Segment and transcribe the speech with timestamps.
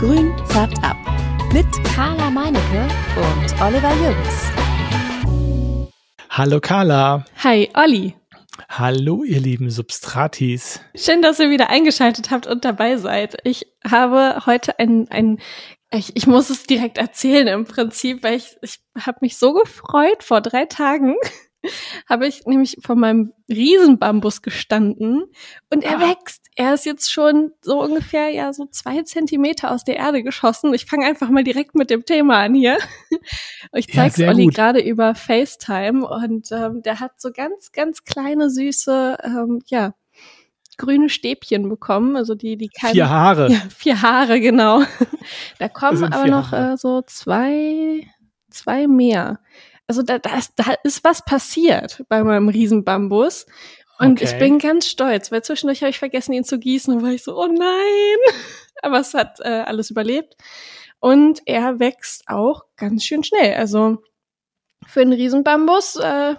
[0.00, 0.96] Grün färbt ab.
[1.52, 4.50] Mit Carla Meinecke und Oliver Jürgens.
[6.30, 7.26] Hallo Carla.
[7.44, 8.16] Hi Olli.
[8.70, 10.80] Hallo ihr lieben Substratis.
[10.94, 13.36] Schön, dass ihr wieder eingeschaltet habt und dabei seid.
[13.44, 15.38] Ich habe heute ein, ein
[15.92, 20.22] ich, ich muss es direkt erzählen im Prinzip, weil ich, ich habe mich so gefreut
[20.22, 21.16] vor drei Tagen
[22.08, 25.24] habe ich nämlich vor meinem Riesenbambus gestanden
[25.70, 26.08] und er ah.
[26.08, 26.46] wächst.
[26.56, 30.74] Er ist jetzt schon so ungefähr ja so zwei Zentimeter aus der Erde geschossen.
[30.74, 32.78] Ich fange einfach mal direkt mit dem Thema an hier.
[33.72, 38.50] Ich zeige ja, Olli gerade über FaceTime und ähm, der hat so ganz, ganz kleine,
[38.50, 39.94] süße, ähm, ja,
[40.80, 43.52] grüne Stäbchen bekommen, also die, die keine, vier Haare.
[43.52, 44.82] Ja, vier Haare, genau.
[45.58, 48.06] Da kommen aber noch äh, so zwei,
[48.48, 49.38] zwei mehr
[49.90, 53.46] also da, da, ist, da ist was passiert bei meinem Riesenbambus.
[53.98, 54.24] Und okay.
[54.24, 57.24] ich bin ganz stolz, weil zwischendurch habe ich vergessen, ihn zu gießen und war ich
[57.24, 58.34] so, oh nein.
[58.82, 60.36] Aber es hat äh, alles überlebt.
[61.00, 63.54] Und er wächst auch ganz schön schnell.
[63.54, 63.98] Also
[64.86, 66.36] für einen Riesenbambus, äh,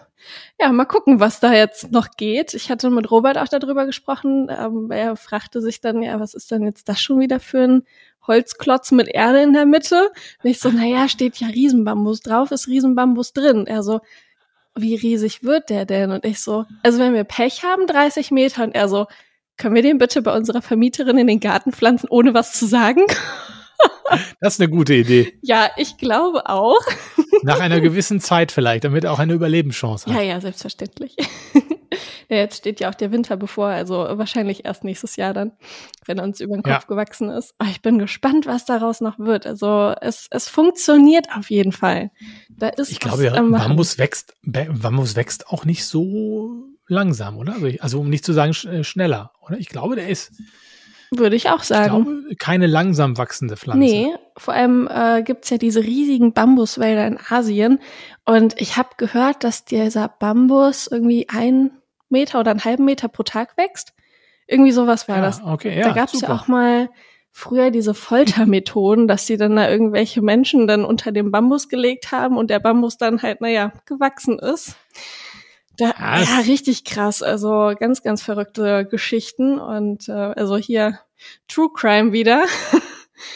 [0.57, 2.53] ja, mal gucken, was da jetzt noch geht.
[2.53, 4.47] Ich hatte mit Robert auch darüber gesprochen.
[4.49, 7.83] Ähm, er fragte sich dann, ja, was ist denn jetzt das schon wieder für ein
[8.27, 10.11] Holzklotz mit Erde in der Mitte.
[10.43, 13.67] Und ich so, naja, steht ja Riesenbambus drauf, ist Riesenbambus drin.
[13.67, 14.01] Er so,
[14.75, 16.11] wie riesig wird der denn?
[16.11, 18.63] Und ich so, also wenn wir Pech haben, 30 Meter.
[18.63, 19.07] Und er so,
[19.57, 23.01] können wir den bitte bei unserer Vermieterin in den Garten pflanzen, ohne was zu sagen?
[24.39, 25.33] Das ist eine gute Idee.
[25.41, 26.81] Ja, ich glaube auch.
[27.43, 30.15] Nach einer gewissen Zeit vielleicht, damit er auch eine Überlebenschance hat.
[30.15, 31.15] Ja, ja, selbstverständlich.
[32.31, 35.51] Ja, jetzt steht ja auch der Winter bevor, also wahrscheinlich erst nächstes Jahr dann,
[36.05, 36.87] wenn er uns über den Kopf ja.
[36.87, 37.53] gewachsen ist.
[37.57, 39.45] Aber ich bin gespannt, was daraus noch wird.
[39.45, 42.09] Also es, es funktioniert auf jeden Fall.
[42.49, 47.55] Da ist ich glaube, ja, Bambus wächst, Bambus wächst auch nicht so langsam, oder?
[47.55, 49.57] Also, also um nicht zu sagen sch äh, schneller, oder?
[49.57, 50.31] Ich glaube, der ist
[51.13, 51.97] würde ich auch sagen.
[51.97, 53.79] Ich glaube, keine langsam wachsende Pflanze.
[53.79, 57.79] Nee, vor allem äh, gibt ja diese riesigen Bambuswälder in Asien.
[58.25, 61.69] Und ich habe gehört, dass dieser Bambus irgendwie ein
[62.09, 63.93] Meter oder einen halben Meter pro Tag wächst.
[64.47, 65.43] Irgendwie sowas war ja, das.
[65.43, 66.89] Okay, ja, da gab es ja auch mal
[67.31, 72.35] früher diese Foltermethoden, dass sie dann da irgendwelche Menschen dann unter dem Bambus gelegt haben
[72.35, 74.75] und der Bambus dann halt, naja, gewachsen ist.
[75.77, 77.21] Da, ja, richtig krass.
[77.21, 80.99] Also ganz, ganz verrückte Geschichten und äh, also hier
[81.47, 82.43] True Crime wieder.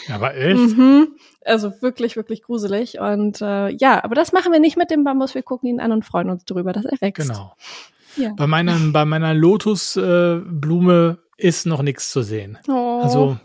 [0.08, 0.78] Ja, aber echt?
[0.78, 1.16] mhm.
[1.44, 3.00] Also wirklich, wirklich gruselig.
[3.00, 5.36] Und äh, ja, aber das machen wir nicht mit dem Bambus.
[5.36, 7.28] Wir gucken ihn an und freuen uns darüber, dass er wächst.
[7.28, 7.56] Genau.
[8.18, 8.34] Ja.
[8.35, 12.58] Bei meiner, bei meiner Lotusblume äh, ist noch nichts zu sehen.
[12.68, 13.02] Oh.
[13.03, 13.38] Also.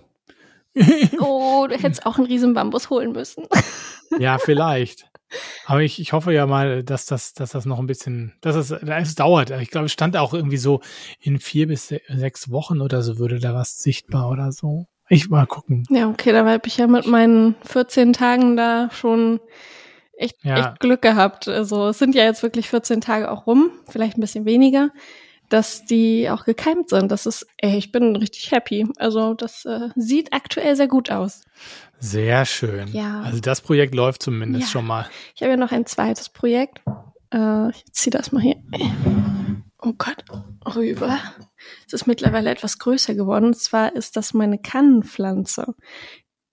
[1.21, 3.45] oh, du hättest auch einen riesen Bambus holen müssen.
[4.19, 5.11] ja, vielleicht.
[5.67, 8.71] Aber ich, ich hoffe ja mal, dass das, dass das noch ein bisschen, dass es,
[8.71, 9.51] es dauert.
[9.51, 10.81] Ich glaube, es stand auch irgendwie so
[11.21, 14.87] in vier bis sechs Wochen oder so würde da was sichtbar oder so.
[15.13, 15.85] Ich mal gucken.
[15.91, 19.41] Ja, okay, da habe ich ja mit meinen 14 Tagen da schon
[20.17, 20.57] echt, ja.
[20.57, 21.49] echt Glück gehabt.
[21.49, 24.91] Also es sind ja jetzt wirklich 14 Tage auch rum, vielleicht ein bisschen weniger,
[25.49, 27.11] dass die auch gekeimt sind.
[27.11, 28.87] Das ist, ey, ich bin richtig happy.
[28.99, 31.43] Also das äh, sieht aktuell sehr gut aus.
[31.99, 32.87] Sehr schön.
[32.93, 33.23] Ja.
[33.23, 34.71] Also das Projekt läuft zumindest ja.
[34.71, 35.09] schon mal.
[35.35, 36.83] Ich habe ja noch ein zweites Projekt.
[37.35, 38.63] Äh, ich ziehe das mal hier.
[39.83, 40.25] Oh Gott,
[40.75, 41.19] rüber.
[41.87, 43.47] Es ist mittlerweile etwas größer geworden.
[43.47, 45.75] Und zwar ist das meine Kannenpflanze.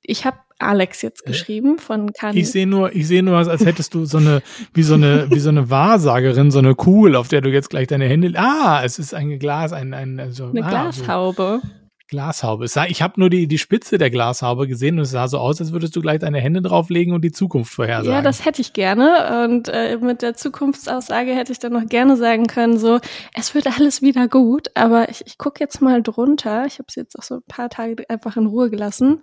[0.01, 2.35] Ich habe Alex jetzt geschrieben von Kan.
[2.35, 4.41] Ich sehe nur, ich sehe nur, als hättest du so eine,
[4.73, 7.87] wie so eine, wie so eine Wahrsagerin, so eine Kugel, auf der du jetzt gleich
[7.87, 8.31] deine Hände.
[8.35, 11.61] Ah, es ist ein Glas, ein, ein, also, eine ah, Glashaube.
[11.61, 11.86] So.
[12.07, 12.67] Glashaube.
[12.67, 15.59] Sah, ich habe nur die, die Spitze der Glashaube gesehen und es sah so aus,
[15.59, 18.11] als würdest du gleich deine Hände drauflegen und die Zukunft vorhersagen.
[18.11, 19.45] Ja, das hätte ich gerne.
[19.45, 22.99] Und äh, mit der Zukunftsaussage hätte ich dann noch gerne sagen können, so,
[23.33, 24.69] es wird alles wieder gut.
[24.75, 26.65] Aber ich, ich gucke jetzt mal drunter.
[26.65, 29.21] Ich habe es jetzt auch so ein paar Tage einfach in Ruhe gelassen.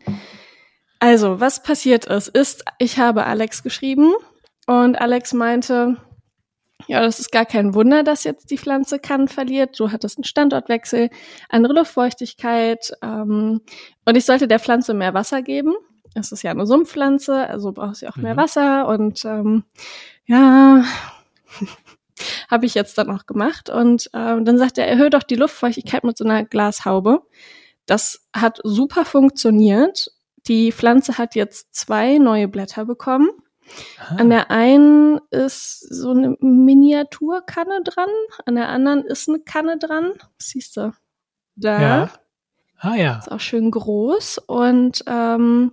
[0.98, 4.12] Also, was passiert ist, ist, ich habe Alex geschrieben
[4.66, 5.96] und Alex meinte,
[6.86, 9.78] ja, das ist gar kein Wunder, dass jetzt die Pflanze Kann verliert.
[9.78, 11.10] Du hattest einen Standortwechsel,
[11.48, 13.60] andere Luftfeuchtigkeit ähm,
[14.04, 15.74] und ich sollte der Pflanze mehr Wasser geben.
[16.14, 18.22] Es ist ja eine Sumpfpflanze, also braucht sie auch mhm.
[18.22, 19.64] mehr Wasser und ähm,
[20.26, 20.84] ja,
[22.50, 23.70] habe ich jetzt dann auch gemacht.
[23.70, 27.22] Und ähm, dann sagt er, erhöhe doch die Luftfeuchtigkeit mit so einer Glashaube.
[27.86, 30.14] Das hat super funktioniert
[30.46, 33.30] die Pflanze hat jetzt zwei neue Blätter bekommen.
[33.98, 34.16] Ah.
[34.16, 38.08] An der einen ist so eine Miniaturkanne dran,
[38.46, 40.12] an der anderen ist eine Kanne dran.
[40.38, 40.92] Siehst du?
[41.56, 41.80] Da.
[41.80, 42.10] Ja.
[42.78, 43.18] Ah ja.
[43.18, 44.38] Ist auch schön groß.
[44.38, 45.72] Und ähm,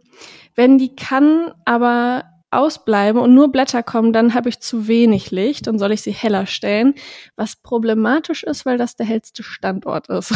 [0.56, 5.68] wenn die Kannen aber ausbleiben und nur Blätter kommen, dann habe ich zu wenig Licht
[5.68, 6.94] und soll ich sie heller stellen,
[7.36, 10.34] was problematisch ist, weil das der hellste Standort ist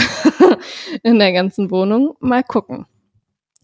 [1.04, 2.16] in der ganzen Wohnung.
[2.19, 2.86] Mal gucken.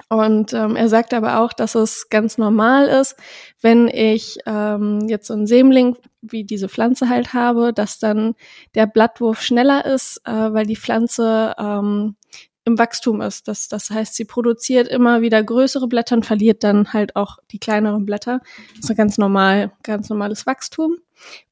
[0.09, 3.15] Und ähm, er sagt aber auch, dass es ganz normal ist,
[3.61, 8.35] wenn ich ähm, jetzt so einen Sämling wie diese Pflanze halt habe, dass dann
[8.75, 12.15] der Blattwurf schneller ist, äh, weil die Pflanze ähm,
[12.63, 13.47] im Wachstum ist.
[13.47, 17.59] Das, das heißt, sie produziert immer wieder größere Blätter und verliert dann halt auch die
[17.59, 18.41] kleineren Blätter.
[18.75, 20.97] Das ist ein ganz normal, ganz normales Wachstum.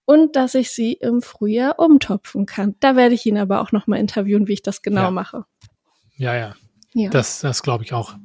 [0.06, 2.76] Und dass ich sie im Frühjahr umtopfen kann.
[2.80, 5.12] Da werde ich ihn aber auch nochmal interviewen, wie ich das genau ja.
[5.12, 5.46] mache.
[6.16, 6.56] Ja, ja.
[6.94, 7.10] ja.
[7.10, 8.16] Das, das glaube ich auch.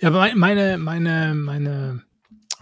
[0.00, 2.02] Ja, meine, meine, meine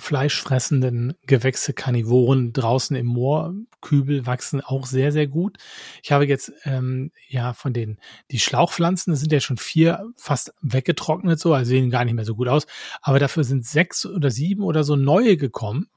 [0.01, 5.59] fleischfressenden Gewächse, Karnivoren draußen im Moorkübel wachsen auch sehr, sehr gut.
[6.03, 7.99] Ich habe jetzt ähm, ja von den
[8.31, 12.25] die Schlauchpflanzen, das sind ja schon vier fast weggetrocknet so, also sehen gar nicht mehr
[12.25, 12.67] so gut aus.
[13.03, 15.89] Aber dafür sind sechs oder sieben oder so neue gekommen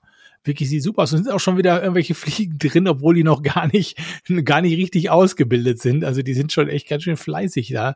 [0.44, 1.14] wirklich sieht super aus.
[1.14, 3.98] Und sind auch schon wieder irgendwelche Fliegen drin, obwohl die noch gar nicht,
[4.44, 6.04] gar nicht richtig ausgebildet sind.
[6.04, 7.96] Also die sind schon echt ganz schön fleißig da.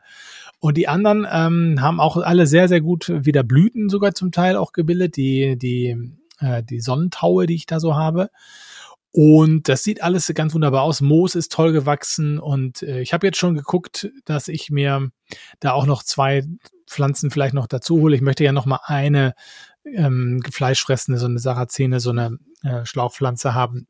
[0.59, 4.55] Und die anderen ähm, haben auch alle sehr, sehr gut wieder Blüten sogar zum Teil
[4.55, 5.95] auch gebildet, die, die,
[6.39, 8.29] äh, die Sonnentaue, die ich da so habe.
[9.11, 11.01] Und das sieht alles ganz wunderbar aus.
[11.01, 15.09] Moos ist toll gewachsen und äh, ich habe jetzt schon geguckt, dass ich mir
[15.59, 16.43] da auch noch zwei
[16.87, 18.15] Pflanzen vielleicht noch dazu hole.
[18.15, 19.33] Ich möchte ja noch mal eine
[19.85, 23.87] ähm, fleischfressende, so eine Sarazene, so eine äh, Schlauchpflanze haben,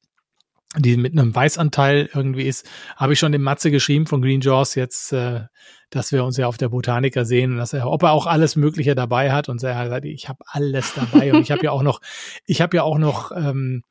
[0.76, 2.68] die mit einem Weißanteil irgendwie ist,
[2.98, 5.42] habe ich schon dem Matze geschrieben von Green Jaws jetzt, äh,
[5.90, 8.56] dass wir uns ja auf der Botaniker sehen und dass er, ob er auch alles
[8.58, 9.48] Mögliche dabei hat.
[9.48, 11.34] Und er sagt, ich habe alles dabei.
[11.34, 12.02] Und ich habe ja auch noch,
[12.46, 13.84] ich habe ja auch noch ähm,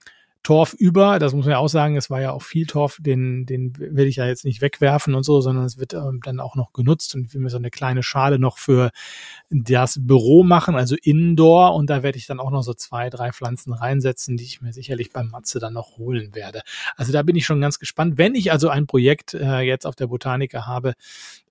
[0.47, 1.19] Torf über.
[1.19, 4.07] Das muss man ja auch sagen, es war ja auch viel Torf, den, den will
[4.07, 7.17] ich ja jetzt nicht wegwerfen und so, sondern es wird ähm, dann auch noch genutzt
[7.17, 8.93] und will mir so eine kleine Schale noch für
[9.51, 13.33] das Büro machen, also Indoor und da werde ich dann auch noch so zwei, drei
[13.33, 16.63] Pflanzen reinsetzen, die ich mir sicherlich beim Matze dann noch holen werde.
[16.97, 18.17] Also da bin ich schon ganz gespannt.
[18.17, 20.95] Wenn ich also ein Projekt äh, jetzt auf der Botaniker habe,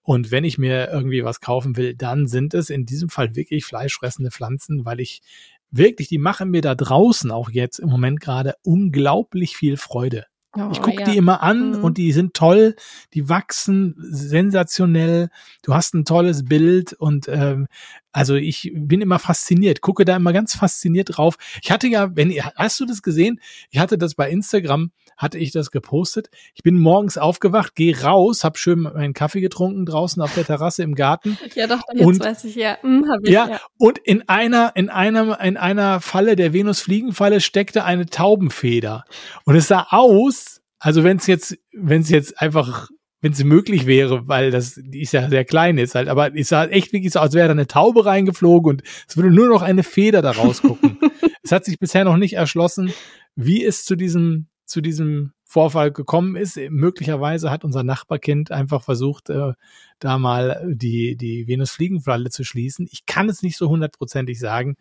[0.07, 3.65] und wenn ich mir irgendwie was kaufen will, dann sind es in diesem Fall wirklich
[3.65, 5.23] fleischfressende Pflanzen, weil ich
[5.71, 10.25] wirklich, die machen mir da draußen auch jetzt im Moment gerade unglaublich viel Freude.
[10.57, 11.05] Oh, ich gucke ja.
[11.05, 11.83] die immer an mhm.
[11.83, 12.75] und die sind toll,
[13.13, 15.29] die wachsen sensationell.
[15.63, 17.67] Du hast ein tolles Bild und ähm,
[18.15, 21.35] also ich bin immer fasziniert, gucke da immer ganz fasziniert drauf.
[21.61, 23.41] Ich hatte ja, wenn hast du das gesehen?
[23.71, 26.29] Ich hatte das bei Instagram, hatte ich das gepostet.
[26.53, 30.81] Ich bin morgens aufgewacht, gehe raus, habe schön meinen Kaffee getrunken draußen auf der Terrasse
[30.83, 31.37] im Garten.
[31.55, 32.77] Ja, doch, jetzt und, weiß ich ja.
[32.81, 33.47] Hm, ich, ja.
[33.49, 33.61] ja.
[33.77, 39.05] Und in einer in einer in einer Falle der Venus Fliegenfalle steckte eine Taubenfeder
[39.45, 42.89] und es sah aus, also wenn es jetzt wenn es jetzt einfach
[43.25, 46.49] wenn es möglich wäre, weil das die ist ja sehr klein ist halt, aber es
[46.49, 49.63] sah echt wirklich so, als wäre da eine Taube reingeflogen und es würde nur noch
[49.63, 50.99] eine Feder da rausgucken.
[51.41, 52.93] es hat sich bisher noch nicht erschlossen,
[53.35, 56.59] wie es zu diesem zu diesem Vorfall gekommen ist.
[56.69, 59.53] Möglicherweise hat unser Nachbarkind einfach versucht, äh,
[59.97, 62.87] da mal die die Venusfliegenfalle zu schließen.
[62.91, 64.75] Ich kann es nicht so hundertprozentig sagen.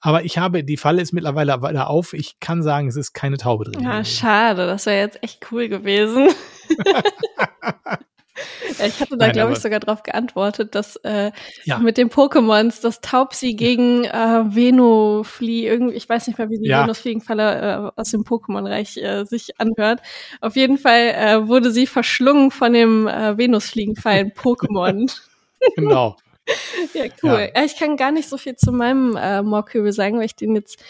[0.00, 2.14] Aber ich habe, die Falle ist mittlerweile da auf.
[2.14, 3.84] Ich kann sagen, es ist keine Taube drin.
[3.84, 4.66] Ja, schade.
[4.66, 6.30] Das wäre jetzt echt cool gewesen.
[8.86, 11.32] ich hatte da, glaube ich, sogar darauf geantwortet, dass äh,
[11.64, 11.78] ja.
[11.78, 16.68] mit den Pokémons das Taubsi gegen äh, Venoflie, irgendwie, ich weiß nicht mehr, wie die
[16.68, 16.82] ja.
[16.82, 20.00] Venusfliegenfalle äh, aus dem Pokémon-Reich äh, sich anhört.
[20.40, 25.12] Auf jeden Fall äh, wurde sie verschlungen von dem äh, Venusfliegenfallen-Pokémon.
[25.76, 26.16] genau.
[26.94, 27.50] ja, cool.
[27.54, 27.64] Ja.
[27.64, 30.82] Ich kann gar nicht so viel zu meinem äh, Moorkübel sagen, weil ich den jetzt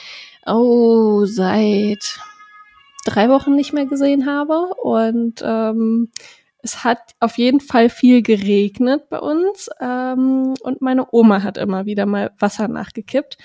[0.46, 2.18] oh seit
[3.04, 6.10] drei Wochen nicht mehr gesehen habe und ähm,
[6.62, 11.86] es hat auf jeden Fall viel geregnet bei uns ähm, und meine Oma hat immer
[11.86, 13.36] wieder mal Wasser nachgekippt.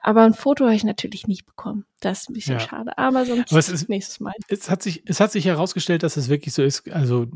[0.00, 1.84] Aber ein Foto habe ich natürlich nicht bekommen.
[2.00, 2.60] Das ist ein bisschen ja.
[2.60, 2.96] schade.
[2.96, 4.32] Aber sonst Aber ist, nächstes Mal.
[4.48, 6.88] Es hat sich, es hat sich herausgestellt, dass es wirklich so ist.
[6.92, 7.26] Also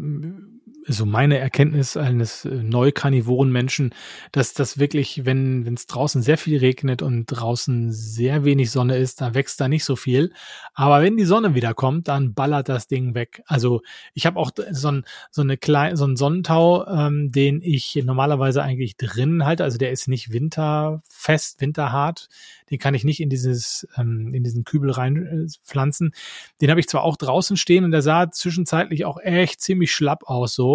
[0.87, 3.95] so meine Erkenntnis eines äh, neukarnivoren Menschen,
[4.33, 9.21] dass das wirklich, wenn es draußen sehr viel regnet und draußen sehr wenig Sonne ist,
[9.21, 10.33] da wächst da nicht so viel.
[10.75, 13.43] Aber wenn die Sonne wieder kommt, dann ballert das Ding weg.
[13.47, 13.83] Also
[14.15, 18.63] ich habe auch so ein so eine kleine so ein Sonnentau, ähm, den ich normalerweise
[18.63, 19.65] eigentlich drin halte.
[19.65, 22.29] Also der ist nicht winterfest, winterhart.
[22.71, 26.13] Den kann ich nicht in dieses ähm, in diesen Kübel reinpflanzen.
[26.61, 30.25] Den habe ich zwar auch draußen stehen und der sah zwischenzeitlich auch echt ziemlich schlapp
[30.25, 30.72] aus so.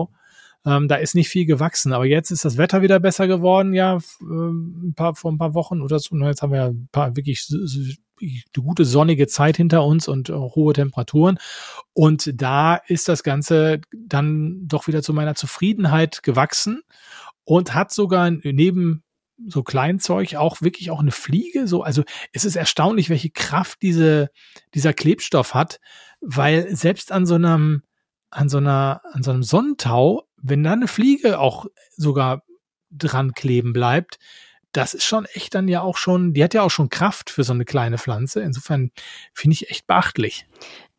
[0.67, 4.00] Ähm, da ist nicht viel gewachsen, aber jetzt ist das Wetter wieder besser geworden, ja,
[4.19, 6.13] ähm, ein paar, vor ein paar Wochen oder so.
[6.13, 10.74] Und jetzt haben wir ein paar wirklich eine gute sonnige Zeit hinter uns und hohe
[10.74, 11.39] Temperaturen.
[11.93, 16.81] Und da ist das Ganze dann doch wieder zu meiner Zufriedenheit gewachsen
[17.45, 19.03] und hat sogar neben
[19.45, 21.67] so Kleinzeug auch wirklich auch eine Fliege.
[21.67, 24.31] So, also es ist erstaunlich, welche Kraft diese,
[24.74, 25.79] dieser Klebstoff hat,
[26.19, 27.83] weil selbst an so einem,
[28.31, 31.65] an so einer, an so einem Sonnentau wenn da eine Fliege auch
[31.96, 32.44] sogar
[32.91, 34.20] dran kleben bleibt,
[34.72, 37.44] das ist schon echt dann ja auch schon, die hat ja auch schon Kraft für
[37.44, 38.41] so eine kleine Pflanze.
[38.41, 38.91] Insofern
[39.34, 40.46] finde ich echt beachtlich.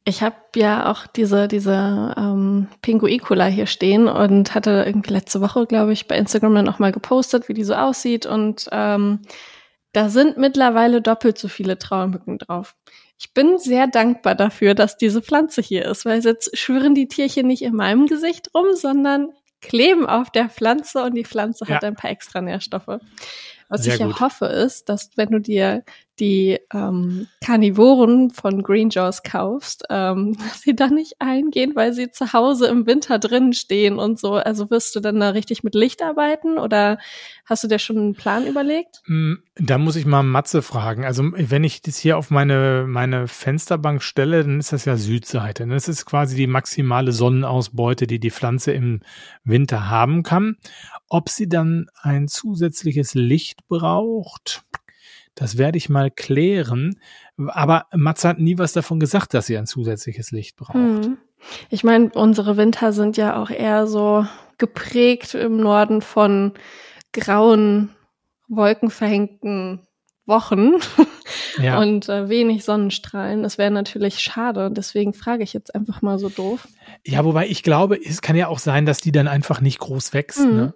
[0.04, 5.66] Ich habe ja auch diese, diese ähm, Pinguicula hier stehen und hatte irgendwie letzte Woche,
[5.66, 8.24] glaube ich, bei Instagram dann auch mal gepostet, wie die so aussieht.
[8.24, 9.20] Und ähm,
[9.92, 12.74] da sind mittlerweile doppelt so viele Trauermücken drauf.
[13.18, 17.48] Ich bin sehr dankbar dafür, dass diese Pflanze hier ist, weil jetzt schwören die Tierchen
[17.48, 21.74] nicht in meinem Gesicht rum, sondern kleben auf der Pflanze und die Pflanze ja.
[21.74, 23.00] hat ein paar extra Nährstoffe.
[23.68, 25.82] Was Sehr ich ja hoffe ist, dass wenn du dir
[26.20, 32.10] die ähm, Karnivoren von Green Jaws kaufst, ähm, dass sie da nicht eingehen, weil sie
[32.10, 34.34] zu Hause im Winter drinnen stehen und so.
[34.34, 36.98] Also wirst du dann da richtig mit Licht arbeiten oder
[37.46, 39.02] hast du dir schon einen Plan überlegt?
[39.06, 41.04] Mm, da muss ich mal Matze fragen.
[41.04, 45.66] Also wenn ich das hier auf meine, meine Fensterbank stelle, dann ist das ja Südseite.
[45.66, 49.00] Das ist quasi die maximale Sonnenausbeute, die die Pflanze im
[49.44, 50.56] Winter haben kann.
[51.08, 54.64] Ob sie dann ein zusätzliches Licht braucht,
[55.38, 56.98] das werde ich mal klären.
[57.36, 60.74] Aber Matze hat nie was davon gesagt, dass sie ein zusätzliches Licht braucht.
[60.74, 61.16] Hm.
[61.70, 64.26] Ich meine, unsere Winter sind ja auch eher so
[64.58, 66.54] geprägt im Norden von
[67.12, 67.90] grauen,
[68.48, 69.86] wolkenverhängten
[70.26, 70.72] Wochen
[71.62, 71.78] ja.
[71.78, 73.44] und äh, wenig Sonnenstrahlen.
[73.44, 74.72] Das wäre natürlich schade.
[74.72, 76.66] Deswegen frage ich jetzt einfach mal so doof.
[77.06, 80.12] Ja, wobei ich glaube, es kann ja auch sein, dass die dann einfach nicht groß
[80.14, 80.40] wächst.
[80.40, 80.56] Mhm.
[80.56, 80.74] Ne?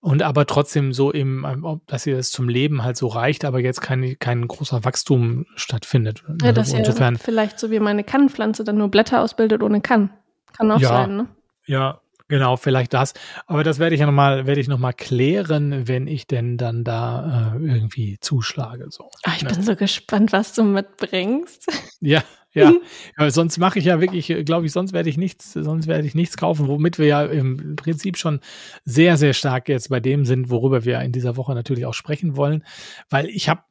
[0.00, 3.60] Und aber trotzdem so eben, ähm, dass ihr das zum Leben halt so reicht, aber
[3.60, 6.22] jetzt kein, kein großer Wachstum stattfindet.
[6.42, 10.10] Ja, dass Insofern, ja vielleicht so wie meine Kannenpflanze dann nur Blätter ausbildet ohne Kann.
[10.56, 11.26] Kann auch ja, sein, ne?
[11.66, 13.14] Ja, Genau, vielleicht das.
[13.46, 17.54] Aber das werde ich ja nochmal, werde ich nochmal klären, wenn ich denn dann da
[17.54, 18.86] äh, irgendwie zuschlage.
[18.90, 19.10] So.
[19.22, 19.50] Ach, ich ne?
[19.50, 21.66] bin so gespannt, was du mitbringst.
[22.00, 22.22] Ja,
[22.56, 22.74] ja.
[23.18, 26.14] ja sonst mache ich ja wirklich, glaube ich, sonst werde ich nichts, sonst werde ich
[26.14, 28.40] nichts kaufen, womit wir ja im Prinzip schon
[28.84, 32.36] sehr, sehr stark jetzt bei dem sind, worüber wir in dieser Woche natürlich auch sprechen
[32.36, 32.64] wollen.
[33.10, 33.62] Weil ich habe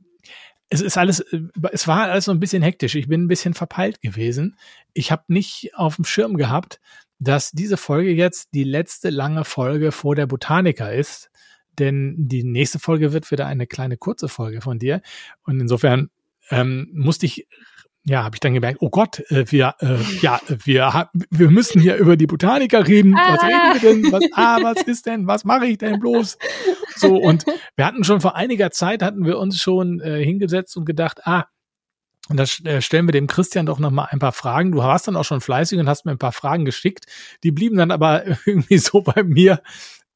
[0.70, 1.24] es ist alles,
[1.72, 2.96] es war alles so ein bisschen hektisch.
[2.96, 4.58] Ich bin ein bisschen verpeilt gewesen.
[4.94, 6.80] Ich habe nicht auf dem Schirm gehabt,
[7.20, 11.30] dass diese Folge jetzt die letzte lange Folge vor der Botaniker ist.
[11.78, 15.02] Denn die nächste Folge wird wieder eine kleine kurze Folge von dir.
[15.44, 16.10] Und insofern
[16.50, 17.48] ähm, musste ich
[18.08, 21.96] ja, habe ich dann gemerkt, oh Gott, äh, wir, äh, ja, wir, wir müssen hier
[21.96, 23.14] über die Botaniker reden.
[23.14, 23.48] Was ah.
[23.48, 24.12] reden wir denn?
[24.12, 25.26] Was, ah, was ist denn?
[25.26, 26.38] Was mache ich denn bloß?
[26.98, 27.46] So, und
[27.76, 31.46] wir hatten schon vor einiger Zeit, hatten wir uns schon äh, hingesetzt und gedacht, ah,
[32.30, 34.72] und da äh, stellen wir dem Christian doch noch mal ein paar Fragen.
[34.72, 37.06] Du warst dann auch schon fleißig und hast mir ein paar Fragen geschickt.
[37.44, 39.62] Die blieben dann aber irgendwie so bei mir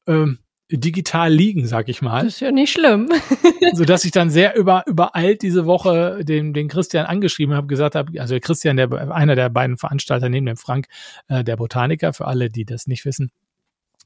[0.06, 0.38] ähm,
[0.70, 2.24] digital liegen, sag ich mal.
[2.24, 3.08] Das ist ja nicht schlimm.
[3.72, 7.94] so dass ich dann sehr über, übereilt diese Woche den, den Christian angeschrieben habe, gesagt
[7.94, 10.86] habe, also der Christian, der einer der beiden Veranstalter neben dem Frank,
[11.28, 13.30] äh, der Botaniker, für alle, die das nicht wissen.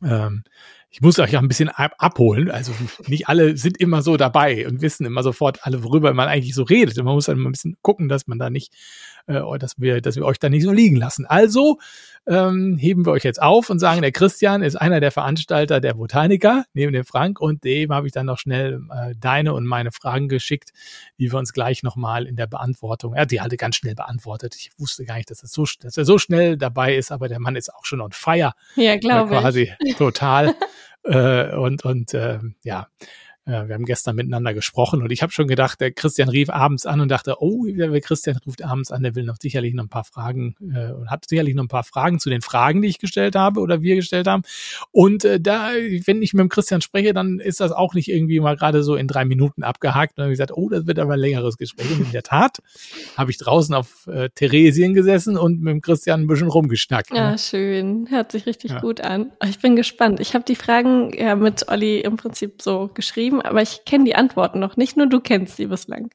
[0.02, 0.44] Ähm,
[0.94, 2.52] ich muss euch ja ein bisschen ab abholen.
[2.52, 2.72] Also
[3.08, 6.62] nicht alle sind immer so dabei und wissen immer sofort alle, worüber man eigentlich so
[6.62, 6.96] redet.
[6.96, 8.72] Und man muss dann mal ein bisschen gucken, dass man da nicht,
[9.26, 11.26] äh, dass wir, dass wir euch da nicht so liegen lassen.
[11.26, 11.78] Also
[12.28, 15.94] ähm, heben wir euch jetzt auf und sagen, der Christian ist einer der Veranstalter der
[15.94, 19.90] Botaniker neben dem Frank und dem habe ich dann noch schnell äh, deine und meine
[19.90, 20.70] Fragen geschickt,
[21.18, 24.54] die wir uns gleich nochmal in der Beantwortung, er hat die halt ganz schnell beantwortet.
[24.54, 27.40] Ich wusste gar nicht, dass, das so, dass er so schnell dabei ist, aber der
[27.40, 28.52] Mann ist auch schon on fire.
[28.76, 29.40] Ja, glaube ich.
[29.40, 30.54] Quasi total.
[31.04, 32.88] äh, und und äh, ja,
[33.46, 36.86] äh, wir haben gestern miteinander gesprochen und ich habe schon gedacht, der Christian rief abends
[36.86, 39.88] an und dachte, oh, der Christian ruft abends an, der will noch sicherlich noch ein
[39.88, 42.98] paar Fragen äh, und hat sicherlich noch ein paar Fragen zu den Fragen, die ich
[42.98, 44.42] gestellt habe oder wir gestellt haben.
[44.92, 45.70] Und äh, da,
[46.06, 48.96] wenn ich mit dem Christian spreche, dann ist das auch nicht irgendwie mal gerade so
[48.96, 50.12] in drei Minuten abgehakt.
[50.12, 51.90] Und dann habe ich gesagt, oh, das wird aber ein längeres Gespräch.
[51.90, 52.58] Und in der Tat
[53.16, 57.10] habe ich draußen auf äh, Theresien gesessen und mit dem Christian ein bisschen rumgeschnackt.
[57.14, 57.38] Ja, ne?
[57.38, 58.06] schön.
[58.08, 58.80] Hört sich richtig ja.
[58.80, 59.32] gut an.
[59.46, 60.20] Ich bin gespannt.
[60.20, 64.04] Ich habe die Fragen ja mit Olli im Prinzip so geschrieben geschrieben, aber ich kenne
[64.04, 64.76] die Antworten noch.
[64.76, 66.10] Nicht nur du kennst sie bislang.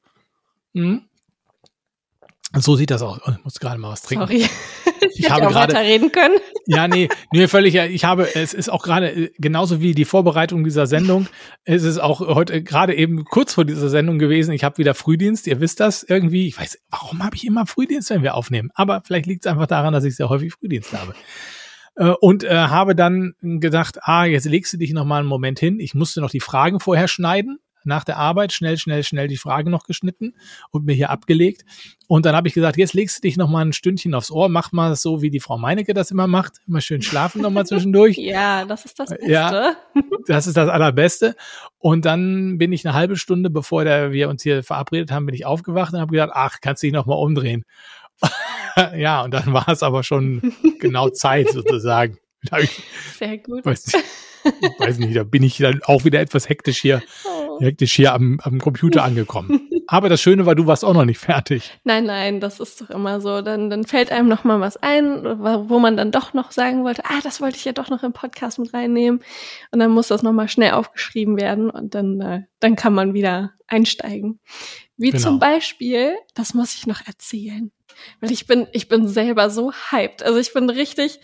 [0.72, 1.02] Mhm.
[2.56, 3.20] So sieht das aus.
[3.24, 4.26] Oh, ich muss gerade mal was trinken.
[4.26, 4.42] Sorry.
[4.42, 6.34] Ich, ich habe gerade reden können.
[6.66, 7.76] Ja, nee, nee, völlig.
[7.76, 11.28] Ich habe, es ist auch gerade äh, genauso wie die Vorbereitung dieser Sendung.
[11.64, 14.52] Es ist auch heute gerade eben kurz vor dieser Sendung gewesen.
[14.52, 15.46] Ich habe wieder Frühdienst.
[15.46, 16.48] Ihr wisst das irgendwie.
[16.48, 18.70] Ich weiß, warum habe ich immer Frühdienst, wenn wir aufnehmen?
[18.74, 21.14] Aber vielleicht liegt es einfach daran, dass ich sehr häufig Frühdienst habe.
[21.96, 25.58] Äh, und äh, habe dann gedacht, ah, jetzt legst du dich noch mal einen Moment
[25.58, 25.80] hin.
[25.80, 27.58] Ich musste noch die Fragen vorher schneiden.
[27.82, 30.34] Nach der Arbeit schnell, schnell, schnell die Fragen noch geschnitten
[30.70, 31.64] und mir hier abgelegt.
[32.08, 34.50] Und dann habe ich gesagt, jetzt legst du dich noch mal ein Stündchen aufs Ohr,
[34.50, 36.58] mach mal so, wie die Frau Meinecke das immer macht.
[36.66, 38.16] Immer schön schlafen noch mal zwischendurch.
[38.18, 39.30] ja, das ist das Beste.
[39.30, 39.76] Ja,
[40.26, 41.36] das ist das Allerbeste.
[41.78, 45.34] Und dann bin ich eine halbe Stunde, bevor der, wir uns hier verabredet haben, bin
[45.34, 47.64] ich aufgewacht und habe gedacht, ach, kannst du dich noch mal umdrehen.
[48.96, 52.18] ja, und dann war es aber schon genau Zeit sozusagen.
[53.18, 53.66] Sehr gut.
[53.66, 54.04] Weiß nicht,
[54.78, 57.02] weiß nicht, da bin ich dann auch wieder etwas hektisch hier.
[57.26, 57.58] Oh.
[57.60, 59.68] Ist hier am, am Computer angekommen.
[59.86, 61.78] Aber das Schöne war, du warst auch noch nicht fertig.
[61.84, 63.42] Nein, nein, das ist doch immer so.
[63.42, 67.04] Dann, dann fällt einem noch mal was ein, wo man dann doch noch sagen wollte,
[67.04, 69.20] ah, das wollte ich ja doch noch im Podcast mit reinnehmen.
[69.72, 73.12] Und dann muss das noch mal schnell aufgeschrieben werden und dann, äh, dann kann man
[73.12, 74.40] wieder einsteigen.
[74.96, 75.22] Wie Genau.
[75.22, 77.72] zum Beispiel, das muss ich noch erzählen,
[78.20, 80.22] weil ich bin, ich bin selber so hyped.
[80.22, 81.20] Also ich bin richtig.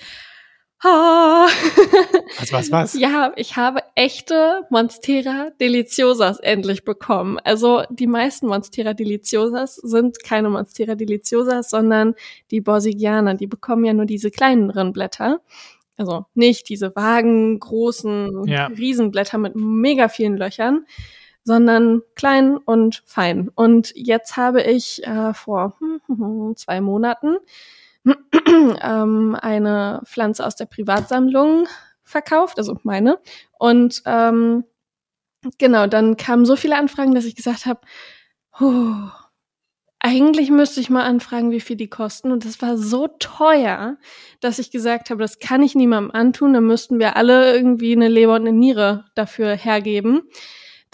[0.83, 1.47] Ah.
[2.38, 2.95] Was, was, was?
[2.95, 7.38] Ja, ich habe echte Monstera Deliciosas endlich bekommen.
[7.45, 12.14] Also die meisten Monstera Deliciosas sind keine Monstera Deliciosas, sondern
[12.50, 13.35] die Borsigianer.
[13.35, 15.40] Die bekommen ja nur diese kleineren Blätter.
[15.97, 18.66] Also nicht diese vagen, großen Ja.
[18.66, 20.85] Riesenblätter mit mega vielen Löchern,
[21.46, 23.50] sondern klein und fein.
[23.54, 25.78] Und jetzt habe ich äh, vor
[26.56, 27.36] zwei Monaten
[28.82, 31.68] ähm, eine Pflanze aus der Privatsammlung
[32.02, 33.20] verkauft, also meine.
[33.60, 34.64] Und ähm,
[35.56, 37.80] genau, dann kamen so viele Anfragen, dass ich gesagt habe,
[38.58, 39.08] huh,
[40.00, 42.32] eigentlich müsste ich mal anfragen, wie viel die kosten.
[42.32, 43.98] Und das war so teuer,
[44.40, 46.54] dass ich gesagt habe, das kann ich niemandem antun.
[46.54, 50.22] Da müssten wir alle irgendwie eine Leber und eine Niere dafür hergeben.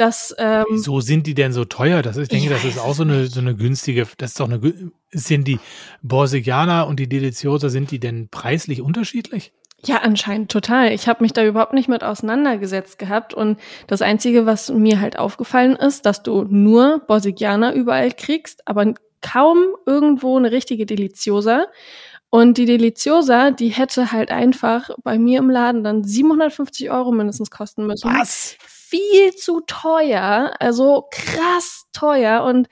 [0.03, 2.03] Das, ähm, Wieso sind die denn so teuer?
[2.03, 4.41] Das ist, ich denke, Ich das ist auch so eine, so eine günstige, das ist
[4.41, 4.61] doch eine,
[5.13, 5.61] sind die
[6.03, 9.53] Borsigianer und die Deliciosa, sind die denn preislich unterschiedlich?
[9.85, 10.91] Ja, anscheinend total.
[10.91, 15.21] Ich habe mich da überhaupt nicht mit auseinandergesetzt gehabt und das Einzige, was mir halt
[15.21, 21.67] aufgefallen ist, dass du nur Borsigianer überall kriegst, aber kaum irgendwo eine richtige Deliciosa.
[22.29, 27.53] Und die Deliciosa, die hätte halt einfach bei mir im Laden dann 750 Euro mindestens
[27.53, 28.13] kosten müssen.
[28.13, 28.57] Was?
[28.93, 32.69] Viel zu teuer, also krass teuer und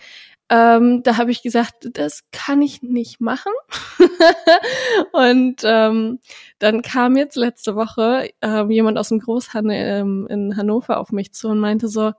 [0.51, 3.53] ähm, da habe ich gesagt, das kann ich nicht machen.
[5.13, 6.19] und ähm,
[6.59, 11.33] dann kam jetzt letzte Woche ähm, jemand aus dem Großhandel ähm, in Hannover auf mich
[11.33, 12.13] zu und meinte so,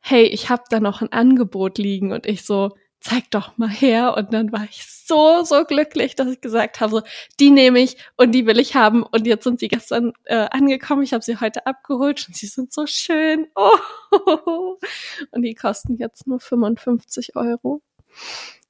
[0.00, 2.72] hey, ich habe da noch ein Angebot liegen und ich so,
[3.04, 6.90] zeig doch mal her und dann war ich so so glücklich, dass ich gesagt habe,
[6.90, 7.02] so,
[7.38, 11.02] die nehme ich und die will ich haben und jetzt sind sie gestern äh, angekommen,
[11.02, 13.46] ich habe sie heute abgeholt und sie sind so schön.
[13.54, 13.76] Oh.
[15.30, 17.82] Und die kosten jetzt nur 55 Euro.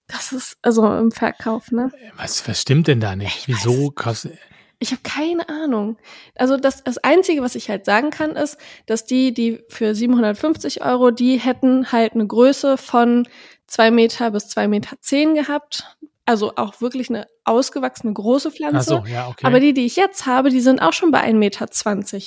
[0.06, 1.92] Das ist also im Verkauf, ne?
[2.16, 3.48] Was, was stimmt denn da nicht?
[3.48, 4.38] Ich Wieso kostet,
[4.78, 5.96] Ich habe keine Ahnung.
[6.34, 10.82] Also das, das Einzige, was ich halt sagen kann, ist, dass die, die für 750
[10.82, 13.26] Euro, die hätten halt eine Größe von
[13.66, 15.96] zwei Meter bis zwei Meter zehn gehabt.
[16.26, 18.88] Also auch wirklich eine ausgewachsene große ach Pflanze.
[18.88, 19.46] so, ja, okay.
[19.46, 21.66] Aber die, die ich jetzt habe, die sind auch schon bei 1,20 Meter.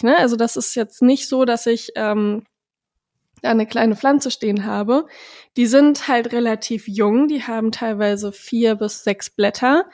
[0.04, 0.18] Ne?
[0.18, 2.44] Also das ist jetzt nicht so, dass ich ähm,
[3.42, 5.06] da eine kleine Pflanze stehen habe.
[5.58, 9.86] Die sind halt relativ jung, die haben teilweise vier bis sechs Blätter.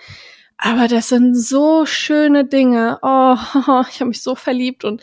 [0.57, 2.99] Aber das sind so schöne Dinge.
[3.01, 3.35] Oh,
[3.89, 5.01] ich habe mich so verliebt und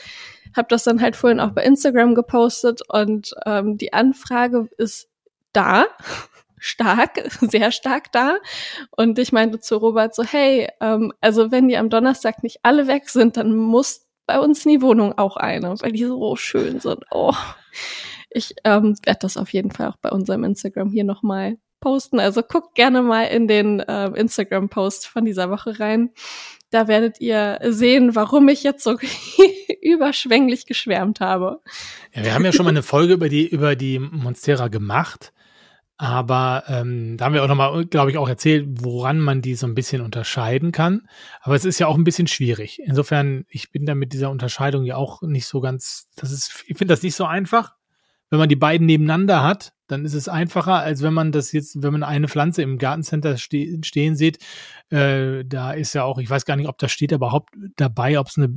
[0.57, 5.09] habe das dann halt vorhin auch bei Instagram gepostet und ähm, die Anfrage ist
[5.53, 5.87] da,
[6.59, 8.39] stark, sehr stark da.
[8.91, 12.87] Und ich meinte zu Robert so, hey, ähm, also wenn die am Donnerstag nicht alle
[12.87, 16.79] weg sind, dann muss bei uns in die Wohnung auch eine, weil die so schön
[16.81, 17.05] sind.
[17.11, 17.35] Oh,
[18.31, 22.21] ich ähm, werde das auf jeden Fall auch bei unserem Instagram hier nochmal posten.
[22.21, 26.11] Also guckt gerne mal in den äh, Instagram-Post von dieser Woche rein.
[26.71, 28.97] Da werdet ihr sehen, warum ich jetzt so
[29.83, 31.61] überschwänglich geschwärmt habe.
[32.15, 35.33] Ja, wir haben ja schon mal eine Folge über die, über die Monstera gemacht.
[36.03, 39.67] Aber ähm, da haben wir auch nochmal, glaube ich, auch erzählt, woran man die so
[39.67, 41.07] ein bisschen unterscheiden kann.
[41.43, 42.81] Aber es ist ja auch ein bisschen schwierig.
[42.83, 46.79] Insofern, ich bin da mit dieser Unterscheidung ja auch nicht so ganz, das ist, ich
[46.79, 47.75] finde das nicht so einfach.
[48.31, 51.83] Wenn man die beiden nebeneinander hat, dann ist es einfacher, als wenn man das jetzt,
[51.83, 54.39] wenn man eine Pflanze im Gartencenter ste stehen sieht.
[54.91, 58.29] Äh, da ist ja auch, ich weiß gar nicht, ob das steht überhaupt dabei, ob
[58.29, 58.49] es eine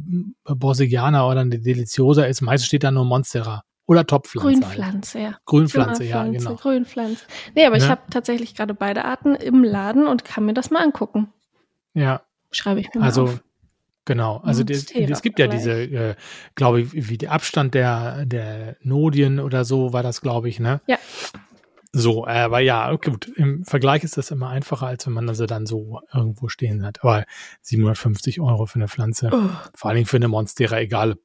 [0.43, 2.41] Borsigiana oder eine Deliciosa ist.
[2.41, 3.63] Meistens steht da nur Monstera.
[3.85, 4.47] Oder Topfpflanze.
[4.47, 4.61] Halt.
[4.75, 5.37] Grünpflanze, ja.
[5.45, 6.55] Grünpflanze, ja, genau.
[6.55, 7.25] Grünpflanze.
[7.53, 7.89] Nee, aber ich Ne?
[7.89, 11.33] habe tatsächlich gerade beide Arten im Laden und kann mir das mal angucken.
[11.93, 13.43] Ja, Schreibe ich mir mal also auf.
[14.05, 14.37] Genau.
[14.43, 16.15] Also das, Monstera es gibt ja diese, äh,
[16.55, 20.81] glaube ich, wie der Abstand der, der Nodien oder so war das, glaube ich, ne?
[20.87, 20.97] Ja.
[21.95, 23.27] So, aber ja, gut.
[23.35, 27.03] Im Vergleich ist das immer einfacher, als wenn man also dann so irgendwo stehen hat.
[27.03, 27.23] Aber
[27.61, 29.49] 750 Euro für eine Pflanze, Oh.
[29.75, 31.17] vor allen Dingen für eine Monstera, egal.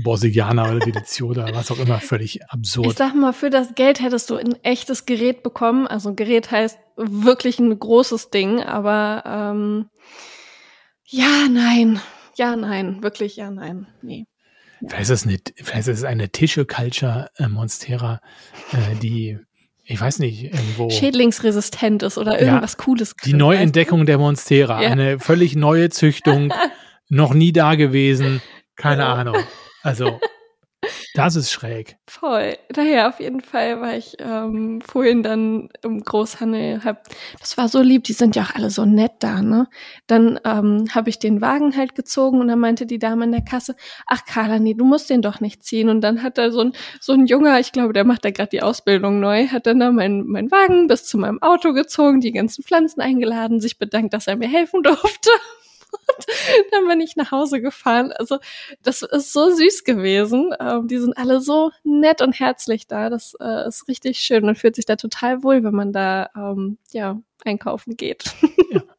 [0.00, 2.98] Borsigiana oder Deliciosa, was auch immer, völlig Ich absurd.
[2.98, 5.86] sag mal, für das Geld hättest du ein echtes Gerät bekommen.
[5.86, 9.88] Also Gerät heißt wirklich ein großes Ding, aber ähm,
[11.08, 12.00] ja, nein.
[12.36, 13.02] Ja, nein.
[13.02, 13.86] Wirklich, ja, nein.
[14.02, 14.26] Nee.
[14.80, 18.20] Vielleicht ist es eine, vielleicht ist es eine Tissue Culture äh, Monstera,
[18.72, 19.38] äh, die,
[19.84, 20.88] ich weiß nicht, irgendwo.
[20.90, 23.14] Schädlingsresistent ist oder irgendwas Cooles.
[23.24, 24.80] Die Neuentdeckung der Monstera.
[24.82, 24.90] Ja.
[24.90, 26.52] Eine völlig neue Züchtung,
[27.08, 28.40] noch nie da gewesen.
[28.76, 29.14] Keine Ja.
[29.14, 29.36] Ahnung.
[29.82, 30.20] Also,
[31.14, 31.96] Das ist schräg.
[32.06, 32.56] Voll.
[32.68, 36.84] Daher auf jeden Fall war ich ähm, vorhin dann im Großhandel.
[36.84, 37.04] Hab,
[37.40, 39.68] das war so lieb, die sind ja auch alle so nett da, ne?
[40.06, 43.44] Dann ähm, habe ich den Wagen halt gezogen und dann meinte die Dame in der
[43.44, 43.74] Kasse,
[44.06, 45.88] ach Carla, nee, du musst den doch nicht ziehen.
[45.88, 48.50] Und dann hat da so ein, so ein Junger, ich glaube, der macht da gerade
[48.50, 52.32] die Ausbildung neu, hat dann da meinen mein Wagen bis zu meinem Auto gezogen, die
[52.32, 55.30] ganzen Pflanzen eingeladen, sich bedankt, dass er mir helfen durfte.
[56.70, 58.12] Dann bin ich nach Hause gefahren.
[58.12, 58.38] Also
[58.82, 60.54] das ist so süß gewesen.
[60.60, 63.10] Ähm, die sind alle so nett und herzlich da.
[63.10, 64.44] Das äh, ist richtig schön.
[64.44, 68.24] Man fühlt sich da total wohl, wenn man da ähm, ja einkaufen geht.
[68.70, 68.82] Ja.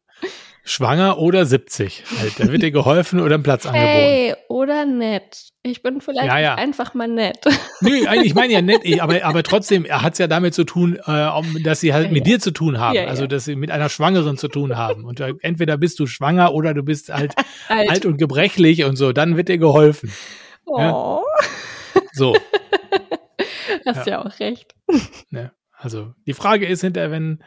[0.64, 2.04] Schwanger oder 70.
[2.20, 3.88] Halt, da wird dir geholfen oder ein Platz angeboten.
[3.88, 5.50] Hey, oder nett.
[5.62, 6.54] Ich bin vielleicht ja, ja.
[6.54, 7.44] einfach mal nett.
[7.80, 7.90] Nö,
[8.24, 11.80] ich meine ja nett, aber, aber trotzdem hat es ja damit zu tun, äh, dass
[11.80, 12.98] sie halt ja, mit dir zu tun haben.
[12.98, 15.04] also, dass sie mit einer Schwangeren zu tun haben.
[15.04, 17.34] Und äh, entweder bist du schwanger oder du bist halt
[17.68, 17.90] alt.
[17.90, 19.12] alt und gebrechlich und so.
[19.12, 20.12] Dann wird dir geholfen.
[20.66, 21.22] Oh.
[22.12, 22.36] So.
[23.86, 24.74] Hast ja auch recht.
[25.72, 27.42] Also, die Frage ist hinterher, wenn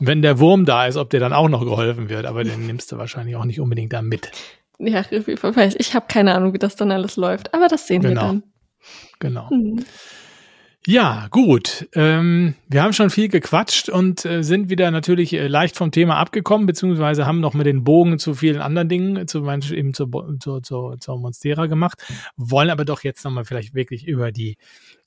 [0.00, 2.92] wenn der Wurm da ist, ob dir dann auch noch geholfen wird, aber den nimmst
[2.92, 4.30] du wahrscheinlich auch nicht unbedingt da mit.
[4.78, 8.14] Ja, ich habe keine Ahnung, wie das dann alles läuft, aber das sehen genau.
[8.14, 8.42] wir dann.
[9.18, 9.50] Genau.
[9.50, 9.84] Hm.
[10.88, 11.88] Ja, gut.
[11.94, 16.16] Ähm, wir haben schon viel gequatscht und äh, sind wieder natürlich äh, leicht vom Thema
[16.18, 20.08] abgekommen, beziehungsweise haben noch mal den Bogen zu vielen anderen Dingen, zum Beispiel eben zur,
[20.38, 22.04] zur, zur, zur Monstera gemacht,
[22.36, 24.58] wollen aber doch jetzt nochmal vielleicht wirklich über die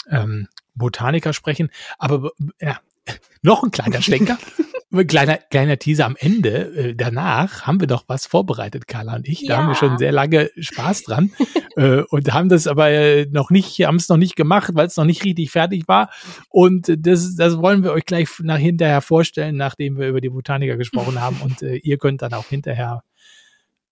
[0.09, 1.69] ähm, Botaniker sprechen.
[1.97, 2.79] Aber ja,
[3.41, 4.37] noch ein kleiner Schlenker.
[4.91, 6.75] ein kleiner, kleiner Teaser am Ende.
[6.75, 9.45] Äh, danach haben wir doch was vorbereitet, Carla und ich.
[9.45, 9.57] Da ja.
[9.57, 11.31] haben wir schon sehr lange Spaß dran.
[11.75, 14.97] äh, und haben das aber äh, noch nicht, haben es noch nicht gemacht, weil es
[14.97, 16.09] noch nicht richtig fertig war.
[16.49, 20.77] Und das, das wollen wir euch gleich nach hinterher vorstellen, nachdem wir über die Botaniker
[20.77, 21.39] gesprochen haben.
[21.41, 23.03] Und äh, ihr könnt dann auch hinterher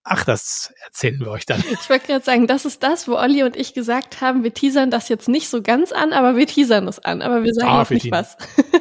[0.09, 1.61] Ach, das erzählen wir euch dann.
[1.69, 4.89] Ich wollte gerade sagen, das ist das, wo Olli und ich gesagt haben, wir teasern
[4.89, 7.81] das jetzt nicht so ganz an, aber wir teasern es an, aber wir sagen ah,
[7.81, 8.37] auch nicht was.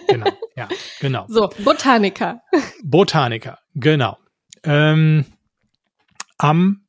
[0.07, 0.69] Genau, ja,
[1.01, 1.27] genau.
[1.29, 2.43] So, Botaniker.
[2.85, 4.19] Botaniker, genau.
[4.63, 5.25] Ähm,
[6.39, 6.87] am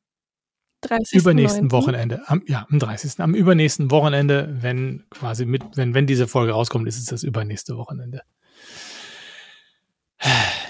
[0.82, 1.14] 30.
[1.14, 1.72] übernächsten 9.
[1.72, 3.18] Wochenende, am, ja, am 30.
[3.18, 7.76] Am übernächsten Wochenende, wenn quasi mit, wenn, wenn diese Folge rauskommt, ist es das übernächste
[7.76, 8.22] Wochenende.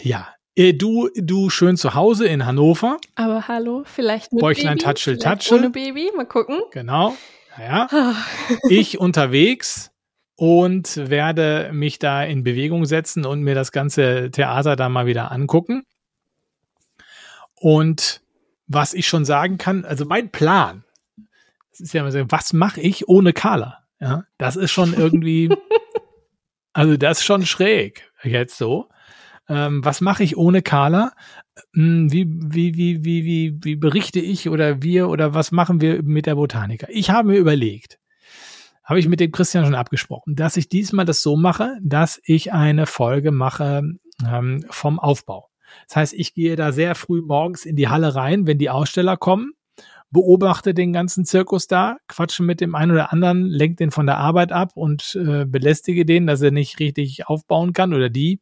[0.02, 2.98] Ja, du, du schön zu Hause in Hannover.
[3.14, 5.58] Aber hallo, vielleicht mit Bäuchlein Baby, Tatschel Tatschel.
[5.58, 6.60] Ohne Baby, mal gucken.
[6.72, 7.16] Genau.
[7.56, 7.88] Naja.
[7.90, 8.14] Ah.
[8.68, 9.92] ich unterwegs
[10.34, 15.30] und werde mich da in Bewegung setzen und mir das ganze Theater da mal wieder
[15.30, 15.84] angucken.
[17.54, 18.20] Und
[18.66, 20.84] was ich schon sagen kann, also mein Plan,
[21.70, 23.84] das ist ja immer so, was mache ich ohne Carla?
[24.00, 25.50] Ja, das ist schon irgendwie,
[26.72, 28.88] also das ist schon schräg jetzt so.
[29.48, 31.12] Ähm, was mache ich ohne Carla?
[31.74, 36.02] Hm, wie, wie, wie, wie, wie, wie berichte ich oder wir oder was machen wir
[36.02, 36.88] mit der Botaniker?
[36.90, 37.98] Ich habe mir überlegt,
[38.84, 42.52] habe ich mit dem Christian schon abgesprochen, dass ich diesmal das so mache, dass ich
[42.52, 43.82] eine Folge mache
[44.26, 45.48] ähm, vom Aufbau.
[45.86, 49.16] Das heißt, ich gehe da sehr früh morgens in die Halle rein, wenn die Aussteller
[49.16, 49.52] kommen,
[50.10, 54.18] beobachte den ganzen Zirkus da, quatsche mit dem einen oder anderen, lenke den von der
[54.18, 58.40] Arbeit ab und äh, belästige den, dass er nicht richtig aufbauen kann oder die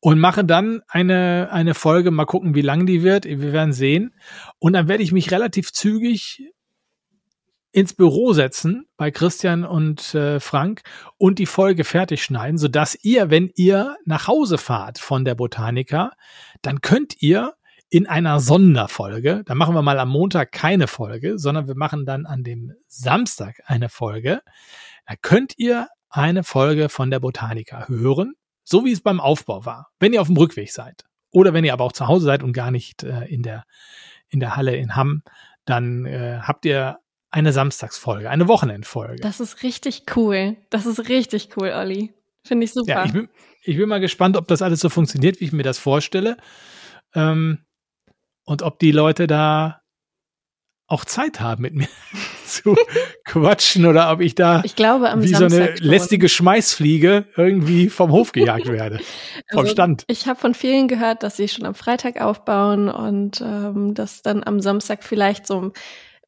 [0.00, 3.24] und mache dann eine, eine Folge, mal gucken, wie lang die wird.
[3.24, 4.14] Wir werden sehen.
[4.58, 6.42] Und dann werde ich mich relativ zügig
[7.70, 10.82] ins Büro setzen bei Christian und äh, Frank
[11.18, 16.12] und die Folge fertig schneiden, sodass ihr, wenn ihr nach Hause fahrt von der Botanica,
[16.60, 17.54] dann könnt ihr
[17.88, 22.26] in einer Sonderfolge, da machen wir mal am Montag keine Folge, sondern wir machen dann
[22.26, 24.42] an dem Samstag eine Folge,
[25.06, 29.90] da könnt ihr eine Folge von der Botanica hören so wie es beim Aufbau war,
[30.00, 31.04] wenn ihr auf dem Rückweg seid.
[31.30, 33.64] Oder wenn ihr aber auch zu Hause seid und gar nicht äh, in, der,
[34.28, 35.22] in der Halle in Hamm,
[35.64, 36.98] dann äh, habt ihr
[37.30, 39.22] eine Samstagsfolge, eine Wochenendfolge.
[39.22, 40.56] Das ist richtig cool.
[40.68, 42.12] Das ist richtig cool, Olli.
[42.44, 42.90] Finde ich super.
[42.90, 43.28] Ja, ich bin,
[43.62, 46.36] ich bin mal gespannt, ob das alles so funktioniert, wie ich mir das vorstelle.
[47.14, 47.64] Ähm,
[48.44, 49.82] und ob die Leute da
[50.86, 51.88] auch Zeit haben, mit mir
[52.52, 52.76] zu
[53.24, 58.12] quatschen oder ob ich da ich glaube, wie Samstag so eine lästige Schmeißfliege irgendwie vom
[58.12, 58.98] Hof gejagt werde.
[59.50, 60.04] vom also, Stand.
[60.06, 64.44] Ich habe von vielen gehört, dass sie schon am Freitag aufbauen und ähm, dass dann
[64.44, 65.72] am Samstag vielleicht so ein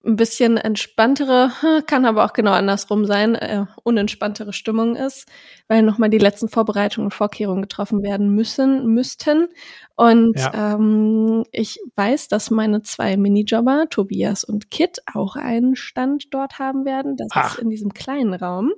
[0.04, 1.50] bisschen entspanntere,
[1.86, 5.26] kann aber auch genau andersrum sein, äh, unentspanntere Stimmung ist,
[5.68, 9.48] weil nochmal die letzten Vorbereitungen und Vorkehrungen getroffen werden müssen, müssten.
[9.96, 10.74] Und ja.
[10.74, 16.84] ähm, ich weiß, dass meine zwei Minijobber, Tobias und Kit, auch einen Stand dort haben
[16.84, 17.16] werden.
[17.16, 17.54] Das Ach.
[17.54, 18.72] ist in diesem kleinen Raum.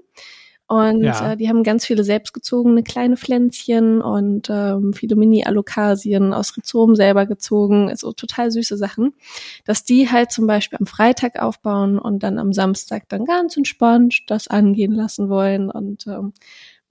[0.68, 1.32] Und ja.
[1.32, 7.26] äh, die haben ganz viele selbstgezogene kleine Pflänzchen und ähm, viele Mini-Alokasien aus Rhizom selber
[7.26, 9.14] gezogen, also total süße Sachen,
[9.64, 14.24] dass die halt zum Beispiel am Freitag aufbauen und dann am Samstag dann ganz entspannt
[14.26, 15.70] das angehen lassen wollen.
[15.70, 16.32] Und ähm,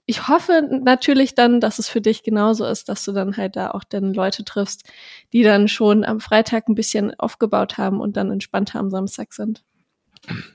[0.06, 3.72] ich hoffe natürlich dann, dass es für dich genauso ist, dass du dann halt da
[3.72, 4.90] auch dann Leute triffst,
[5.34, 9.66] die dann schon am Freitag ein bisschen aufgebaut haben und dann entspannter am Samstag sind.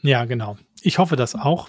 [0.01, 0.57] Ja, genau.
[0.81, 1.69] Ich hoffe das auch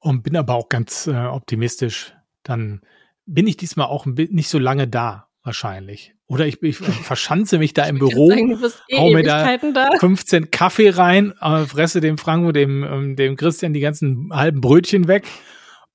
[0.00, 2.14] und bin aber auch ganz äh, optimistisch.
[2.42, 2.82] Dann
[3.26, 6.14] bin ich diesmal auch nicht so lange da, wahrscheinlich.
[6.26, 10.50] Oder ich, ich verschanze mich da im Büro, sagen, eh hau mir da, da 15
[10.50, 15.08] Kaffee rein, äh, fresse dem Frank und dem, ähm, dem Christian die ganzen halben Brötchen
[15.08, 15.26] weg.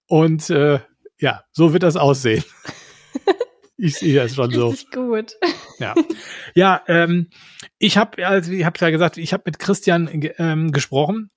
[0.08, 0.80] Und äh,
[1.20, 2.44] ja, so wird das aussehen.
[3.78, 4.70] ich sehe das schon so.
[4.70, 5.34] Richtig gut.
[5.80, 5.96] Ja,
[6.56, 7.30] ja ähm,
[7.78, 11.30] ich habe, also ich habe ja gesagt, ich habe mit Christian ähm, gesprochen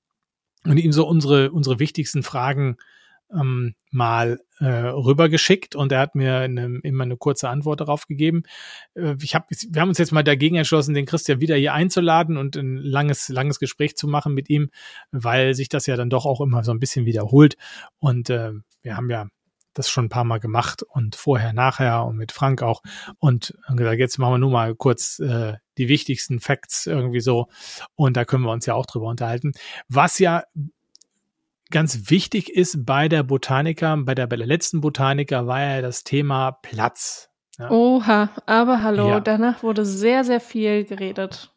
[0.66, 2.76] und ihm so unsere, unsere wichtigsten Fragen
[3.32, 8.44] ähm, mal äh, rübergeschickt und er hat mir eine, immer eine kurze Antwort darauf gegeben.
[8.94, 12.36] Äh, ich hab, wir haben uns jetzt mal dagegen entschlossen, den Christian wieder hier einzuladen
[12.36, 14.70] und ein langes, langes Gespräch zu machen mit ihm,
[15.10, 17.56] weil sich das ja dann doch auch immer so ein bisschen wiederholt.
[17.98, 18.52] Und äh,
[18.82, 19.26] wir haben ja
[19.78, 22.82] das schon ein paar Mal gemacht und vorher, nachher und mit Frank auch.
[23.18, 27.46] Und gesagt, jetzt machen wir nur mal kurz äh, die wichtigsten Facts irgendwie so.
[27.94, 29.52] Und da können wir uns ja auch drüber unterhalten.
[29.88, 30.44] Was ja
[31.70, 36.04] ganz wichtig ist bei der Botaniker, bei der, bei der letzten Botaniker war ja das
[36.04, 37.30] Thema Platz.
[37.58, 37.70] Ja.
[37.70, 39.20] Oha, aber hallo, ja.
[39.20, 41.50] danach wurde sehr, sehr viel geredet.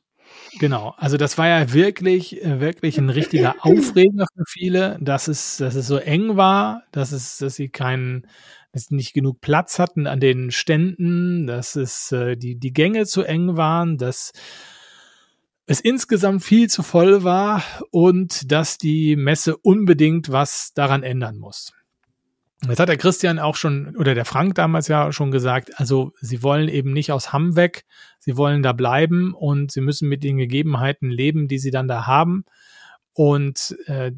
[0.57, 5.57] Genau, also das war ja wirklich, äh, wirklich ein richtiger Aufreger für viele, dass es,
[5.57, 8.27] dass es so eng war, dass es, dass sie keinen,
[8.71, 13.05] dass sie nicht genug Platz hatten an den Ständen, dass es äh, die, die Gänge
[13.05, 14.31] zu eng waren, dass
[15.67, 21.73] es insgesamt viel zu voll war und dass die Messe unbedingt was daran ändern muss.
[22.67, 26.43] Jetzt hat der Christian auch schon, oder der Frank damals ja schon gesagt, also sie
[26.43, 27.85] wollen eben nicht aus Hamm weg,
[28.19, 32.05] sie wollen da bleiben und sie müssen mit den Gegebenheiten leben, die sie dann da
[32.05, 32.43] haben.
[33.13, 34.11] Und äh,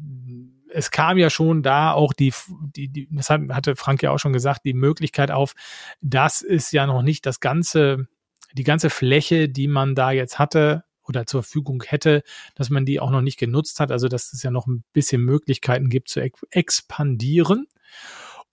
[0.70, 2.32] es kam ja schon da auch die,
[2.74, 5.54] die, die, das hatte Frank ja auch schon gesagt, die Möglichkeit auf,
[6.00, 8.08] das ist ja noch nicht das ganze,
[8.52, 12.22] die ganze Fläche, die man da jetzt hatte, oder zur Verfügung hätte,
[12.54, 13.90] dass man die auch noch nicht genutzt hat.
[13.90, 17.66] Also dass es ja noch ein bisschen Möglichkeiten gibt zu expandieren.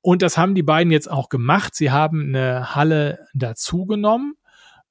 [0.01, 1.75] Und das haben die beiden jetzt auch gemacht.
[1.75, 4.35] Sie haben eine Halle dazugenommen.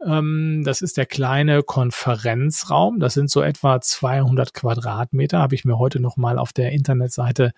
[0.04, 3.00] Ähm, das ist der kleine Konferenzraum.
[3.00, 5.38] Das sind so etwa 200 Quadratmeter.
[5.38, 7.52] Habe ich mir heute noch mal auf der Internetseite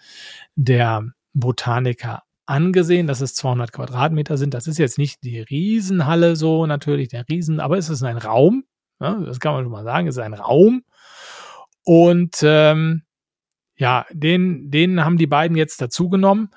[0.54, 4.54] der Botaniker angesehen, dass es 200 Quadratmeter sind.
[4.54, 8.64] Das ist jetzt nicht die Riesenhalle so natürlich, der Riesen, aber es ist ein Raum,
[9.00, 10.82] ja, das kann man schon mal sagen, es ist ein Raum.
[11.84, 13.02] Und ähm,
[13.76, 16.50] ja, den, den haben die beiden jetzt dazugenommen.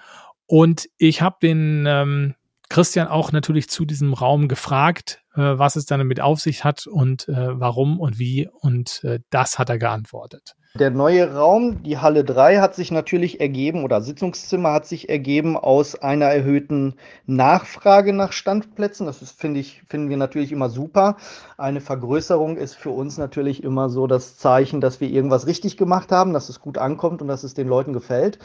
[0.45, 2.35] Und ich habe den ähm,
[2.69, 6.87] Christian auch natürlich zu diesem Raum gefragt, äh, was es dann damit auf sich hat
[6.87, 8.49] und äh, warum und wie.
[8.61, 10.55] Und äh, das hat er geantwortet.
[10.75, 15.55] Der neue Raum, die Halle 3, hat sich natürlich ergeben oder Sitzungszimmer hat sich ergeben
[15.55, 16.95] aus einer erhöhten
[17.27, 19.05] Nachfrage nach Standplätzen.
[19.05, 21.17] Das finde ich, finden wir natürlich immer super.
[21.59, 26.11] Eine Vergrößerung ist für uns natürlich immer so das Zeichen, dass wir irgendwas richtig gemacht
[26.11, 28.39] haben, dass es gut ankommt und dass es den Leuten gefällt.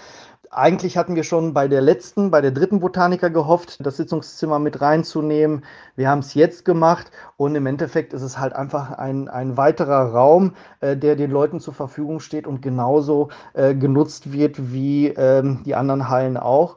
[0.50, 4.80] Eigentlich hatten wir schon bei der letzten, bei der dritten Botaniker gehofft, das Sitzungszimmer mit
[4.80, 5.64] reinzunehmen.
[5.94, 10.12] Wir haben es jetzt gemacht und im Endeffekt ist es halt einfach ein, ein weiterer
[10.12, 15.62] Raum, äh, der den Leuten zur Verfügung steht und genauso äh, genutzt wird wie ähm,
[15.64, 16.76] die anderen Hallen auch.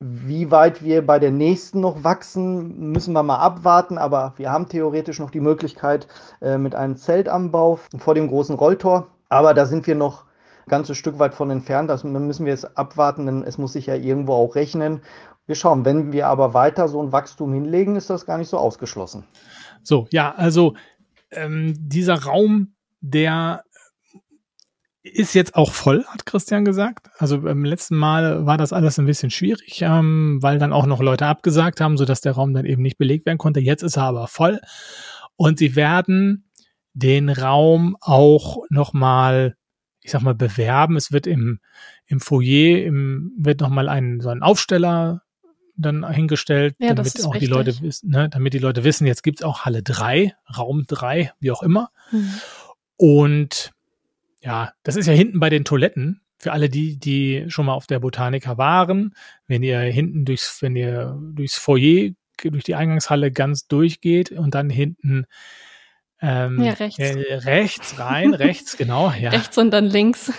[0.00, 4.68] Wie weit wir bei der nächsten noch wachsen, müssen wir mal abwarten, aber wir haben
[4.68, 6.06] theoretisch noch die Möglichkeit
[6.42, 9.06] äh, mit einem Zeltanbau vor dem großen Rolltor.
[9.30, 10.24] Aber da sind wir noch
[10.68, 11.90] ganzes Stück weit von entfernt.
[11.90, 15.02] Das müssen wir jetzt abwarten, denn es muss sich ja irgendwo auch rechnen.
[15.46, 18.58] Wir schauen, wenn wir aber weiter so ein Wachstum hinlegen, ist das gar nicht so
[18.58, 19.24] ausgeschlossen.
[19.82, 20.74] So, ja, also
[21.30, 23.64] ähm, dieser Raum, der
[25.02, 27.08] ist jetzt auch voll, hat Christian gesagt.
[27.18, 31.00] Also beim letzten Mal war das alles ein bisschen schwierig, ähm, weil dann auch noch
[31.00, 33.60] Leute abgesagt haben, sodass der Raum dann eben nicht belegt werden konnte.
[33.60, 34.60] Jetzt ist er aber voll
[35.36, 36.50] und sie werden
[36.92, 39.56] den Raum auch nochmal
[40.10, 40.96] ich sag mal, bewerben.
[40.96, 41.60] Es wird im,
[42.06, 45.22] im Foyer, im, wird nochmal ein, so ein Aufsteller
[45.76, 49.44] dann hingestellt, ja, damit auch die Leute wissen, ne, damit die Leute wissen, jetzt gibt's
[49.44, 51.90] auch Halle 3, Raum 3, wie auch immer.
[52.10, 52.34] Mhm.
[52.96, 53.70] Und
[54.40, 56.20] ja, das ist ja hinten bei den Toiletten.
[56.38, 59.14] Für alle die, die schon mal auf der Botanica waren,
[59.46, 62.10] wenn ihr hinten durchs, wenn ihr durchs Foyer,
[62.42, 65.26] durch die Eingangshalle ganz durchgeht und dann hinten
[66.20, 66.98] ähm, ja, rechts.
[66.98, 69.10] Äh, rechts rein, rechts, genau.
[69.20, 69.30] Ja.
[69.30, 70.32] Rechts und dann links.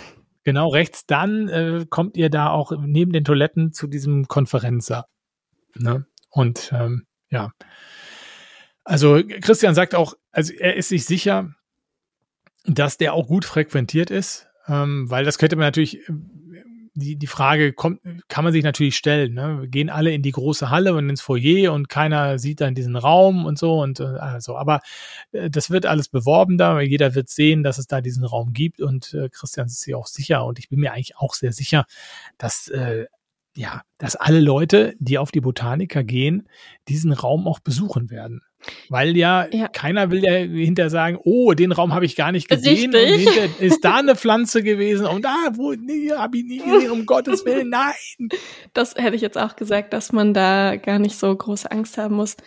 [0.43, 5.05] genau rechts, dann äh, kommt ihr da auch neben den Toiletten zu diesem Konferenzer.
[5.75, 6.05] Ne?
[6.29, 7.51] Und ähm, ja.
[8.83, 11.53] Also Christian sagt auch, also er ist sich sicher,
[12.65, 16.01] dass der auch gut frequentiert ist, ähm, weil das könnte man natürlich
[16.93, 19.33] die, die Frage kommt, kann man sich natürlich stellen.
[19.33, 19.61] Ne?
[19.61, 22.95] Wir gehen alle in die große Halle und ins Foyer und keiner sieht dann diesen
[22.95, 24.57] Raum und so und äh, also.
[24.57, 24.81] Aber
[25.31, 28.53] äh, das wird alles beworben da, weil jeder wird sehen, dass es da diesen Raum
[28.53, 31.53] gibt und äh, Christian ist sich auch sicher und ich bin mir eigentlich auch sehr
[31.53, 31.85] sicher,
[32.37, 33.05] dass äh,
[33.55, 36.47] ja, dass alle Leute, die auf die Botaniker gehen,
[36.87, 38.41] diesen Raum auch besuchen werden.
[38.89, 42.49] Weil ja, ja, keiner will ja hinterher sagen, oh, den Raum habe ich gar nicht
[42.49, 42.93] gesehen.
[42.93, 47.05] Hinter ist da eine Pflanze gewesen und da, wo, nee, habe ich nie gesehen, um
[47.05, 48.29] Gottes Willen, nein.
[48.73, 52.15] Das hätte ich jetzt auch gesagt, dass man da gar nicht so große Angst haben
[52.15, 52.37] muss,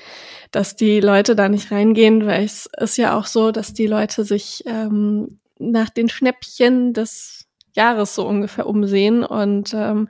[0.51, 4.25] dass die Leute da nicht reingehen, weil es ist ja auch so, dass die Leute
[4.25, 10.09] sich ähm, nach den Schnäppchen des Jahres so ungefähr umsehen und ähm,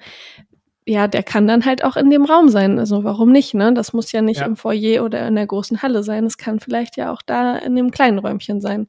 [0.87, 2.79] ja, der kann dann halt auch in dem Raum sein.
[2.79, 3.73] Also warum nicht, ne?
[3.73, 4.47] Das muss ja nicht ja.
[4.47, 6.25] im Foyer oder in der großen Halle sein.
[6.25, 8.89] Es kann vielleicht ja auch da in dem kleinen Räumchen sein.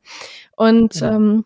[0.58, 1.16] Und ja.
[1.16, 1.46] ähm,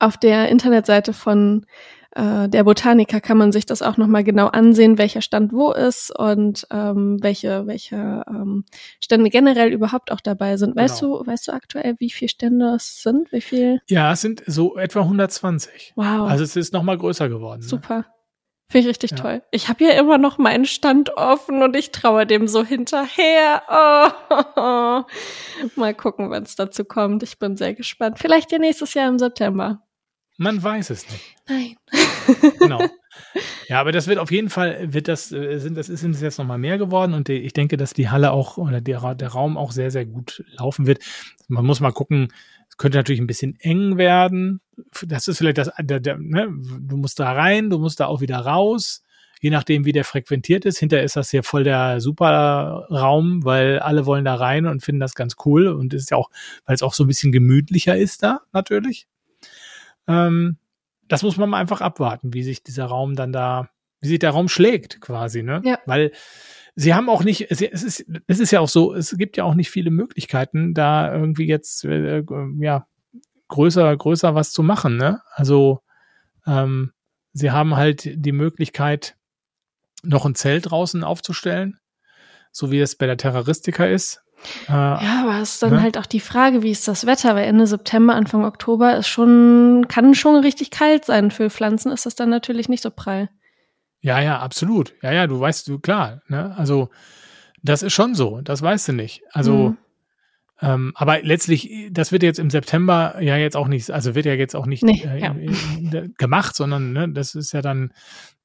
[0.00, 1.66] auf der Internetseite von
[2.14, 6.16] äh, der Botaniker kann man sich das auch nochmal genau ansehen, welcher Stand wo ist
[6.16, 8.64] und ähm, welche, welche ähm,
[9.00, 10.76] Stände generell überhaupt auch dabei sind.
[10.76, 11.18] Weißt genau.
[11.18, 13.30] du, weißt du aktuell, wie viele Stände es sind?
[13.32, 13.80] Wie viel?
[13.88, 15.92] Ja, es sind so etwa 120.
[15.96, 16.28] Wow.
[16.28, 17.60] Also es ist nochmal größer geworden.
[17.60, 17.68] Ne?
[17.68, 17.98] Super.
[17.98, 18.04] Ne?
[18.68, 19.16] Finde ich richtig ja.
[19.16, 19.42] toll.
[19.50, 23.62] Ich habe ja immer noch meinen Stand offen und ich traue dem so hinterher.
[23.68, 25.04] Oh.
[25.76, 27.22] Mal gucken, wenn es dazu kommt.
[27.22, 28.18] Ich bin sehr gespannt.
[28.18, 29.82] Vielleicht ja nächstes Jahr im September.
[30.36, 31.36] Man weiß es nicht.
[31.46, 31.76] Nein.
[32.58, 32.82] genau.
[33.68, 36.58] Ja, aber das wird auf jeden Fall, wird das, äh, sind, das ist jetzt nochmal
[36.58, 39.90] mehr geworden und ich denke, dass die Halle auch oder der, der Raum auch sehr,
[39.90, 40.98] sehr gut laufen wird.
[41.48, 42.32] Man muss mal gucken,
[42.76, 44.60] könnte natürlich ein bisschen eng werden.
[45.06, 46.48] Das ist vielleicht das, der, der, ne?
[46.80, 49.02] du musst da rein, du musst da auch wieder raus.
[49.40, 50.78] Je nachdem, wie der frequentiert ist.
[50.78, 55.00] Hinterher ist das hier voll der super Raum, weil alle wollen da rein und finden
[55.00, 55.68] das ganz cool.
[55.68, 56.30] Und ist ja auch,
[56.64, 59.06] weil es auch so ein bisschen gemütlicher ist da, natürlich.
[60.08, 60.56] Ähm,
[61.08, 63.68] das muss man mal einfach abwarten, wie sich dieser Raum dann da,
[64.00, 65.60] wie sich der Raum schlägt, quasi, ne?
[65.64, 65.78] Ja.
[65.84, 66.12] Weil
[66.76, 69.54] sie haben auch nicht, es ist, es ist ja auch so, es gibt ja auch
[69.54, 72.22] nicht viele Möglichkeiten, da irgendwie jetzt, äh,
[72.58, 72.86] ja,
[73.48, 75.20] größer, größer was zu machen, ne?
[75.32, 75.80] Also,
[76.46, 76.92] ähm,
[77.32, 79.16] sie haben halt die Möglichkeit,
[80.02, 81.78] noch ein Zelt draußen aufzustellen,
[82.52, 84.22] so wie es bei der Terroristika ist.
[84.68, 85.82] Äh, ja, aber es ist dann ne?
[85.82, 87.34] halt auch die Frage, wie ist das Wetter?
[87.34, 91.30] Weil Ende September, Anfang Oktober ist schon, kann schon richtig kalt sein.
[91.30, 93.30] Für Pflanzen ist das dann natürlich nicht so prall.
[94.04, 94.92] Ja, ja, absolut.
[95.00, 96.54] Ja, ja, du weißt, du, klar, ne?
[96.58, 96.90] Also,
[97.62, 99.22] das ist schon so, das weißt du nicht.
[99.32, 99.78] Also, mhm.
[100.60, 104.34] ähm, aber letztlich, das wird jetzt im September ja jetzt auch nicht, also wird ja
[104.34, 105.34] jetzt auch nicht nee, äh, ja.
[106.18, 107.94] gemacht, sondern ne, das ist ja dann,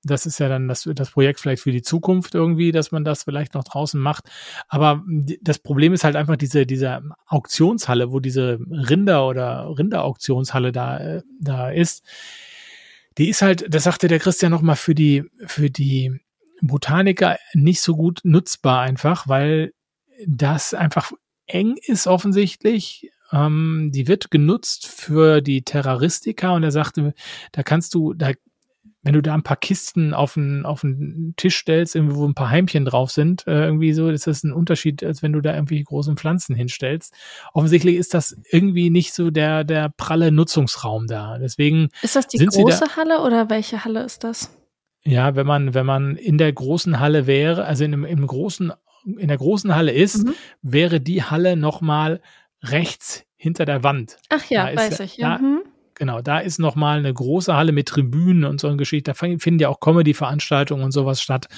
[0.02, 3.24] das ist ja dann das, das Projekt vielleicht für die Zukunft irgendwie, dass man das
[3.24, 4.30] vielleicht noch draußen macht.
[4.70, 5.04] Aber
[5.42, 11.22] das Problem ist halt einfach diese, diese Auktionshalle, wo diese Rinder oder Rinderauktionshalle da, äh,
[11.42, 12.06] da ist
[13.20, 16.20] die ist halt, das sagte der Christian nochmal, für die, für die
[16.62, 19.74] Botaniker nicht so gut nutzbar einfach, weil
[20.26, 21.12] das einfach
[21.46, 23.12] eng ist offensichtlich.
[23.32, 27.14] Ähm, die wird genutzt für die Terroristika und er sagte,
[27.52, 28.32] da kannst du, da
[29.02, 32.50] wenn du da ein paar Kisten auf den, auf den Tisch stellst, wo ein paar
[32.50, 35.82] Heimchen drauf sind, äh, irgendwie so, ist das ein Unterschied, als wenn du da irgendwie
[35.82, 37.14] großen Pflanzen hinstellst.
[37.54, 41.38] Offensichtlich ist das irgendwie nicht so der, der pralle Nutzungsraum da.
[41.38, 41.90] Deswegen.
[42.02, 44.58] Ist das die große da, Halle oder welche Halle ist das?
[45.04, 48.74] Ja, wenn man, wenn man in der großen Halle wäre, also in, im großen,
[49.06, 50.34] in der großen Halle ist, mhm.
[50.62, 52.22] wäre die Halle nochmal
[52.62, 54.18] rechts hinter der Wand.
[54.28, 55.16] Ach ja, weiß ich.
[55.16, 55.38] Ja.
[55.38, 55.62] Da, mhm.
[56.00, 59.12] Genau, da ist nochmal eine große Halle mit Tribünen und so eine Geschichte.
[59.12, 61.50] Da finden ja auch Comedy-Veranstaltungen und sowas statt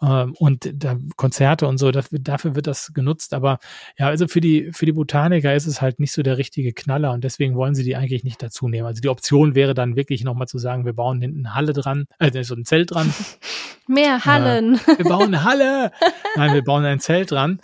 [0.00, 1.90] ähm, und da Konzerte und so.
[1.90, 3.34] Dafür, dafür wird das genutzt.
[3.34, 3.58] Aber
[3.98, 7.10] ja, also für die, für die Botaniker ist es halt nicht so der richtige Knaller
[7.10, 8.86] und deswegen wollen sie die eigentlich nicht dazu nehmen.
[8.86, 12.06] Also die Option wäre dann wirklich nochmal zu sagen, wir bauen hinten eine Halle dran,
[12.20, 13.12] also so ein Zelt dran.
[13.88, 14.76] Mehr Hallen.
[14.86, 15.90] Äh, wir bauen eine Halle.
[16.36, 17.60] Nein, wir bauen ein Zelt dran.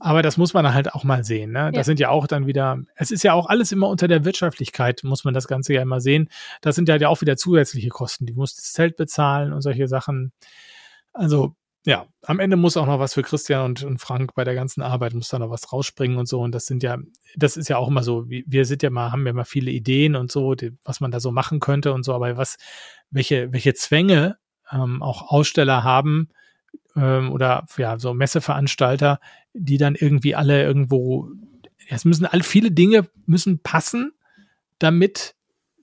[0.00, 1.52] Aber das muss man halt auch mal sehen.
[1.52, 1.70] Ne?
[1.72, 1.84] Das ja.
[1.84, 5.24] sind ja auch dann wieder, es ist ja auch alles immer unter der Wirtschaftlichkeit, muss
[5.24, 6.28] man das Ganze ja immer sehen.
[6.60, 8.26] Das sind ja auch wieder zusätzliche Kosten.
[8.26, 10.32] Die muss das Zelt bezahlen und solche Sachen.
[11.12, 11.54] Also
[11.86, 14.82] ja, am Ende muss auch noch was für Christian und, und, Frank bei der ganzen
[14.82, 16.40] Arbeit, muss da noch was rausspringen und so.
[16.40, 16.98] Und das sind ja,
[17.36, 20.14] das ist ja auch immer so, wir sind ja mal, haben ja mal viele Ideen
[20.14, 22.58] und so, die, was man da so machen könnte und so, aber was,
[23.10, 24.36] welche, welche Zwänge
[24.70, 26.28] ähm, auch Aussteller haben,
[26.98, 29.20] ähm, oder ja, so Messeveranstalter,
[29.58, 31.28] die dann irgendwie alle irgendwo,
[31.88, 34.12] es müssen alle viele Dinge müssen passen,
[34.78, 35.34] damit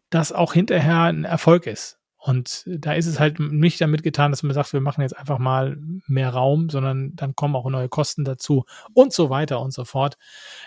[0.10, 2.00] das auch hinterher ein Erfolg ist.
[2.26, 5.38] Und da ist es halt nicht damit getan, dass man sagt, wir machen jetzt einfach
[5.38, 8.66] mal mehr Raum, sondern dann kommen auch neue Kosten dazu
[8.96, 10.18] und so weiter und so fort.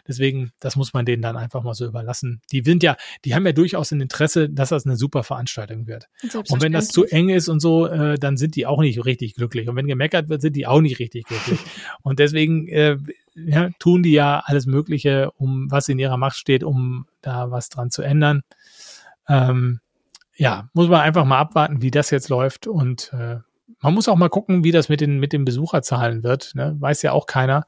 [0.06, 2.42] Deswegen, das muss man denen dann einfach mal so überlassen.
[2.52, 6.08] Die sind ja, die haben ja durchaus ein Interesse, dass das eine super Veranstaltung wird.
[6.48, 9.34] Und wenn das zu eng ist und so, äh, dann sind die auch nicht richtig
[9.34, 9.68] glücklich.
[9.68, 11.58] Und wenn gemeckert wird, sind die auch nicht richtig glücklich.
[12.02, 12.98] und deswegen äh,
[13.34, 17.68] ja, tun die ja alles Mögliche, um was in ihrer Macht steht, um da was
[17.68, 18.42] dran zu ändern.
[19.28, 19.80] Ähm,
[20.38, 22.66] ja, muss man einfach mal abwarten, wie das jetzt läuft.
[22.66, 23.38] Und äh,
[23.82, 26.52] man muss auch mal gucken, wie das mit den, mit den Besucherzahlen wird.
[26.54, 26.76] Ne?
[26.78, 27.66] Weiß ja auch keiner,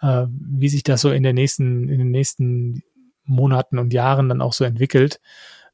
[0.00, 2.82] äh, wie sich das so in, der nächsten, in den nächsten
[3.24, 5.20] Monaten und Jahren dann auch so entwickelt.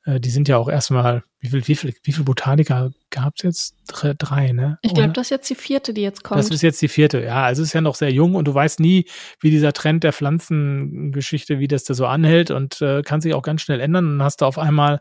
[0.07, 3.43] Äh, die sind ja auch erstmal, wie viel, wie viel, wie viel Botaniker gab es
[3.43, 3.77] jetzt?
[3.89, 4.79] Drei, drei ne?
[4.81, 6.39] Ich glaube, das ist jetzt die vierte, die jetzt kommt.
[6.39, 7.45] Das ist jetzt die vierte, ja.
[7.45, 9.05] Also es ist ja noch sehr jung und du weißt nie,
[9.41, 13.43] wie dieser Trend der Pflanzengeschichte, wie das da so anhält und äh, kann sich auch
[13.43, 14.07] ganz schnell ändern.
[14.07, 15.01] Und dann hast du auf einmal,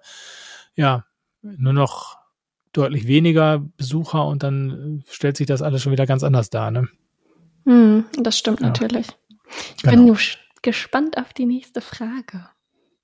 [0.76, 1.06] ja,
[1.42, 2.18] nur noch
[2.74, 6.72] deutlich weniger Besucher und dann äh, stellt sich das alles schon wieder ganz anders dar.
[6.72, 6.88] Ne?
[7.66, 8.68] Hm, das stimmt ja.
[8.68, 9.08] natürlich.
[9.78, 10.14] Ich genau.
[10.14, 10.18] bin
[10.62, 12.48] gespannt auf die nächste Frage.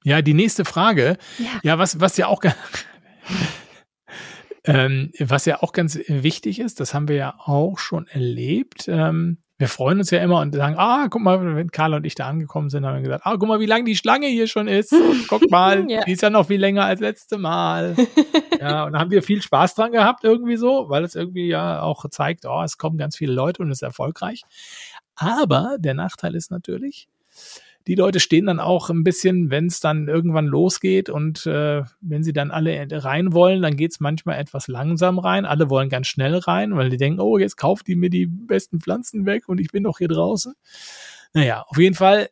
[0.04, 1.18] Ja, die nächste Frage.
[1.38, 2.42] Ja, ja was, was ja auch
[4.64, 8.86] ähm, was ja auch ganz wichtig ist, das haben wir ja auch schon erlebt.
[8.88, 12.14] Ähm, wir freuen uns ja immer und sagen, ah, guck mal, wenn Carla und ich
[12.14, 14.68] da angekommen sind, haben wir gesagt, ah, guck mal, wie lang die Schlange hier schon
[14.68, 14.94] ist.
[15.28, 16.04] Guck mal, ja.
[16.04, 17.96] die ist ja noch viel länger als letzte Mal.
[18.60, 21.82] ja, und da haben wir viel Spaß dran gehabt irgendwie so, weil es irgendwie ja
[21.82, 24.44] auch zeigt, oh, es kommen ganz viele Leute und es ist erfolgreich.
[25.16, 27.08] Aber der Nachteil ist natürlich,
[27.88, 32.24] die Leute stehen dann auch ein bisschen, wenn es dann irgendwann losgeht und äh, wenn
[32.24, 35.46] sie dann alle rein wollen, dann geht es manchmal etwas langsam rein.
[35.46, 38.82] Alle wollen ganz schnell rein, weil die denken, oh, jetzt kauft die mir die besten
[38.82, 40.54] Pflanzen weg und ich bin doch hier draußen.
[41.34, 42.30] Naja, auf jeden Fall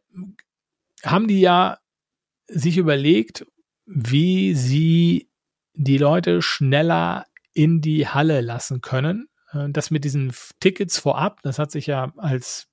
[1.04, 1.80] haben die ja
[2.48, 3.46] sich überlegt,
[3.86, 5.30] wie sie
[5.74, 9.30] die Leute schneller in die Halle lassen können.
[9.54, 12.68] Äh, das mit diesen Tickets vorab, das hat sich ja als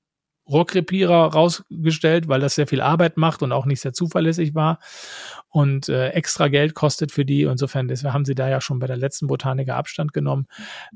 [0.49, 4.79] Rohrkrepierer rausgestellt, weil das sehr viel Arbeit macht und auch nicht sehr zuverlässig war
[5.53, 7.43] und äh, extra Geld kostet für die.
[7.43, 10.47] Insofern deswegen haben sie da ja schon bei der letzten Botaniker Abstand genommen.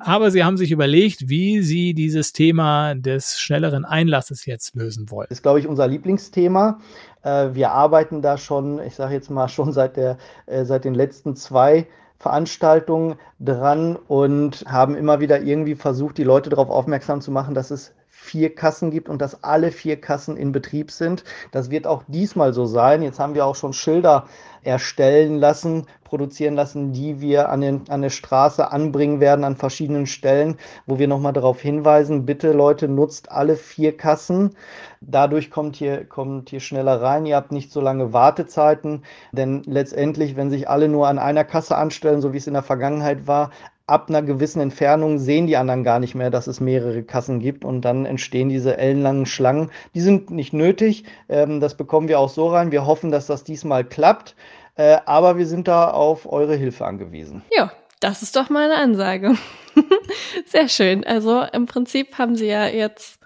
[0.01, 5.27] Aber sie haben sich überlegt, wie sie dieses Thema des schnelleren Einlasses jetzt lösen wollen.
[5.29, 6.81] Das ist, glaube ich, unser Lieblingsthema.
[7.23, 10.17] Äh, wir arbeiten da schon, ich sage jetzt mal schon seit der,
[10.47, 11.87] äh, seit den letzten zwei
[12.19, 17.71] Veranstaltungen dran und haben immer wieder irgendwie versucht, die Leute darauf aufmerksam zu machen, dass
[17.71, 21.23] es vier Kassen gibt und dass alle vier Kassen in Betrieb sind.
[21.53, 23.03] Das wird auch diesmal so sein.
[23.03, 24.27] Jetzt haben wir auch schon Schilder
[24.65, 30.07] erstellen lassen, produzieren lassen, die wir an, den, an der Straße anbringen werden an verschiedenen
[30.07, 30.57] Stellen,
[30.87, 34.57] wo wir nochmal darauf hinweisen, bitte Leute, nutzt alle vier Kassen.
[35.01, 37.27] Dadurch kommt hier, kommt hier schneller rein.
[37.27, 41.77] Ihr habt nicht so lange Wartezeiten, denn letztendlich, wenn sich alle nur an einer Kasse
[41.77, 43.51] anstellen, so wie es in der Vergangenheit war,
[43.87, 47.65] ab einer gewissen Entfernung sehen die anderen gar nicht mehr, dass es mehrere Kassen gibt
[47.65, 49.71] und dann entstehen diese ellenlangen Schlangen.
[49.95, 52.73] Die sind nicht nötig, ähm, das bekommen wir auch so rein.
[52.73, 54.35] Wir hoffen, dass das diesmal klappt,
[54.75, 57.43] äh, aber wir sind da auf eure Hilfe angewiesen.
[57.53, 59.37] Ja, das ist doch mal eine Ansage.
[60.47, 61.05] Sehr schön.
[61.05, 63.21] Also im Prinzip haben sie ja jetzt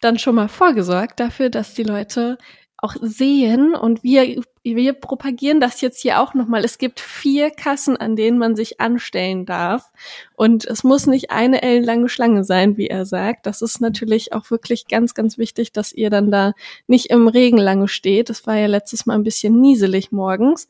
[0.00, 2.36] dann schon mal vorgesorgt dafür, dass die Leute
[2.76, 6.64] auch sehen und wir, wir propagieren das jetzt hier auch nochmal.
[6.64, 9.90] Es gibt vier Kassen, an denen man sich anstellen darf
[10.36, 13.46] und es muss nicht eine ellenlange Schlange sein, wie er sagt.
[13.46, 16.52] Das ist natürlich auch wirklich ganz, ganz wichtig, dass ihr dann da
[16.86, 18.30] nicht im Regen lange steht.
[18.30, 20.68] Das war ja letztes Mal ein bisschen nieselig morgens.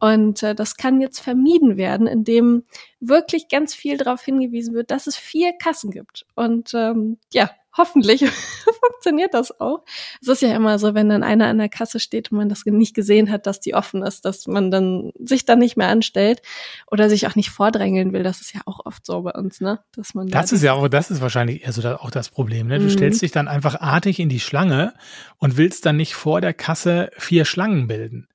[0.00, 2.64] Und äh, das kann jetzt vermieden werden, indem
[3.00, 6.26] wirklich ganz viel darauf hingewiesen wird, dass es vier Kassen gibt.
[6.34, 8.24] Und ähm, ja, hoffentlich
[8.80, 9.84] funktioniert das auch.
[10.20, 12.64] Es ist ja immer so, wenn dann einer an der Kasse steht und man das
[12.64, 16.42] nicht gesehen hat, dass die offen ist, dass man dann sich dann nicht mehr anstellt
[16.90, 18.22] oder sich auch nicht vordrängeln will.
[18.22, 19.80] Das ist ja auch oft so bei uns, ne?
[19.94, 22.28] Dass man das da ist ja auch, das ist wahrscheinlich eher so da, auch das
[22.28, 22.78] Problem, ne?
[22.78, 22.90] Du mhm.
[22.90, 24.94] stellst dich dann einfach artig in die Schlange
[25.38, 28.28] und willst dann nicht vor der Kasse vier Schlangen bilden.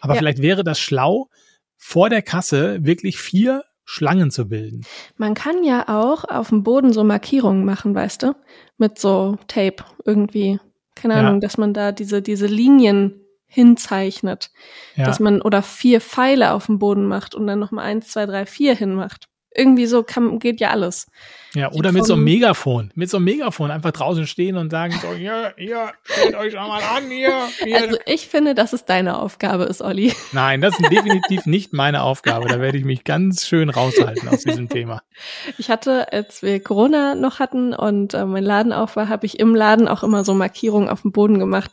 [0.00, 0.18] Aber ja.
[0.18, 1.28] vielleicht wäre das schlau,
[1.76, 4.82] vor der Kasse wirklich vier Schlangen zu bilden.
[5.16, 8.36] Man kann ja auch auf dem Boden so Markierungen machen, weißt du?
[8.76, 10.58] Mit so Tape irgendwie.
[10.94, 11.40] Keine Ahnung, ja.
[11.40, 14.50] dass man da diese, diese Linien hinzeichnet.
[14.96, 15.04] Ja.
[15.04, 18.44] Dass man oder vier Pfeile auf dem Boden macht und dann nochmal eins, zwei, drei,
[18.44, 21.06] vier hinmacht irgendwie so kann, geht ja alles.
[21.54, 24.92] Ja, oder mit so einem Megafon, mit so einem Megafon einfach draußen stehen und sagen
[25.00, 27.76] so, hier, hier, stellt euch schon mal an, hier, hier.
[27.80, 30.12] Also ich finde, dass es deine Aufgabe ist, Olli.
[30.32, 32.46] Nein, das ist definitiv nicht meine Aufgabe.
[32.48, 35.02] Da werde ich mich ganz schön raushalten aus diesem Thema.
[35.56, 39.38] Ich hatte, als wir Corona noch hatten und äh, mein Laden auf war, habe ich
[39.38, 41.70] im Laden auch immer so Markierungen auf dem Boden gemacht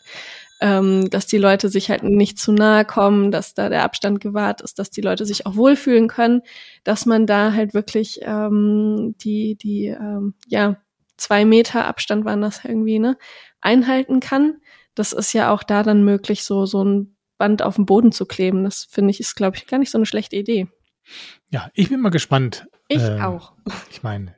[0.64, 4.62] ähm, dass die Leute sich halt nicht zu nahe kommen, dass da der Abstand gewahrt
[4.62, 6.42] ist, dass die Leute sich auch wohlfühlen können,
[6.86, 10.78] dass man da halt wirklich ähm, die, die, ähm, ja,
[11.18, 13.18] zwei Meter Abstand waren das irgendwie, ne,
[13.60, 14.62] einhalten kann.
[14.96, 18.26] Das ist ja auch da dann möglich, so, so ein Band auf den Boden zu
[18.26, 18.64] kleben.
[18.64, 20.70] Das finde ich, ist, glaube ich, gar nicht so eine schlechte Idee.
[21.52, 22.68] Ja, ich bin mal gespannt.
[22.88, 23.52] Ich äh, auch.
[23.92, 24.36] Ich meine,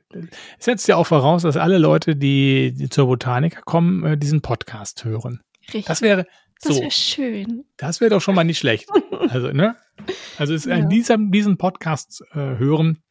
[0.58, 4.40] es setzt ja auch voraus, dass alle Leute, die, die zur Botaniker kommen, äh, diesen
[4.40, 5.40] Podcast hören.
[5.68, 5.84] Richtig.
[5.86, 6.26] Das wäre
[6.58, 6.70] so.
[6.70, 7.64] Das wäre schön.
[7.76, 8.88] Das wäre doch schon mal nicht schlecht.
[9.28, 9.74] Also, ne?
[10.38, 10.80] Also es, ja.
[10.82, 13.02] diesem, diesen Podcast äh, hören,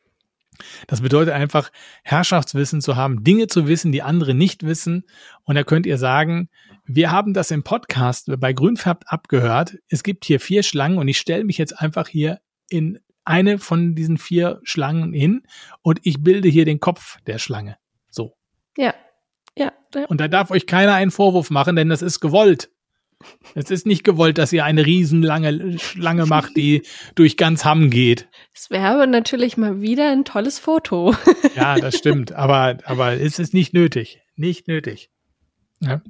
[0.87, 1.71] das bedeutet einfach,
[2.03, 5.03] Herrschaftswissen zu haben, Dinge zu wissen, die andere nicht wissen.
[5.43, 6.49] Und da könnt ihr sagen,
[6.85, 9.77] wir haben das im Podcast bei Grünfärb abgehört.
[9.89, 12.39] Es gibt hier vier Schlangen und ich stelle mich jetzt einfach hier
[12.69, 15.43] in eine von diesen vier Schlangen hin
[15.81, 17.77] und ich bilde hier den Kopf der Schlange.
[18.09, 18.37] So.
[18.77, 18.93] Ja.
[20.07, 22.69] Und da darf euch keiner einen Vorwurf machen, denn das ist gewollt.
[23.53, 26.83] Es ist nicht gewollt, dass ihr eine riesenlange Schlange macht, die
[27.15, 28.27] durch ganz Hamm geht.
[28.53, 31.15] Es wäre aber natürlich mal wieder ein tolles Foto.
[31.55, 32.33] Ja, das stimmt.
[32.33, 34.21] Aber, aber es ist nicht nötig.
[34.35, 35.09] Nicht nötig.
[35.79, 36.01] Ja.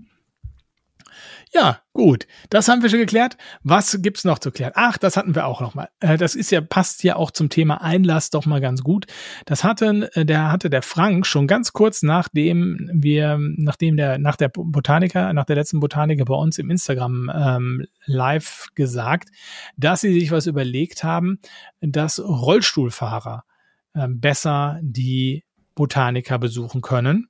[1.54, 2.28] Ja, gut.
[2.50, 3.38] Das haben wir schon geklärt.
[3.64, 4.74] Was gibt's noch zu klären?
[4.76, 5.90] Ach, das hatten wir auch noch mal.
[6.00, 9.06] Äh, das ist ja passt ja auch zum Thema Einlass doch mal ganz gut.
[9.46, 14.36] Das hatten äh, der hatte der Frank schon ganz kurz nachdem wir nachdem der nach
[14.36, 19.30] der Botaniker nach der letzten Botaniker bei uns im Instagram ähm, live gesagt,
[19.78, 21.40] dass sie sich was überlegt haben,
[21.82, 23.44] dass Rollstuhlfahrer
[23.94, 25.44] äh, besser die
[25.76, 27.30] Botaniker besuchen können.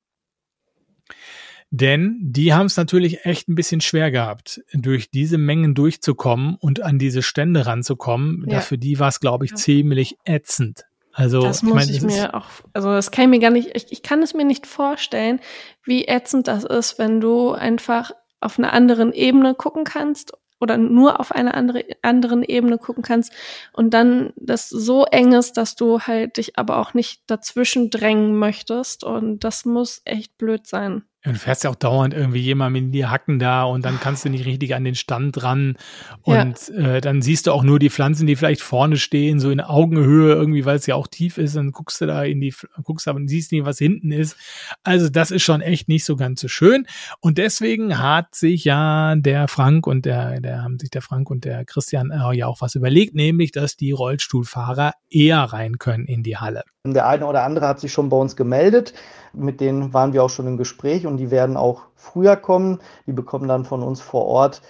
[1.78, 6.82] Denn die haben es natürlich echt ein bisschen schwer gehabt, durch diese Mengen durchzukommen und
[6.82, 8.46] an diese Stände ranzukommen.
[8.48, 8.62] Ja.
[8.62, 9.58] Für die war es, glaube ich, ja.
[9.58, 10.86] ziemlich ätzend.
[11.12, 13.72] Also, das muss ich, mein, ich mir auch, also das kann ich mir gar nicht,
[13.76, 15.42] ich, ich kann es mir nicht vorstellen,
[15.84, 21.20] wie ätzend das ist, wenn du einfach auf einer anderen Ebene gucken kannst oder nur
[21.20, 23.34] auf einer andere, anderen Ebene gucken kannst
[23.74, 28.38] und dann das so eng ist, dass du halt dich aber auch nicht dazwischen drängen
[28.38, 31.04] möchtest und das muss echt blöd sein.
[31.26, 34.26] Ja, du fährst ja auch dauernd irgendwie jemandem in die Hacken da und dann kannst
[34.26, 35.76] du nicht richtig an den Stand dran.
[36.22, 36.96] Und ja.
[36.96, 40.36] äh, dann siehst du auch nur die Pflanzen, die vielleicht vorne stehen, so in Augenhöhe
[40.36, 41.56] irgendwie, weil es ja auch tief ist.
[41.56, 42.54] Dann guckst du da in die,
[42.84, 44.38] guckst aber siehst nicht, was hinten ist.
[44.84, 46.86] Also das ist schon echt nicht so ganz so schön.
[47.20, 51.44] Und deswegen hat sich ja der Frank und der, der haben sich der Frank und
[51.44, 56.22] der Christian äh, ja auch was überlegt, nämlich, dass die Rollstuhlfahrer eher rein können in
[56.22, 56.64] die Halle.
[56.94, 58.94] Der eine oder andere hat sich schon bei uns gemeldet.
[59.34, 62.80] Mit denen waren wir auch schon im Gespräch und die werden auch früher kommen.
[63.08, 64.62] Die bekommen dann von uns vor Ort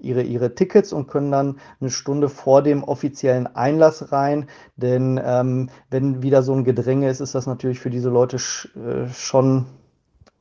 [0.00, 4.48] ihre, ihre Tickets und können dann eine Stunde vor dem offiziellen Einlass rein.
[4.76, 9.08] Denn ähm, wenn wieder so ein Gedränge ist, ist das natürlich für diese Leute äh,
[9.12, 9.66] schon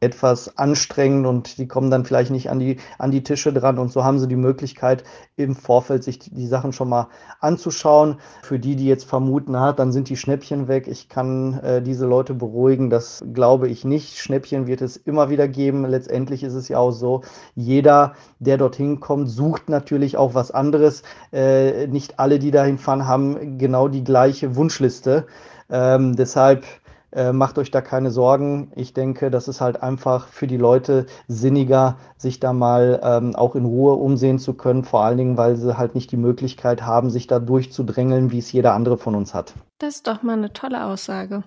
[0.02, 3.92] etwas anstrengend und die kommen dann vielleicht nicht an die, an die Tische dran und
[3.92, 5.04] so haben sie die Möglichkeit
[5.36, 7.10] im Vorfeld sich die Sachen schon mal
[7.42, 8.18] anzuschauen.
[8.42, 10.88] Für die, die jetzt vermuten, ah, dann sind die Schnäppchen weg.
[10.88, 14.20] Ich kann äh, diese Leute beruhigen, das glaube ich nicht.
[14.20, 15.86] Schnäppchen wird es immer wieder geben.
[15.86, 17.22] Letztendlich ist es ja auch so,
[17.56, 21.04] jeder, der dorthin kommt, sucht natürlich auch was anderes.
[21.34, 25.26] Äh, nicht alle, die dahin fahren, haben genau die gleiche Wunschliste.
[25.70, 26.64] Ähm, deshalb
[27.12, 28.72] äh, macht euch da keine Sorgen.
[28.76, 33.56] Ich denke, das ist halt einfach für die Leute sinniger, sich da mal ähm, auch
[33.56, 34.84] in Ruhe umsehen zu können.
[34.84, 38.52] Vor allen Dingen, weil sie halt nicht die Möglichkeit haben, sich da durchzudrängeln, wie es
[38.52, 39.54] jeder andere von uns hat.
[39.80, 41.44] Das ist doch mal eine tolle Aussage.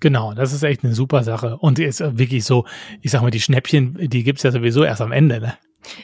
[0.00, 1.56] Genau, das ist echt eine super Sache.
[1.56, 2.66] Und ist wirklich so,
[3.00, 5.54] ich sag mal, die Schnäppchen, die gibt's ja sowieso erst am Ende, ne?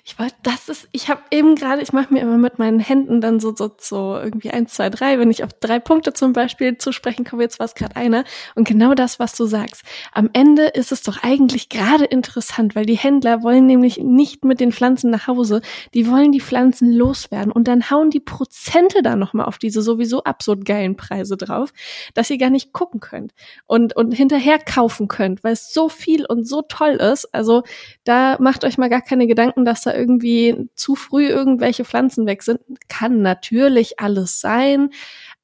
[0.05, 3.21] Ich wollte, das ist, ich habe eben gerade, ich mache mir immer mit meinen Händen
[3.21, 6.79] dann so, so, so irgendwie eins, zwei, drei, wenn ich auf drei Punkte zum Beispiel
[6.79, 8.25] zu sprechen komme, jetzt war es gerade einer.
[8.55, 9.83] Und genau das, was du sagst.
[10.13, 14.61] Am Ende ist es doch eigentlich gerade interessant, weil die Händler wollen nämlich nicht mit
[14.61, 15.63] den Pflanzen nach Hause,
[15.95, 20.25] die wollen die Pflanzen loswerden und dann hauen die Prozente da nochmal auf diese sowieso
[20.25, 21.73] absurd geilen Preise drauf,
[22.15, 23.33] dass ihr gar nicht gucken könnt
[23.67, 27.33] und, und hinterher kaufen könnt, weil es so viel und so toll ist.
[27.35, 27.63] Also
[28.05, 32.43] da macht euch mal gar keine Gedanken, dass da irgendwie zu früh irgendwelche Pflanzen weg
[32.43, 32.61] sind.
[32.89, 34.91] Kann natürlich alles sein,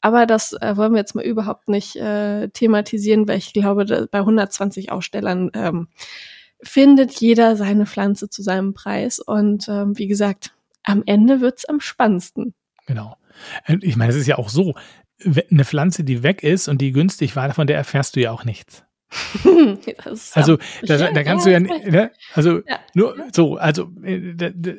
[0.03, 4.19] aber das äh, wollen wir jetzt mal überhaupt nicht äh, thematisieren, weil ich glaube, bei
[4.19, 5.89] 120 Ausstellern ähm,
[6.63, 9.19] findet jeder seine Pflanze zu seinem Preis.
[9.19, 10.53] Und ähm, wie gesagt,
[10.83, 12.53] am Ende wird's am spannendsten.
[12.87, 13.17] Genau.
[13.65, 14.75] Äh, ich meine, es ist ja auch so,
[15.51, 18.45] eine Pflanze, die weg ist und die günstig war, von der erfährst du ja auch
[18.45, 18.85] nichts.
[20.35, 22.11] also da, da, kannst du ja, ne?
[22.35, 22.79] also ja.
[22.95, 24.35] nur so, also äh,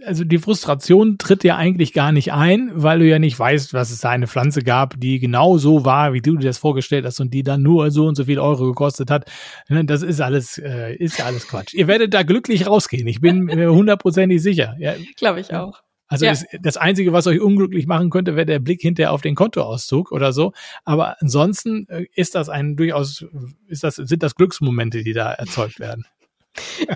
[0.06, 3.90] also die Frustration tritt ja eigentlich gar nicht ein, weil du ja nicht weißt, was
[3.90, 7.20] es da eine Pflanze gab, die genau so war, wie du dir das vorgestellt hast
[7.20, 9.26] und die dann nur so und so viel Euro gekostet hat.
[9.68, 11.74] Ne, das ist alles äh, ist alles Quatsch.
[11.74, 13.08] Ihr werdet da glücklich rausgehen.
[13.08, 14.76] Ich bin hundertprozentig sicher.
[14.80, 14.94] Ja.
[15.18, 15.82] Glaube ich auch.
[16.10, 16.32] Also Ja.
[16.32, 20.12] es, das Einzige, was euch unglücklich machen könnte, wäre der Blick hinterher auf den Kontoauszug
[20.12, 20.54] oder so.
[20.84, 23.26] Aber ansonsten äh, ist das ein durchaus,
[23.68, 26.06] ist das, sind das Glücksmomente, die da erzeugt werden.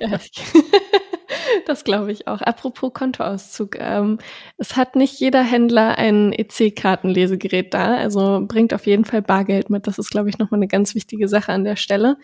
[0.01, 0.31] Ja, das
[1.83, 2.41] glaube ich auch.
[2.41, 3.77] Apropos Kontoauszug.
[3.79, 4.17] Ähm,
[4.57, 7.95] es hat nicht jeder Händler ein EC-Kartenlesegerät da.
[7.95, 9.87] Also bringt auf jeden Fall Bargeld mit.
[9.87, 12.17] Das ist, glaube ich, nochmal eine ganz wichtige Sache an der Stelle.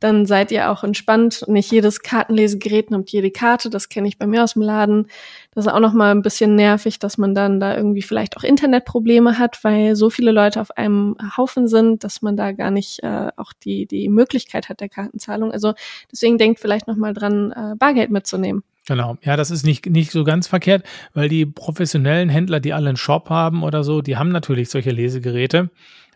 [0.00, 1.44] Dann seid ihr auch entspannt.
[1.48, 3.68] Nicht jedes Kartenlesegerät nimmt jede Karte.
[3.70, 5.08] Das kenne ich bei mir aus dem Laden.
[5.56, 9.38] Das ist auch nochmal ein bisschen nervig, dass man dann da irgendwie vielleicht auch Internetprobleme
[9.38, 13.30] hat, weil so viele Leute auf einem Haufen sind, dass man da gar nicht äh,
[13.36, 15.52] auch die, die Möglichkeit hat der Kartenzahlung.
[15.52, 15.72] Also
[16.12, 18.64] deswegen denkt vielleicht nochmal dran, äh, Bargeld mitzunehmen.
[18.86, 19.16] Genau.
[19.22, 20.84] Ja, das ist nicht, nicht so ganz verkehrt,
[21.14, 24.90] weil die professionellen Händler, die alle einen Shop haben oder so, die haben natürlich solche
[24.90, 25.70] Lesegeräte.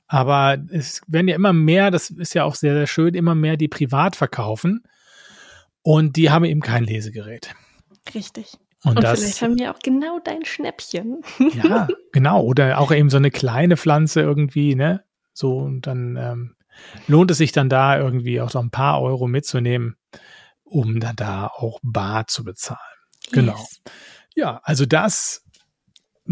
[0.07, 3.57] Aber es werden ja immer mehr, das ist ja auch sehr, sehr schön, immer mehr,
[3.57, 4.83] die privat verkaufen.
[5.81, 7.55] Und die haben eben kein Lesegerät.
[8.15, 8.59] Richtig.
[8.83, 11.23] Und, Und, das, vielleicht haben wir auch genau dein Schnäppchen.
[11.63, 12.43] ja, genau.
[12.43, 15.05] Oder auch eben so eine kleine Pflanze irgendwie, ne?
[15.33, 16.57] So, und dann ähm,
[17.07, 19.97] lohnt es sich dann da irgendwie auch so ein paar Euro mitzunehmen,
[20.65, 22.81] um dann da auch bar zu bezahlen.
[23.33, 23.53] Genau.
[23.59, 23.83] Yes.
[24.35, 25.45] Ja, also das,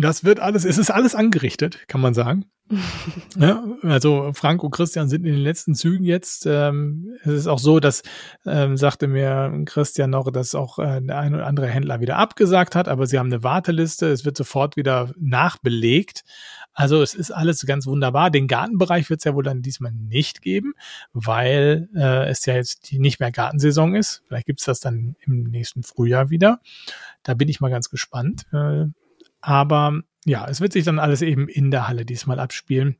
[0.00, 2.46] das wird alles, es ist alles angerichtet, kann man sagen.
[3.38, 6.44] ja, also Frank und Christian sind in den letzten Zügen jetzt.
[6.46, 8.02] Ähm, es ist auch so, dass
[8.44, 12.76] ähm, sagte mir Christian noch, dass auch äh, der ein oder andere Händler wieder abgesagt
[12.76, 14.06] hat, aber sie haben eine Warteliste.
[14.08, 16.24] Es wird sofort wieder nachbelegt.
[16.74, 18.30] Also es ist alles ganz wunderbar.
[18.30, 20.74] Den Gartenbereich wird es ja wohl dann diesmal nicht geben,
[21.12, 24.22] weil äh, es ja jetzt die nicht mehr Gartensaison ist.
[24.28, 26.60] Vielleicht gibt's das dann im nächsten Frühjahr wieder.
[27.22, 28.44] Da bin ich mal ganz gespannt.
[28.52, 28.86] Äh,
[29.40, 32.96] aber ja, es wird sich dann alles eben in der Halle diesmal abspielen.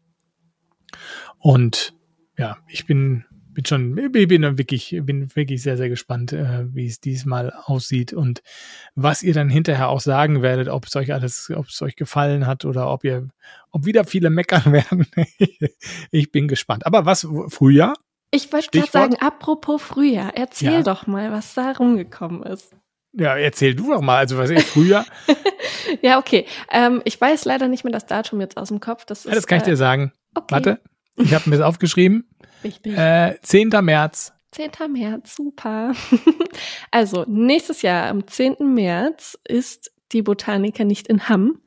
[1.39, 1.95] Und
[2.36, 6.86] ja, ich bin, bin schon, ich bin wirklich, bin wirklich sehr, sehr gespannt, äh, wie
[6.86, 8.43] es diesmal aussieht und
[8.95, 12.47] was ihr dann hinterher auch sagen werdet, ob es euch alles, ob es euch gefallen
[12.47, 13.28] hat oder ob ihr,
[13.70, 15.07] ob wieder viele meckern werden.
[16.11, 16.86] ich bin gespannt.
[16.86, 17.95] Aber was, Frühjahr?
[18.30, 20.82] Ich wollte gerade sagen, apropos Frühjahr, erzähl Ja.
[20.82, 22.74] doch mal, was da rumgekommen ist.
[23.19, 24.19] Ja, erzähl du doch mal.
[24.19, 25.05] Also was ist Frühjahr?
[26.03, 26.45] Ja, okay.
[26.71, 29.07] Ähm, ich weiß leider nicht mehr das Datum jetzt aus dem Kopf.
[29.07, 30.12] Das, ist, Ja, das kann ich äh, dir sagen.
[30.35, 30.81] Okay, Warte,
[31.16, 32.29] ich habe mir das aufgeschrieben.
[32.62, 32.97] Richtig.
[32.97, 33.71] Äh, 10.
[33.81, 34.33] März.
[34.53, 34.71] 10.
[34.93, 35.95] März, super.
[36.91, 38.57] also, nächstes Jahr, am 10.
[38.75, 41.61] März, ist die Botaniker nicht in Hamm,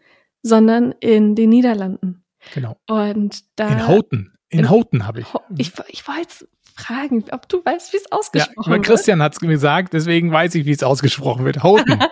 [0.44, 2.24] sondern in den Niederlanden.
[2.54, 2.78] Genau.
[2.88, 3.70] Und da.
[3.70, 4.34] In Houghton.
[4.50, 5.28] In in- Houghton habe ich.
[5.58, 8.86] Ich, ich jetzt fragen, ob du weißt, wie es Ja, ausgesprochen weil wird.
[8.86, 11.64] Christian hat es mir gesagt, deswegen weiß ich, wie es ausgesprochen wird.
[11.64, 12.00] Houghton.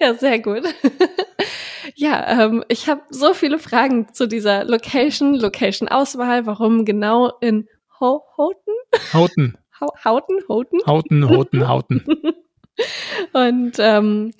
[0.00, 0.62] Ja, sehr gut.
[1.96, 7.68] ja, ähm, ich habe so viele Fragen zu dieser Location, Location-Auswahl, warum genau in
[8.00, 8.74] Ho Houghton?
[9.12, 9.58] Houghton.
[10.04, 10.38] Houghton?
[10.48, 10.80] Houghton?
[10.86, 12.04] Houghton, Houghton, Houghton.
[13.32, 14.32] Und ähm,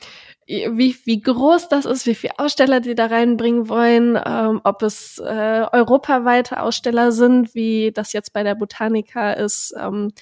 [0.47, 5.19] wie, wie groß das ist, wie viele Aussteller die da reinbringen wollen, ähm, ob es
[5.19, 10.13] äh, europaweite Aussteller sind, wie das jetzt bei der Botanica ist, ähm,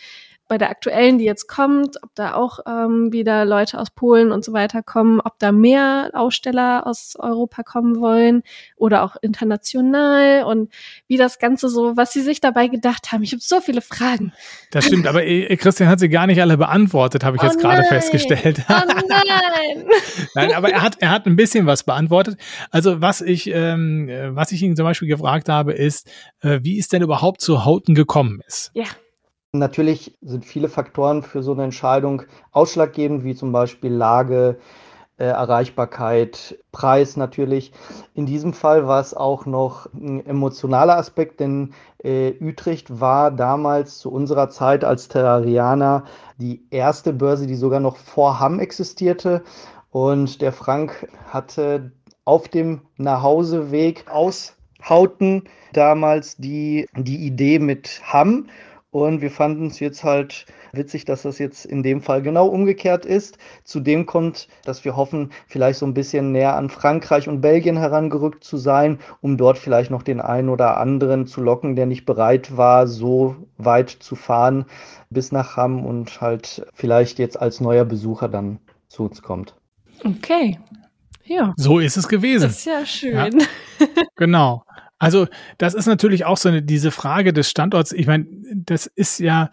[0.53, 4.45] bei der aktuellen, die jetzt kommt, ob da auch ähm, wieder Leute aus Polen und
[4.45, 8.43] so weiter kommen, ob da mehr Aussteller aus Europa kommen wollen
[8.77, 10.71] oder auch international und
[11.09, 13.23] wie das Ganze so, was sie sich dabei gedacht haben.
[13.23, 14.35] Ich habe so viele Fragen.
[14.73, 17.59] Das stimmt, aber äh, Christian hat sie gar nicht alle beantwortet, habe ich Oh jetzt
[17.59, 18.63] gerade festgestellt.
[18.69, 18.75] Oh
[19.09, 19.87] nein!
[20.35, 22.39] Nein, aber er hat, er hat ein bisschen was beantwortet.
[22.71, 26.11] Also was ich, ähm, äh, was ich ihn zum Beispiel gefragt habe, ist,
[26.43, 28.71] äh, wie es denn überhaupt zu Houghton gekommen ist.
[28.75, 28.85] ja.
[29.55, 32.23] Natürlich sind viele Faktoren für so eine Entscheidung
[32.53, 34.57] ausschlaggebend, wie zum Beispiel Lage,
[35.19, 37.71] äh, Erreichbarkeit, Preis natürlich.
[38.15, 43.99] In diesem Fall war es auch noch ein emotionaler Aspekt, denn äh, Utrecht war damals
[43.99, 46.05] zu unserer Zeit als Terrarianer
[46.39, 49.43] die erste Börse, die sogar noch vor Hamm existierte.
[49.91, 51.93] Und der Frank hatte
[52.25, 55.45] auf dem Nachhauseweg aus Hauten
[55.75, 58.47] damals die, die Idee mit Hamm.
[58.93, 63.07] Und wir fanden es jetzt halt witzig, dass das jetzt in dem Fall genau umgekehrt
[63.07, 63.39] ist.
[63.65, 68.45] Zudem kommt, dass wir hoffen, vielleicht so ein bisschen näher an Frankreich und Belgien herangerückt
[68.45, 72.55] zu sein, um dort vielleicht noch den einen oder anderen zu locken, der nicht bereit
[72.59, 74.67] war, so weit zu fahren
[75.09, 79.55] bis nach Hamm und halt vielleicht jetzt als neuer Besucher dann zu uns kommt.
[80.05, 80.59] Okay.
[81.25, 81.55] Ja.
[81.57, 82.43] So ist es gewesen.
[82.43, 83.43] Das ist ja schön.
[84.17, 84.63] Genau.
[85.03, 85.27] Also
[85.59, 87.91] das ist natürlich auch so eine, diese Frage des Standorts.
[87.91, 88.25] Ich meine,
[88.55, 89.51] das ist ja,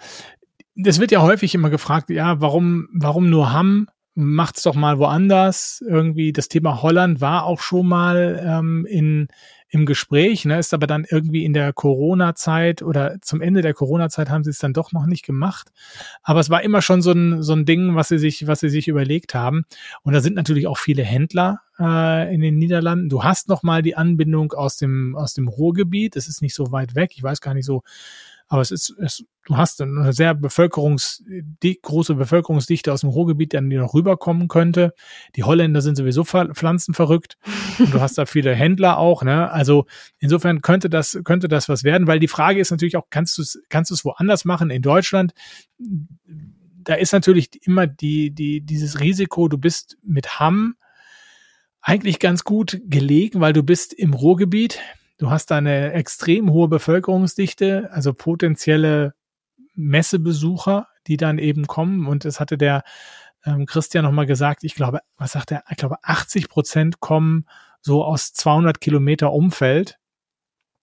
[0.76, 3.88] das wird ja häufig immer gefragt, ja, warum, warum nur Hamm?
[4.14, 5.84] macht's doch mal woanders.
[5.88, 9.30] Irgendwie das Thema Holland war auch schon mal ähm, in
[9.70, 14.30] im Gespräch, ne, ist aber dann irgendwie in der Corona-Zeit oder zum Ende der Corona-Zeit
[14.30, 15.72] haben sie es dann doch noch nicht gemacht.
[16.24, 18.70] Aber es war immer schon so ein, so ein Ding, was sie sich, was sie
[18.70, 19.65] sich überlegt haben.
[20.01, 23.09] Und da sind natürlich auch viele Händler äh, in den Niederlanden.
[23.09, 26.15] Du hast noch mal die Anbindung aus dem, aus dem Ruhrgebiet.
[26.15, 27.11] Es ist nicht so weit weg.
[27.15, 27.84] Ich weiß gar nicht so,
[28.50, 31.24] aber es ist, es, du hast eine sehr bevölkerungs,
[31.84, 34.93] große Bevölkerungsdichte aus dem Ruhrgebiet, die noch rüberkommen könnte.
[35.36, 37.38] Die Holländer sind sowieso pflanzenverrückt
[37.80, 39.52] und du hast da viele Händler auch, ne?
[39.52, 39.86] Also
[40.18, 43.43] insofern könnte das, könnte das was werden, weil die Frage ist natürlich auch, kannst du
[43.43, 44.72] es, kannst du es woanders machen?
[44.72, 45.34] In Deutschland,
[45.78, 50.76] da ist natürlich immer die, die, dieses Risiko, du bist mit Hamm
[51.82, 54.80] eigentlich ganz gut gelegen, weil du bist im Ruhrgebiet
[55.20, 59.13] Du hast eine extrem hohe Bevölkerungsdichte, also potenzielle
[59.76, 62.07] Messebesucher, die dann eben kommen.
[62.07, 62.84] Und es hatte der
[63.45, 65.63] ähm, Christian nochmal gesagt, ich glaube, was sagt er?
[65.70, 67.45] Ich glaube, 80 Prozent kommen
[67.82, 69.99] so aus 200 Kilometer Umfeld.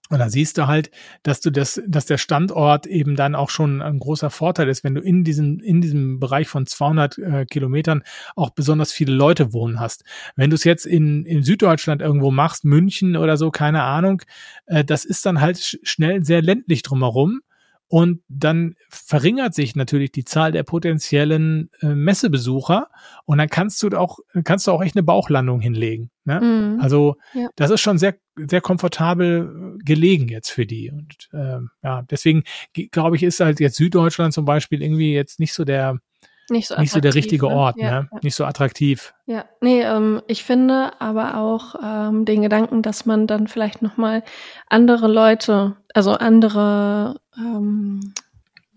[0.08, 0.90] Und da siehst du halt,
[1.22, 4.94] dass du das, dass der Standort eben dann auch schon ein großer Vorteil ist, wenn
[4.94, 8.04] du in diesem, in diesem Bereich von 200 äh, Kilometern
[8.36, 10.04] auch besonders viele Leute wohnen hast.
[10.36, 14.22] Wenn du es jetzt in, in Süddeutschland irgendwo machst, München oder so, keine Ahnung,
[14.66, 17.40] äh, das ist dann halt schnell sehr ländlich drumherum.
[17.88, 22.88] Und dann verringert sich natürlich die Zahl der potenziellen äh, Messebesucher
[23.26, 26.10] und dann kannst du auch, kannst du auch echt eine Bauchlandung hinlegen.
[26.24, 26.40] Ne?
[26.40, 26.80] Mhm.
[26.80, 27.48] Also ja.
[27.54, 30.90] das ist schon sehr, sehr komfortabel gelegen jetzt für die.
[30.90, 32.42] Und äh, ja, deswegen
[32.90, 36.00] glaube ich, ist halt jetzt Süddeutschland zum Beispiel irgendwie jetzt nicht so der
[36.48, 37.54] nicht so, nicht so der richtige ne?
[37.54, 38.08] Ort, ja, ne?
[38.12, 38.18] Ja.
[38.22, 39.14] Nicht so attraktiv.
[39.26, 44.22] Ja, nee, ähm, ich finde aber auch ähm, den Gedanken, dass man dann vielleicht nochmal
[44.68, 48.14] andere Leute, also andere ähm,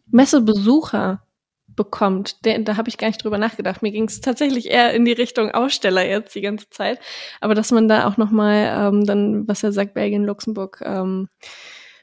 [0.08, 1.22] Messebesucher
[1.76, 2.44] bekommt.
[2.44, 3.82] Der, da habe ich gar nicht drüber nachgedacht.
[3.82, 7.00] Mir ging es tatsächlich eher in die Richtung Aussteller jetzt die ganze Zeit.
[7.40, 11.30] Aber dass man da auch nochmal ähm, dann, was er sagt, Belgien, Luxemburg, ähm,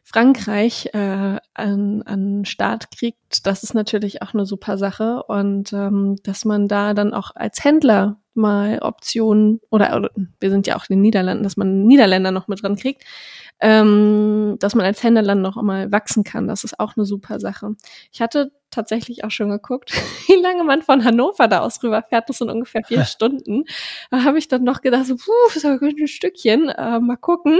[0.09, 5.25] Frankreich äh, an, an Start kriegt, das ist natürlich auch eine super Sache.
[5.25, 10.11] Und ähm, dass man da dann auch als Händler mal Optionen oder, oder
[10.41, 13.05] wir sind ja auch in den Niederlanden, dass man Niederländer noch mit dran kriegt,
[13.61, 16.47] ähm, dass man als Händler dann noch mal wachsen kann.
[16.47, 17.75] Das ist auch eine super Sache.
[18.13, 19.93] Ich hatte tatsächlich auch schon geguckt,
[20.27, 22.29] wie lange man von Hannover da aus rüberfährt.
[22.29, 23.65] Das sind ungefähr vier Stunden.
[24.11, 27.59] Da habe ich dann noch gedacht, so, puh, das ist ein Stückchen, äh, mal gucken.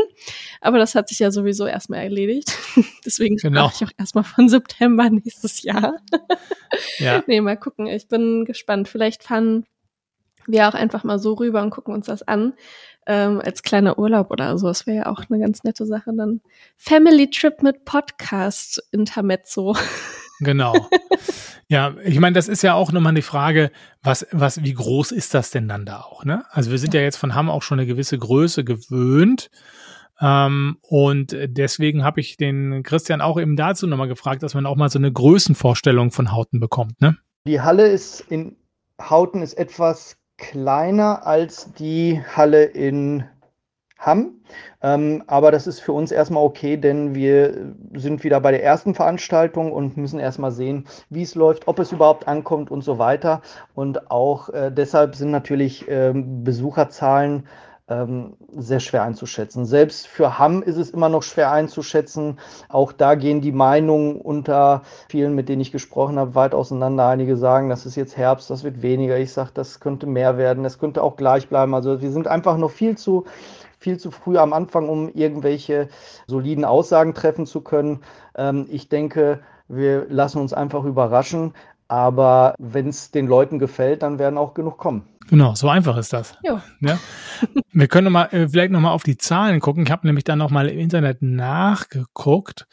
[0.61, 2.57] Aber das hat sich ja sowieso erstmal erledigt.
[3.05, 3.71] Deswegen genau.
[3.75, 5.97] ich auch erstmal von September nächstes Jahr.
[6.99, 7.23] ja.
[7.27, 7.87] Nee, mal gucken.
[7.87, 8.89] Ich bin gespannt.
[8.89, 9.65] Vielleicht fahren
[10.49, 12.55] wir auch einfach mal so rüber und gucken uns das an.
[13.09, 14.67] Ähm, als kleiner Urlaub oder so.
[14.67, 16.11] Das wäre ja auch eine ganz nette Sache.
[16.17, 16.41] Dann
[16.77, 19.77] Family Trip mit Podcast Intermezzo.
[20.41, 20.75] Genau.
[21.69, 23.71] ja, ich meine, das ist ja auch nochmal die Frage,
[24.03, 26.45] was, was, wie groß ist das denn dann da auch, ne?
[26.51, 29.51] Also wir sind ja, ja jetzt von Hamm auch schon eine gewisse Größe gewöhnt.
[30.21, 34.77] Ähm, und deswegen habe ich den Christian auch eben dazu nochmal gefragt, dass man auch
[34.77, 37.17] mal so eine Größenvorstellung von Hauten bekommt, ne?
[37.47, 38.57] Die Halle ist in
[39.01, 43.25] Hauten ist etwas kleiner als die Halle in
[43.99, 44.41] Hamm.
[44.83, 48.95] Ähm, aber das ist für uns erstmal okay, denn wir sind wieder bei der ersten
[48.95, 53.41] Veranstaltung und müssen erstmal sehen, wie es läuft, ob es überhaupt ankommt und so weiter.
[53.75, 57.49] Und auch äh, deshalb sind natürlich ähm, Besucherzahlen
[57.89, 59.65] ähm, sehr schwer einzuschätzen.
[59.65, 62.39] Selbst für Hamm ist es immer noch schwer einzuschätzen.
[62.69, 67.07] Auch da gehen die Meinungen unter vielen, mit denen ich gesprochen habe, weit auseinander.
[67.07, 69.19] Einige sagen, das ist jetzt Herbst, das wird weniger.
[69.19, 71.75] Ich sage, das könnte mehr werden, es könnte auch gleich bleiben.
[71.75, 73.25] Also wir sind einfach noch viel zu
[73.79, 75.89] viel zu früh am Anfang, um irgendwelche
[76.27, 78.01] soliden Aussagen treffen zu können.
[78.35, 81.55] Ähm, ich denke, wir lassen uns einfach überraschen.
[81.89, 85.07] Aber wenn es den Leuten gefällt, dann werden auch genug kommen.
[85.29, 86.37] Genau, so einfach ist das.
[86.43, 86.63] Ja.
[86.81, 86.99] ja.
[87.73, 89.85] Wir können noch mal, äh, vielleicht nochmal auf die Zahlen gucken.
[89.85, 92.67] Ich habe nämlich dann nochmal im Internet nachgeguckt.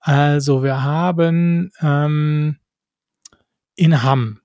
[0.00, 2.58] Also wir haben ähm,
[3.74, 4.40] in Hamm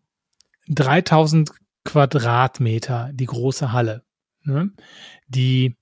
[0.70, 1.52] 3000
[1.84, 4.04] Quadratmeter die große Halle.
[4.44, 4.72] Ne?
[5.28, 5.78] Die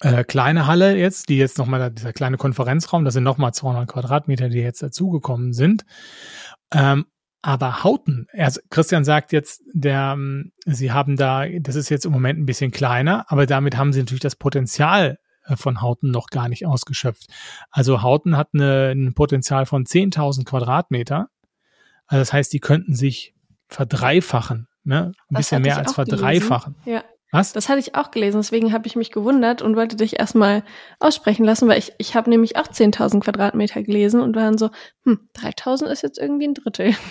[0.00, 4.48] äh, kleine Halle jetzt, die jetzt nochmal, dieser kleine Konferenzraum, das sind nochmal 200 Quadratmeter,
[4.48, 5.84] die jetzt dazugekommen sind.
[6.72, 7.06] Ähm,
[7.42, 12.12] aber Hauten, also Christian sagt jetzt, der, ähm, sie haben da, das ist jetzt im
[12.12, 16.28] Moment ein bisschen kleiner, aber damit haben sie natürlich das Potenzial äh, von Hauten noch
[16.28, 17.28] gar nicht ausgeschöpft.
[17.70, 21.28] Also Hauten hat eine, ein Potenzial von 10.000 Quadratmeter.
[22.06, 23.34] Also das heißt, die könnten sich
[23.68, 25.06] verdreifachen, ne?
[25.06, 26.76] Ein das bisschen mehr als verdreifachen.
[26.86, 27.04] Ja.
[27.30, 27.52] Was?
[27.52, 30.62] Das hatte ich auch gelesen, deswegen habe ich mich gewundert und wollte dich erstmal
[30.98, 34.70] aussprechen lassen, weil ich, ich habe nämlich auch 10.000 Quadratmeter gelesen und waren so,
[35.04, 36.94] hm, 3.000 ist jetzt irgendwie ein Drittel.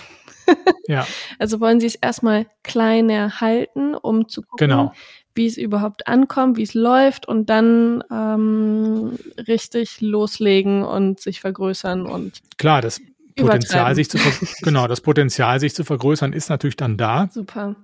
[0.88, 1.06] Ja,
[1.38, 4.94] Also wollen sie es erstmal kleiner halten, um zu gucken, genau.
[5.34, 12.06] wie es überhaupt ankommt, wie es läuft und dann ähm, richtig loslegen und sich vergrößern
[12.06, 12.98] und Klar, das
[13.36, 14.16] Potenzial sich zu
[14.62, 17.28] genau, das Potenzial sich zu vergrößern ist natürlich dann da.
[17.30, 17.76] super.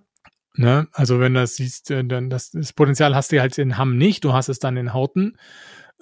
[0.56, 0.86] Ne?
[0.92, 3.96] Also wenn du das siehst, äh, dann das, das Potenzial hast du halt in Hamm
[3.96, 5.36] nicht, du hast es dann in Hauten.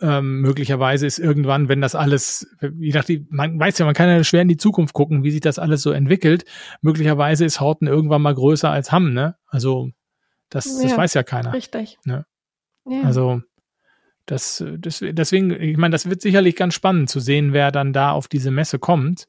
[0.00, 4.24] Ähm, möglicherweise ist irgendwann, wenn das alles, je nachdem, man weiß ja, man kann ja
[4.24, 6.44] schwer in die Zukunft gucken, wie sich das alles so entwickelt.
[6.80, 9.36] Möglicherweise ist Hauten irgendwann mal größer als Hamm, ne?
[9.46, 9.90] Also
[10.48, 11.52] das, das Ja, weiß ja keiner.
[11.52, 11.98] Richtig.
[12.04, 12.24] Ja.
[12.84, 13.02] Ja.
[13.02, 13.42] Also
[14.26, 18.12] das, das, deswegen, ich meine, das wird sicherlich ganz spannend zu sehen, wer dann da
[18.12, 19.28] auf diese Messe kommt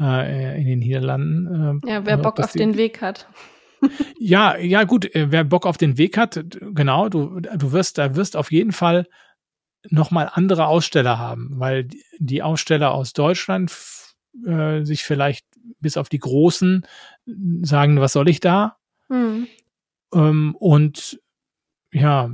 [0.00, 1.80] äh, in den Niederlanden.
[1.84, 3.28] Äh, ja, wer Bock das auf den Weg hat.
[4.18, 8.16] Ja, ja, gut, äh, wer Bock auf den Weg hat, genau, du, du wirst, da
[8.16, 9.06] wirst auf jeden Fall
[9.88, 13.72] nochmal andere Aussteller haben, weil die- Aussteller aus Deutschland
[14.46, 15.46] äh, sich vielleicht
[15.80, 16.86] bis auf die Großen
[17.62, 18.76] sagen, was soll ich da?
[19.08, 19.46] Hm.
[20.12, 21.20] Ähm, und
[21.92, 22.30] ja,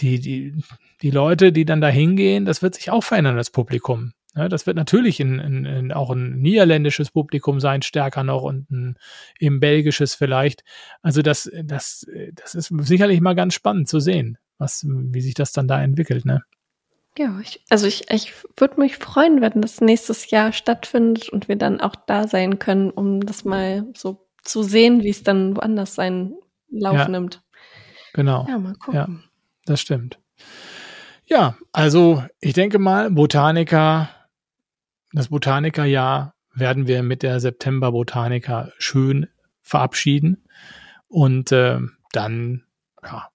[0.00, 0.54] die, die,
[1.02, 4.12] die Leute, die dann da hingehen, das wird sich auch verändern, das Publikum.
[4.34, 8.70] Ja, das wird natürlich in, in, in auch ein niederländisches Publikum sein, stärker noch und
[8.70, 8.96] ein
[9.38, 10.64] eben belgisches vielleicht.
[11.02, 15.52] Also das, das, das ist sicherlich mal ganz spannend zu sehen, was, wie sich das
[15.52, 16.42] dann da entwickelt, ne?
[17.18, 21.56] Ja, ich, also ich, ich würde mich freuen, wenn das nächstes Jahr stattfindet und wir
[21.56, 25.94] dann auch da sein können, um das mal so zu sehen, wie es dann woanders
[25.94, 26.34] seinen
[26.70, 27.08] Lauf Ja.
[27.08, 27.42] nimmt.
[28.14, 28.46] Genau.
[28.48, 29.24] Ja, mal gucken.
[29.66, 30.18] Das stimmt.
[31.26, 34.08] Ja, also ich denke mal, Botaniker,
[35.12, 39.28] das Botanikerjahr werden wir mit der September Botanica schön
[39.62, 40.44] verabschieden.
[41.08, 41.78] Und äh,
[42.12, 42.64] dann,
[43.02, 43.28] ja,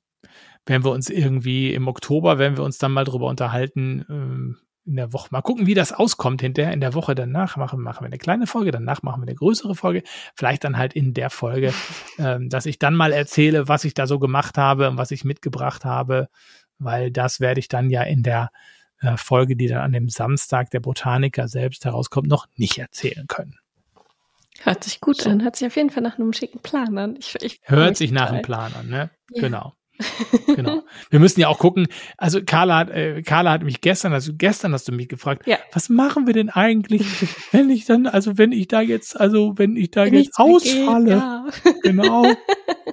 [0.66, 4.58] werden wir uns irgendwie im Oktober, werden wir uns dann mal drüber unterhalten, ähm,
[4.88, 5.28] in der Woche.
[5.32, 6.72] Mal gucken, wie das auskommt hinterher.
[6.72, 9.76] In der Woche danach machen, machen wir eine kleine Folge, danach machen wir eine größere
[9.76, 10.02] Folge.
[10.34, 11.74] Vielleicht dann halt in der Folge,
[12.18, 15.26] ähm, dass ich dann mal erzähle, was ich da so gemacht habe und was ich
[15.26, 16.30] mitgebracht habe,
[16.80, 18.50] weil das werde ich dann ja in der
[19.02, 23.58] äh, Folge, die dann an dem Samstag der Botaniker selbst herauskommt, noch nicht erzählen können.
[24.60, 25.30] Hört sich gut So.
[25.30, 25.44] an.
[25.44, 27.16] Hört sich auf jeden Fall nach einem schicken Plan an.
[27.18, 29.12] Ich, ich Hört sich nach einem Plan an, ne?
[29.32, 29.42] Ja.
[29.42, 29.74] Genau.
[30.56, 30.84] Genau.
[31.10, 31.88] Wir müssen ja auch gucken.
[32.18, 35.58] Also Carla hat, äh, Carla hat mich gestern, also gestern hast du mich gefragt, Ja.
[35.74, 37.06] was machen wir denn eigentlich,
[37.52, 41.06] wenn ich dann, also wenn ich da jetzt, also wenn ich da Wenn jetzt ausfalle,
[41.06, 41.48] geht, ja.
[41.84, 42.26] genau.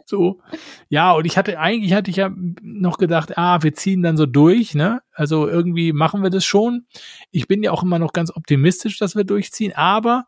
[0.07, 0.41] So.
[0.89, 2.31] Ja, und ich hatte, eigentlich hatte ich ja
[2.63, 5.01] noch gedacht, ah, wir ziehen dann so durch, ne?
[5.13, 6.87] Also irgendwie machen wir das schon.
[7.31, 10.25] Ich bin ja auch immer noch ganz optimistisch, dass wir durchziehen, aber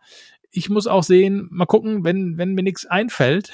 [0.51, 3.53] ich muss auch sehen, mal gucken, wenn, wenn mir nichts einfällt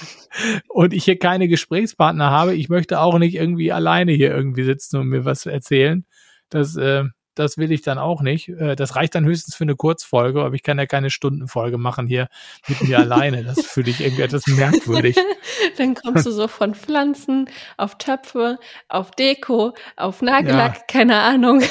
[0.68, 4.98] und ich hier keine Gesprächspartner habe, ich möchte auch nicht irgendwie alleine hier irgendwie sitzen
[4.98, 6.04] und mir was erzählen.
[6.48, 7.04] Das, äh,
[7.36, 8.48] das will ich dann auch nicht.
[8.48, 12.06] Äh, das reicht dann höchstens für eine Kurzfolge, aber ich kann ja keine Stundenfolge machen
[12.06, 12.28] hier
[12.66, 13.44] mit mir alleine.
[13.44, 15.16] Das fühle ich irgendwie etwas merkwürdig.
[15.78, 18.58] Dann kommst du so von Pflanzen auf Töpfe,
[18.88, 21.62] auf Deko, auf Nagellack, keine Ahnung.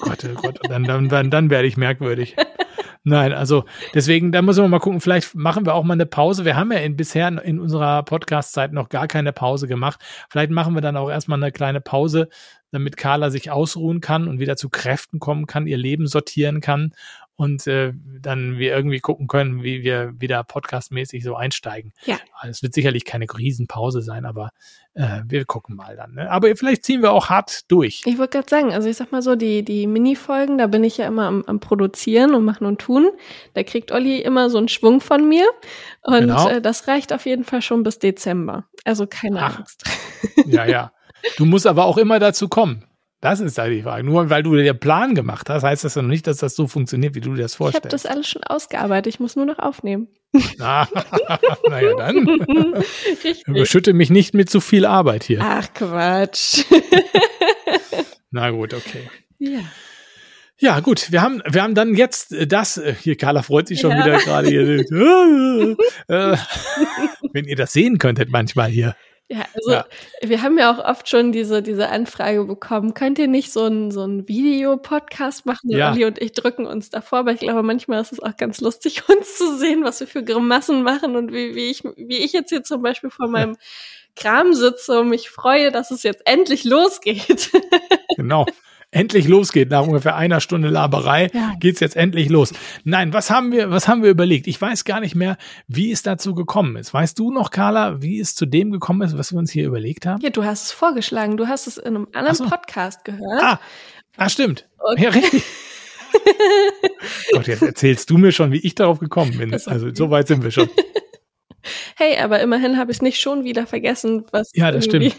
[0.00, 2.34] Gott, oh Gott, dann, dann, dann, dann werde ich merkwürdig.
[3.08, 6.44] Nein, also deswegen, da müssen wir mal gucken, vielleicht machen wir auch mal eine Pause.
[6.44, 10.00] Wir haben ja in, bisher in unserer Podcast-Zeit noch gar keine Pause gemacht.
[10.28, 12.28] Vielleicht machen wir dann auch erstmal eine kleine Pause,
[12.72, 16.94] damit Carla sich ausruhen kann und wieder zu Kräften kommen kann, ihr Leben sortieren kann
[17.36, 21.92] und äh, dann wir irgendwie gucken können, wie wir wieder podcastmäßig so einsteigen.
[22.04, 22.18] Ja.
[22.48, 24.50] Es wird sicherlich keine Riesenpause sein, aber
[24.94, 26.14] äh, wir gucken mal dann.
[26.14, 26.30] Ne?
[26.30, 28.02] Aber vielleicht ziehen wir auch hart durch.
[28.06, 30.96] Ich wollte gerade sagen, also ich sag mal so, die, die Mini-Folgen, da bin ich
[30.96, 33.10] ja immer am, am Produzieren und machen und tun.
[33.52, 35.46] Da kriegt Olli immer so einen Schwung von mir.
[36.02, 36.48] Und Genau.
[36.48, 38.64] äh, das reicht auf jeden Fall schon bis Dezember.
[38.84, 39.58] Also keine Ach.
[39.58, 39.84] Angst.
[40.46, 40.92] Ja, ja.
[41.36, 42.84] Du musst aber auch immer dazu kommen.
[43.28, 44.04] Das ist da die Frage.
[44.04, 46.54] Nur weil du dir den Plan gemacht hast, heißt das ja noch nicht, dass das
[46.54, 47.92] so funktioniert, wie du dir das Ich habe vorstellst.
[47.92, 49.12] das alles schon ausgearbeitet.
[49.12, 50.06] Ich muss nur noch aufnehmen.
[50.60, 50.86] Ah,
[51.68, 52.28] naja, dann
[53.24, 53.42] Richtig.
[53.48, 55.40] überschütte mich nicht mit zu viel Arbeit hier.
[55.42, 56.62] Ach Quatsch.
[58.30, 59.10] Na gut, okay.
[59.40, 59.58] ja.
[60.58, 63.80] Ja, gut, wir haben, wir haben dann jetzt äh, das, äh, hier, Carla freut sich
[63.80, 63.98] schon Ja.
[64.06, 65.76] wieder gerade hier.
[66.08, 66.36] Äh,
[67.32, 68.94] Wenn ihr das sehen könntet manchmal hier.
[69.28, 69.84] Ja, also Ja.
[70.22, 73.90] wir haben ja auch oft schon diese, diese Anfrage bekommen, könnt ihr nicht so ein,
[73.90, 75.70] so ein Videopodcast machen?
[75.70, 75.90] Ja.
[75.90, 79.02] Olli und ich drücken uns davor, aber ich glaube, manchmal ist es auch ganz lustig,
[79.08, 82.50] uns zu sehen, was wir für Grimassen machen und wie, wie, ich, wie ich jetzt
[82.50, 83.56] hier zum Beispiel vor meinem
[84.16, 87.50] Kram sitze und mich freue, dass es jetzt endlich losgeht.
[88.16, 88.46] Genau.
[88.96, 89.70] Endlich losgeht.
[89.70, 91.52] Nach ungefähr einer Stunde Laberei Ja.
[91.60, 92.52] geht's jetzt endlich los.
[92.84, 94.46] Nein, was haben wir, was haben wir überlegt?
[94.46, 95.36] Ich weiß gar nicht mehr,
[95.68, 96.92] wie es dazu gekommen ist.
[96.94, 100.06] Weißt du noch, Carla, wie es zu dem gekommen ist, was wir uns hier überlegt
[100.06, 100.20] haben?
[100.22, 101.36] Ja, du hast es vorgeschlagen.
[101.36, 102.44] Du hast es in einem anderen so.
[102.46, 103.42] Podcast gehört.
[103.42, 103.60] Ah,
[104.16, 104.68] ah, stimmt.
[104.78, 105.42] Und- Ja, richtig.
[107.32, 109.52] Gott, jetzt erzählst du mir schon, wie ich darauf gekommen bin.
[109.52, 109.94] Also, okay.
[109.94, 110.68] so weit sind wir schon.
[111.96, 115.12] Hey, aber immerhin habe ich es nicht schon wieder vergessen, was Ja, das irgendwie-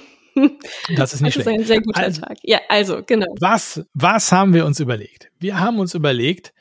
[0.95, 1.47] Das ist nicht Das ist schlecht.
[1.59, 2.38] ein sehr guter Also- Tag.
[2.43, 3.27] Ja, also, genau.
[3.39, 5.29] Was, was haben wir uns überlegt?
[5.39, 6.53] Wir haben uns überlegt,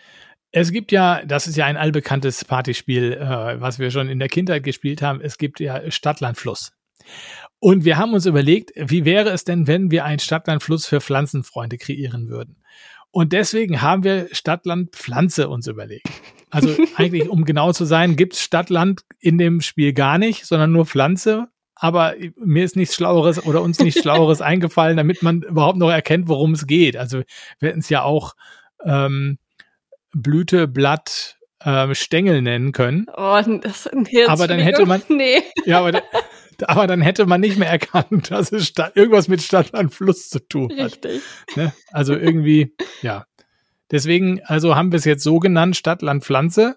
[0.53, 4.29] es gibt ja, das ist ja ein allbekanntes Partyspiel, äh, was wir schon in der
[4.29, 5.21] Kindheit gespielt haben.
[5.21, 6.73] Es gibt ja Stadtland Fluss.
[7.59, 11.01] Und wir haben uns überlegt, wie wäre es denn, wenn wir ein Stadtland Fluss für
[11.01, 12.57] Pflanzenfreunde kreieren würden?
[13.11, 16.09] Und deswegen haben wir Stadtland Pflanze uns überlegt.
[16.51, 20.85] Also eigentlich, um genau zu sein, gibt's Stadtland in dem Spiel gar nicht, sondern nur
[20.87, 21.49] Pflanze.
[21.79, 26.27] Aber mir ist nichts Schlaueres oder uns nichts Schlaueres eingefallen, damit man überhaupt noch erkennt,
[26.29, 26.97] worum es geht.
[26.97, 27.23] Also
[27.59, 28.35] wir hätten es ja auch
[28.85, 29.39] ähm,
[30.13, 33.07] Blüte, Blatt, ähm, Stängel nennen können.
[33.15, 35.43] Oh, das jetzt Aber dann hätte man- Nee.
[35.67, 36.03] Ja, aber,
[36.67, 40.39] aber dann hätte man nicht mehr erkannt, dass es Stadt, irgendwas mit Stadtland Fluss zu
[40.49, 40.87] tun hat.
[40.87, 41.21] Richtig.
[41.57, 41.73] Ne?
[41.93, 43.27] Also irgendwie, ja.
[43.91, 46.77] Deswegen, also haben wir es jetzt so genannt, Stadt, Land, Pflanze.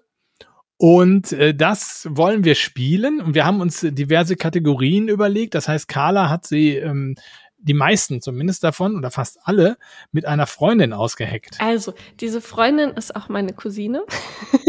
[0.80, 3.20] Und äh, das wollen wir spielen.
[3.20, 5.54] Und wir haben uns diverse Kategorien überlegt.
[5.54, 7.16] Das heißt, Carla hat sie, ähm,
[7.58, 9.76] die meisten zumindest davon, oder fast alle,
[10.10, 11.58] mit einer Freundin ausgeheckt.
[11.58, 14.04] Also, diese Freundin ist auch meine Cousine.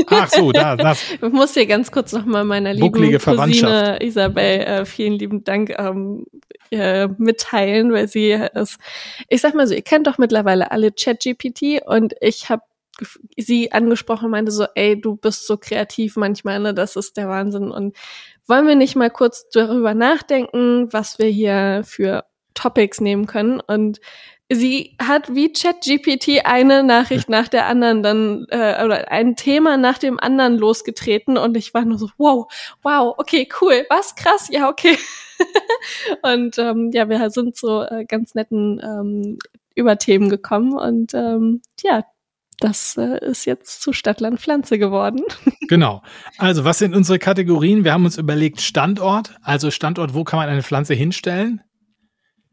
[0.07, 1.13] Ach so, da, das.
[1.13, 4.03] Ich muss dir ganz kurz nochmal meiner lieben Cousine.
[4.03, 6.25] Isabel äh, vielen lieben Dank ähm,
[6.71, 8.79] äh, mitteilen, weil sie ist,
[9.29, 12.63] ich sag mal so, ihr kennt doch mittlerweile alle ChatGPT und ich habe
[13.37, 17.27] sie angesprochen und meinte so, ey, du bist so kreativ manchmal, ne, das ist der
[17.27, 17.71] Wahnsinn.
[17.71, 17.95] Und
[18.47, 23.59] wollen wir nicht mal kurz darüber nachdenken, was wir hier für Topics nehmen können?
[23.59, 23.99] Und
[24.51, 29.97] sie hat wie ChatGPT eine Nachricht nach der anderen dann äh, oder ein Thema nach
[29.97, 31.37] dem anderen losgetreten.
[31.37, 32.51] Und ich war nur so wow
[32.83, 33.85] wow okay cool.
[33.89, 34.15] Was?
[34.15, 34.49] Krass?
[34.51, 34.97] Ja okay.
[36.21, 39.39] Und ähm, ja wir sind so äh, ganz netten ähm,
[39.75, 40.73] Überthemen gekommen.
[40.73, 42.03] Und ähm, ja
[42.61, 45.21] das äh, ist jetzt zu Stadtland Pflanze geworden.
[45.67, 46.01] Genau.
[46.37, 47.85] Also, was sind unsere Kategorien?
[47.85, 49.37] Wir haben uns überlegt Standort.
[49.41, 51.61] Also Standort, wo kann man eine Pflanze hinstellen?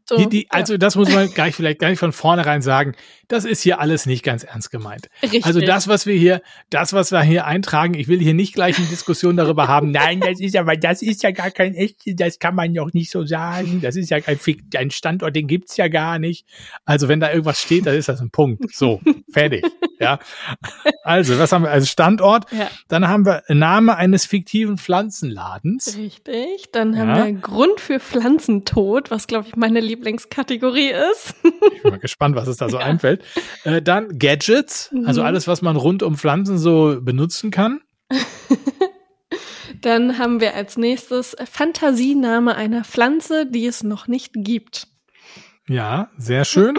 [0.09, 2.95] So, Die, die, ja, also das muss man gleich vielleicht gar nicht von vornherein sagen.
[3.27, 5.07] Das ist hier alles nicht ganz ernst gemeint.
[5.21, 5.45] richtig.
[5.45, 6.41] Also das, was wir hier,
[6.71, 9.91] das, was wir hier eintragen, ich will hier nicht gleich eine Diskussion darüber haben.
[9.91, 13.11] Nein, das ist aber, das ist ja gar kein echt, das kann man doch nicht
[13.11, 13.81] so sagen.
[13.81, 16.45] Das ist ja kein, Fick- ein Standort, den gibt's ja gar nicht.
[16.85, 18.73] Also wenn da irgendwas steht, dann ist das ein Punkt.
[18.75, 18.99] So,
[19.31, 19.63] fertig.
[20.01, 20.17] Ja.
[21.03, 22.45] Also, was haben wir als Standort?
[22.53, 22.69] ja.
[22.87, 25.97] Dann haben wir Name eines fiktiven Pflanzenladens.
[25.97, 27.25] Richtig, dann haben Ja.
[27.25, 31.35] wir Grund für Pflanzentod, was glaube ich meine Lieblingskategorie ist.
[31.75, 32.85] Ich bin mal gespannt, was es da so Ja.
[32.85, 33.23] einfällt.
[33.65, 35.27] Äh, dann Gadgets, also Mhm.
[35.27, 37.81] alles, was man rund um Pflanzen so benutzen kann.
[39.81, 44.87] Dann haben wir als nächstes Fantasiename einer Pflanze, die es noch nicht gibt.
[45.69, 46.77] Ja, sehr schön.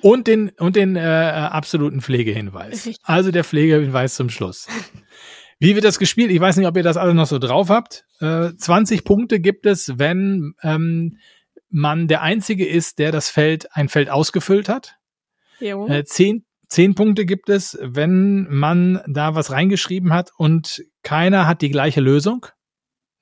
[0.00, 2.86] Und den, und den äh, absoluten Pflegehinweis.
[2.86, 2.96] Richtig.
[3.02, 4.66] Also der Pflegehinweis zum Schluss.
[5.58, 6.30] Wie wird das gespielt?
[6.30, 8.04] Ich weiß nicht, ob ihr das alle noch so drauf habt.
[8.20, 11.18] Äh, 20 Punkte gibt es, wenn ähm,
[11.70, 14.96] man der Einzige ist, der das Feld, ein Feld ausgefüllt hat.
[15.60, 15.86] Jo.
[15.88, 21.62] Äh, 10, 10 Punkte gibt es, wenn man da was reingeschrieben hat und keiner hat
[21.62, 22.46] die gleiche Lösung,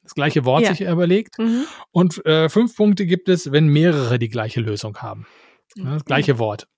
[0.02, 0.70] das gleiche Wort Ja.
[0.74, 1.38] sich überlegt.
[1.38, 1.64] Mhm.
[1.90, 5.26] Und äh, fünf Punkte gibt es, wenn mehrere die gleiche Lösung haben.
[5.74, 6.68] Ja, das gleiche Wort.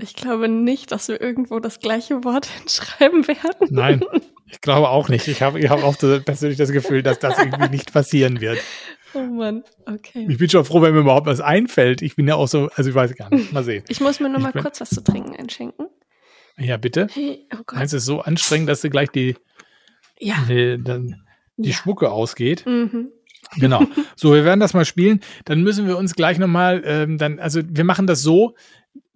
[0.00, 3.68] Ich glaube nicht, dass wir irgendwo das gleiche Wort hinschreiben werden.
[3.70, 4.04] Nein,
[4.46, 5.26] ich glaube auch nicht.
[5.28, 8.58] Ich habe ich hab auch persönlich das Gefühl, dass das irgendwie nicht passieren wird.
[9.14, 10.26] Oh Mann, okay.
[10.30, 12.02] Ich bin schon froh, wenn mir überhaupt was einfällt.
[12.02, 13.52] Ich bin ja auch so, also ich weiß gar nicht.
[13.52, 13.84] Mal sehen.
[13.88, 15.86] Ich muss mir noch Ich mal kurz was zu trinken einschenken.
[16.58, 17.06] Ja, bitte.
[17.12, 17.80] Hey, oh Gott.
[17.82, 19.36] Es ist so anstrengend, dass dir gleich die,
[20.18, 20.36] Ja.
[20.48, 21.22] die, dann
[21.56, 21.74] die Ja.
[21.76, 22.64] Spucke ausgeht?
[22.66, 23.08] Mhm.
[23.58, 23.82] Genau.
[24.16, 25.20] So, wir werden das mal spielen.
[25.44, 28.54] Dann müssen wir uns gleich nochmal, ähm, dann, also wir machen das so.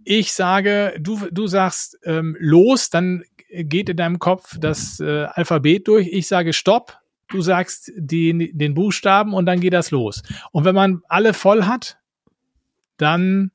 [0.04, 5.88] Ich sage, du, du sagst ähm, los, dann geht in deinem Kopf das äh, Alphabet
[5.88, 6.08] durch.
[6.12, 6.98] Ich sage Stopp.
[7.28, 10.22] Du sagst die, den Buchstaben und dann geht das los.
[10.52, 11.98] Und wenn man alle voll hat,
[12.98, 13.50] dann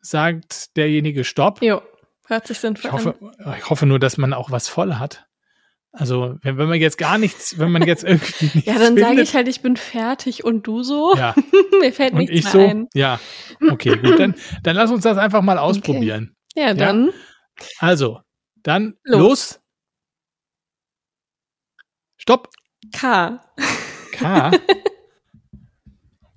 [0.00, 1.62] sagt derjenige Stopp.
[1.62, 1.80] Jo,
[2.26, 3.14] hört sich sinnvoll Ich hoffe,
[3.44, 3.54] an.
[3.58, 5.24] ich hoffe nur, dass man auch was voll hat.
[5.92, 9.22] Also, wenn, wenn man jetzt gar nichts, wenn man jetzt irgendwie nichts Ja, dann sage
[9.22, 11.16] ich halt, ich bin fertig und du so.
[11.16, 11.34] ja,
[11.80, 12.88] Mir fällt und nichts ich mehr so, ein.
[12.92, 13.18] ja,
[13.70, 16.36] okay, gut, dann, dann lass uns das einfach mal ausprobieren.
[16.54, 17.10] Ja, dann
[17.78, 18.20] Also,
[18.62, 19.18] dann Los.
[19.18, 19.60] los.
[22.18, 22.50] Stopp.
[22.92, 23.40] K.
[24.12, 24.50] K.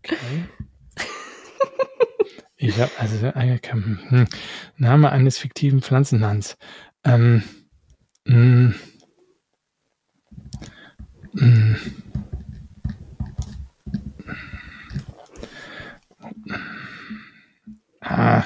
[0.03, 0.45] Okay.
[2.57, 4.27] Ich habe also eine, hm,
[4.77, 6.57] Name eines fiktiven Pflanzenlands.
[7.03, 7.43] Ähm,
[8.25, 8.73] mh,
[11.33, 11.75] mh,
[18.01, 18.43] ah,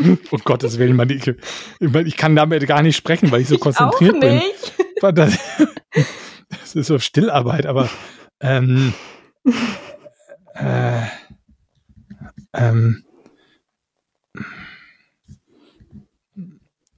[0.30, 1.26] um Gottes Willen, man, ich,
[1.80, 4.76] ich, kann damit gar nicht sprechen, weil ich so ich konzentriert auch nicht.
[5.00, 5.14] bin.
[5.14, 5.38] Das,
[6.48, 7.88] das ist so Stillarbeit, aber
[8.40, 8.94] ähm,
[10.54, 11.02] äh,
[12.54, 13.04] ähm,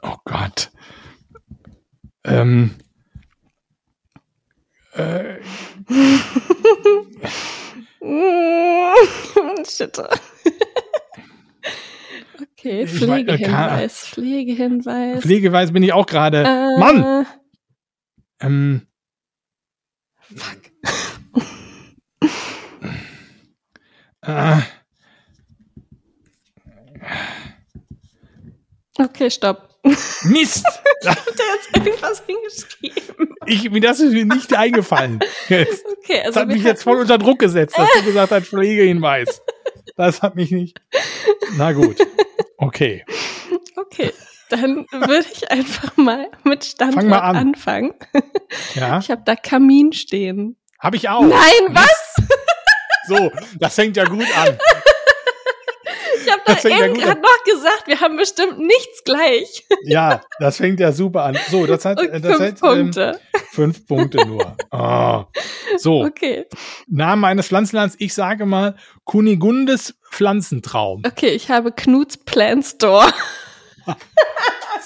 [0.02, 0.70] oh Gott.
[2.24, 2.74] Ähm,
[4.94, 5.36] äh,
[9.64, 10.02] Shit.
[12.64, 15.20] Okay, Pflegehinweis, Pflegehinweis.
[15.22, 16.44] Pflegehinweis bin ich auch gerade.
[16.44, 17.26] Äh, Mann!
[18.40, 18.86] Ähm.
[20.36, 20.60] Fuck.
[24.22, 24.60] äh.
[28.96, 29.68] Okay, stopp.
[29.82, 30.64] Mist!
[31.02, 33.34] ich da jetzt irgendwas hingeschrieben.
[33.46, 35.18] Ich, mir das ist mir nicht eingefallen.
[35.48, 35.84] Jetzt.
[36.02, 39.40] Okay, also das hat mich jetzt voll unter Druck gesetzt, dass du gesagt hast, Pflegehinweis.
[39.96, 40.80] Das hat mich nicht.
[41.56, 41.96] Na gut.
[42.58, 43.04] Okay.
[43.76, 44.12] Okay,
[44.48, 47.36] dann würde ich einfach mal mit Standort mal an.
[47.36, 47.94] anfangen.
[48.74, 48.98] Ja.
[48.98, 50.56] Ich habe da Kamin stehen.
[50.78, 51.22] Habe ich auch.
[51.22, 52.16] Nein, was?
[53.08, 54.58] So, das fängt ja gut an.
[56.46, 59.66] Ich habe da eben ja noch gesagt, wir haben bestimmt nichts gleich.
[59.84, 61.38] Ja, das fängt ja super an.
[61.50, 63.20] So, das hat, das fünf hat Punkte.
[63.34, 64.56] Ähm, fünf Punkte nur.
[64.70, 65.24] Oh.
[65.76, 66.46] So, okay.
[66.88, 71.02] Name eines Pflanzenlands, ich sage mal Kunigundes Pflanzentraum.
[71.06, 73.12] Okay, ich habe Knuts Plant Store.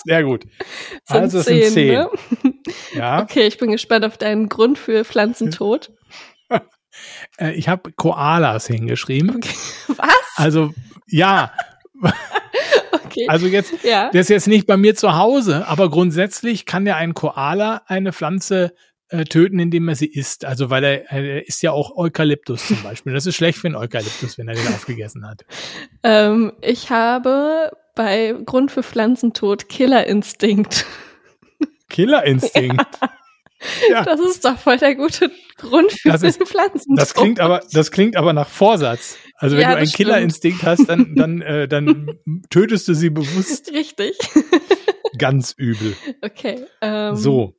[0.05, 0.45] Sehr gut.
[1.05, 1.93] Sind also es zehn, sind zehn.
[1.93, 2.11] Ne?
[2.95, 3.23] Ja.
[3.23, 5.93] Okay, ich bin gespannt auf deinen Grund für Pflanzentod.
[7.39, 9.37] Äh, ich habe Koalas hingeschrieben.
[9.37, 9.55] Okay.
[9.97, 10.26] Was?
[10.37, 10.73] Also,
[11.09, 11.53] ja.
[13.17, 13.29] Okay.
[13.29, 14.11] Also jetzt, ja.
[14.11, 18.13] der ist jetzt nicht bei mir zu Hause, aber grundsätzlich kann ja ein Koala eine
[18.13, 18.75] Pflanze
[19.09, 20.45] äh, töten, indem er sie isst.
[20.45, 23.15] Also weil er, er isst ja auch Eukalyptus zum Beispiel.
[23.15, 25.45] Das ist schlecht für einen Eukalyptus, wenn er den aufgegessen hat.
[26.03, 30.85] Ähm, ich habe bei Grund für Pflanzentod Killerinstinkt.
[31.89, 32.85] Killerinstinkt?
[33.01, 33.11] Ja.
[33.89, 34.05] Ja.
[34.05, 36.99] Das ist doch voll der gute Grund für das ist, Pflanzentod.
[37.01, 39.17] Das klingt aber, das klingt aber nach Vorsatz.
[39.39, 39.95] Also wenn Ja, du einen das.
[39.95, 42.19] Killerinstinkt hast, dann, dann, äh, dann
[42.51, 44.17] tötest du sie bewusst Richtig.
[45.19, 45.97] ganz übel.
[46.23, 46.65] Okay.
[46.81, 47.55] Ähm, So.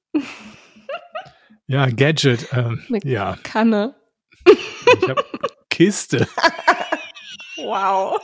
[1.68, 2.48] Ja, Gadget.
[2.54, 3.96] Ähm, ja, Kanne.
[4.46, 5.24] ich habe
[5.70, 6.28] Kiste.
[7.58, 8.20] Wow.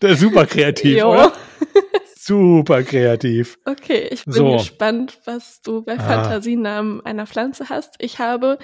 [0.00, 1.12] Der ist super kreativ, Jo.
[1.12, 1.32] oder?
[2.16, 3.58] Super kreativ.
[3.64, 4.52] Okay, ich bin So.
[4.52, 6.02] gespannt, was du bei Ah.
[6.02, 7.94] Fantasienamen einer Pflanze hast.
[7.98, 8.58] Ich habe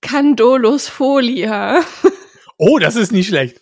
[0.00, 1.80] Candolus folia.
[2.58, 3.60] Oh, das ist nicht schlecht.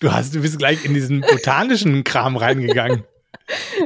[0.00, 3.04] Du hast, du bist gleich in diesen botanischen Kram reingegangen.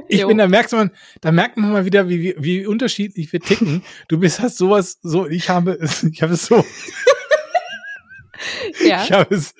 [0.08, 0.28] Ich Jo.
[0.28, 3.82] bin, da merkt man, da merkt man mal wieder, wie, wie, unterschiedlich wir ticken.
[4.06, 6.64] Du bist, hast sowas, so, ich habe, es- ich habe es so,
[8.84, 9.02] Ja.
[9.02, 9.54] ich habe es,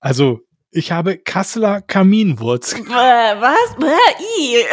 [0.00, 0.40] also,
[0.72, 2.74] ich habe Kasseler Kaminwurz.
[2.74, 3.76] Was?
[4.40, 4.64] I.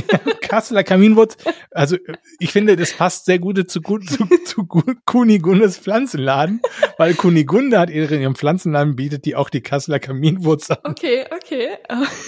[0.42, 1.36] Kasseler Kaminwurz.
[1.70, 1.96] Also,
[2.38, 6.60] ich finde, das passt sehr gut zu, zu, zu Gu- Kunigundes Pflanzenladen,
[6.98, 10.78] weil Kunigunde hat ihre, in ihrem Pflanzenladen bietet die auch die Kasseler Kaminwurz an.
[10.84, 11.68] Okay, okay.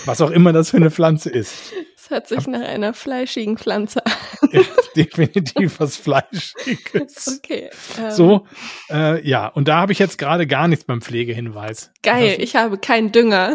[0.05, 1.55] Was auch immer das für eine Pflanze ist.
[1.97, 4.13] Das hört sich nach einer fleischigen Pflanze an.
[4.53, 4.61] Ja,
[4.95, 7.41] definitiv was Fleischiges.
[7.43, 7.71] Okay.
[7.99, 8.47] ähm, So,
[8.91, 11.91] äh, ja, und da habe ich jetzt gerade gar nichts beim Pflegehinweis.
[12.03, 13.55] Geil, Das, ich habe keinen Dünger.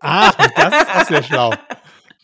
[0.00, 1.54] ah, das ist auch sehr schlau.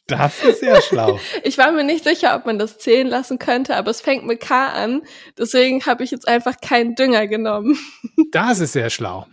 [0.07, 1.19] Das ist sehr schlau.
[1.45, 4.41] Ich war mir nicht sicher, ob man das zählen lassen könnte, aber es fängt mit
[4.41, 5.03] K an.
[5.39, 7.79] Deswegen habe ich jetzt einfach keinen Dünger genommen.
[8.33, 9.27] Das ist sehr schlau.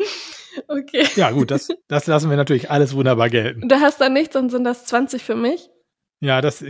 [0.67, 1.07] Okay.
[1.15, 3.67] Ja, gut, das, das lassen wir natürlich alles wunderbar gelten.
[3.67, 5.69] Du hast da nichts, dann sind das 20 für mich.
[6.19, 6.63] Ja, das,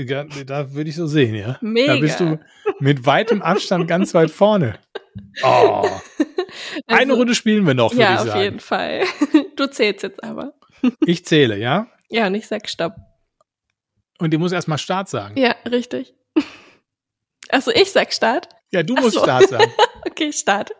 [0.45, 1.57] da würde ich so sehen, ja.
[1.61, 1.95] Mega.
[1.95, 2.39] Da bist du
[2.79, 4.75] mit weitem Abstand ganz weit vorne.
[5.43, 5.89] Oh.
[6.87, 8.41] Eine Also- Runde spielen wir noch, würde Ja, ich auf sagen.
[8.41, 9.03] jeden Fall.
[9.57, 10.53] Du zählst jetzt aber.
[11.05, 11.87] Ich zähle, ja?
[12.09, 12.93] Ja, und ich sag Stopp.
[14.21, 15.35] Und die muss erstmal Start sagen.
[15.37, 16.13] Ja, richtig.
[17.49, 18.47] Also ich sag Start.
[18.71, 19.23] Ja, du Ach musst so.
[19.23, 19.69] Start sagen.
[20.09, 20.71] Okay, Start.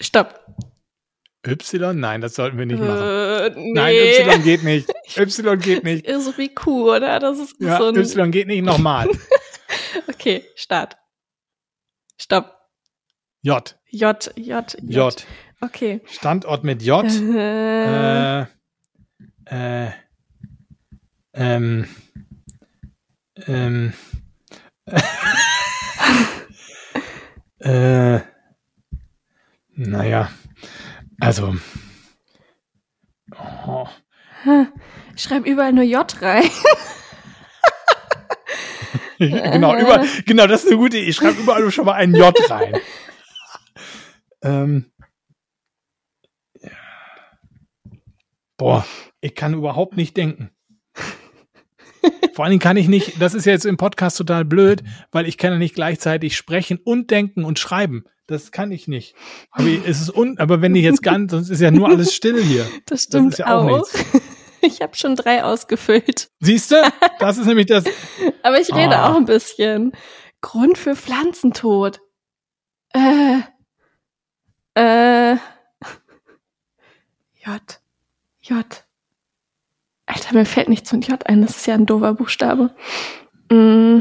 [0.00, 0.44] Stopp.
[1.46, 1.98] Y?
[1.98, 3.02] Nein, das sollten wir nicht machen.
[3.02, 3.72] Äh, nee.
[3.72, 4.92] Nein, Y geht nicht.
[5.16, 6.06] Y geht nicht.
[6.06, 7.18] Ist so wie Q, oder?
[7.18, 7.96] Das ist Ja, so ein.
[7.96, 9.08] Y geht nicht nochmal.
[10.08, 10.96] Okay, Start.
[12.20, 12.54] Stopp.
[13.42, 13.76] J.
[13.90, 14.82] J, J, J.
[14.82, 15.26] J.
[15.60, 16.00] Okay.
[16.06, 17.04] Standort mit J.
[17.04, 18.46] Äh, Äh,
[19.46, 19.90] äh,
[21.34, 21.88] Ähm,
[23.46, 23.94] ähm,
[27.60, 28.20] äh,
[29.74, 30.30] naja,
[31.20, 31.56] also,
[33.34, 33.88] oh,
[35.14, 36.44] Ich schreibe überall nur J rein.
[39.18, 41.08] genau, über, genau, das ist eine gute Idee.
[41.08, 42.78] Ich schreibe überall schon mal ein J rein.
[44.42, 44.92] ähm.
[48.58, 48.84] Boah,
[49.22, 50.50] ich kann überhaupt nicht denken.
[52.34, 54.82] Vor allen Dingen kann ich nicht, das ist jetzt im Podcast total blöd,
[55.12, 58.04] weil ich kann ja nicht gleichzeitig sprechen und denken und schreiben.
[58.26, 59.14] Das kann ich nicht.
[59.50, 62.42] Aber, es ist un, aber wenn ich jetzt ganz, sonst ist ja nur alles still
[62.42, 62.66] hier.
[62.86, 63.88] Das stimmt ist ja auch auch.
[64.64, 66.30] Ich habe schon drei ausgefüllt.
[66.38, 66.76] Siehst du?
[67.18, 67.84] Das ist nämlich das.
[68.44, 69.10] Aber ich rede Ah.
[69.10, 69.90] auch ein bisschen.
[70.40, 72.00] Grund für Pflanzentod.
[72.92, 73.40] Äh.
[74.74, 75.32] Äh.
[77.44, 77.80] J.
[78.42, 78.84] J.
[80.14, 81.40] Alter, mir fällt nichts mit J ein.
[81.40, 82.74] Das ist ja ein doofer Buchstabe.
[83.50, 84.00] Mm.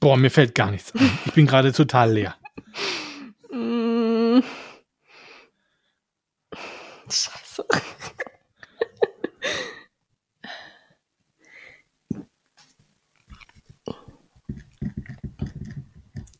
[0.00, 1.18] Boah, mir fällt gar nichts ein.
[1.26, 2.34] Ich bin gerade total leer.
[3.52, 4.40] Mm.
[7.10, 7.66] Scheiße.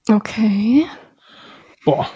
[0.09, 0.87] Okay.
[1.85, 2.11] Boah.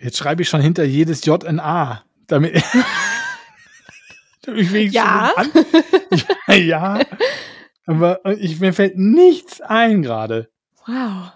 [0.00, 2.04] Jetzt schreibe ich schon hinter jedes J ein A.
[2.26, 2.54] Damit,
[4.42, 5.32] damit ich wenigstens Ja.
[5.36, 5.50] an,
[6.46, 6.54] ja,
[6.98, 7.00] ja.
[7.86, 10.50] Aber ich, mir fällt nichts ein gerade.
[10.86, 11.32] Wow.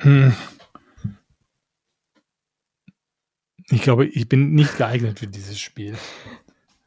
[0.00, 0.34] Hm.
[3.70, 5.96] Ich glaube, ich bin nicht geeignet für dieses Spiel.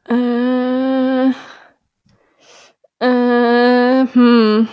[0.08, 1.30] Äh.
[3.00, 4.06] Äh.
[4.12, 4.68] Hm.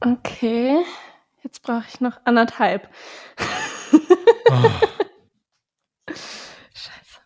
[0.00, 0.84] Okay.
[1.42, 2.88] Jetzt brauche ich noch anderthalb.
[4.50, 4.70] Oh.
[6.10, 7.20] Scheiße.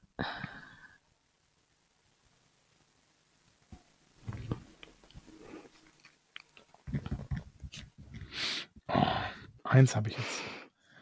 [9.65, 10.41] Eins habe ich jetzt.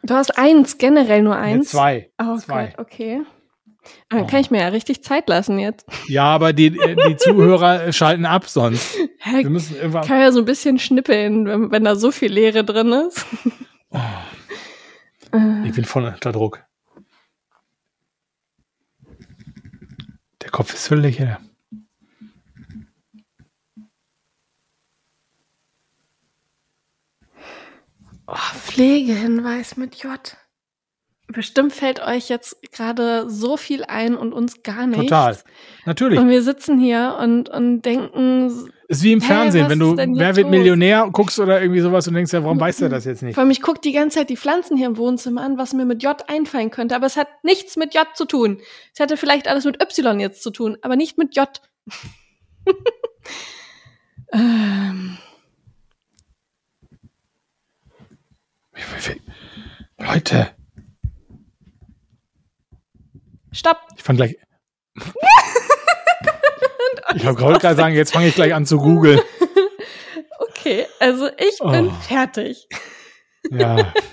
[0.03, 1.69] Du hast eins, generell nur Nee, eins.
[1.69, 2.11] zwei.
[2.21, 2.67] Oh Zwei.
[2.67, 3.21] Gott, okay.
[4.09, 4.27] Dann Oh.
[4.27, 5.85] kann ich mir ja richtig Zeit lassen jetzt.
[6.07, 8.97] Ja, aber die, äh, die Zuhörer schalten ab sonst.
[9.25, 10.05] Wir müssen irgendwann.
[10.07, 13.25] kann ja so ein bisschen schnippeln, wenn, wenn da so viel Leere drin ist.
[13.89, 13.99] Oh,
[15.65, 16.63] ich bin voll unter Druck.
[20.41, 21.39] Der Kopf ist völlig leer.
[28.27, 30.37] Oh, Pflegehinweis mit J.
[31.33, 35.01] Bestimmt fällt euch jetzt gerade so viel ein und uns gar nicht.
[35.01, 35.37] Total.
[35.85, 36.19] Natürlich.
[36.19, 40.35] Und wir sitzen hier und, und denken, Ist wie im Hä, Fernsehen, wenn du Wer
[40.35, 40.49] wird?
[40.49, 43.33] Millionär guckst oder irgendwie sowas und denkst ja, warum weiß der das jetzt nicht?
[43.33, 45.85] vor allem ich gucke die ganze Zeit die Pflanzen hier im Wohnzimmer an, was mir
[45.85, 48.59] mit J einfallen könnte, aber es hat nichts mit J zu tun.
[48.93, 51.49] Es hätte vielleicht alles mit Y jetzt zu tun, aber nicht mit J.
[54.33, 55.17] ähm,
[59.97, 60.51] Leute,
[63.53, 63.77] stopp.
[63.97, 64.35] ich fange gleich.
[67.15, 69.19] ich wollte gerade sagen, jetzt fange ich gleich an zu googeln.
[70.55, 71.93] Okay, also ich bin Oh.
[72.07, 72.67] fertig.
[73.51, 73.93] Ja.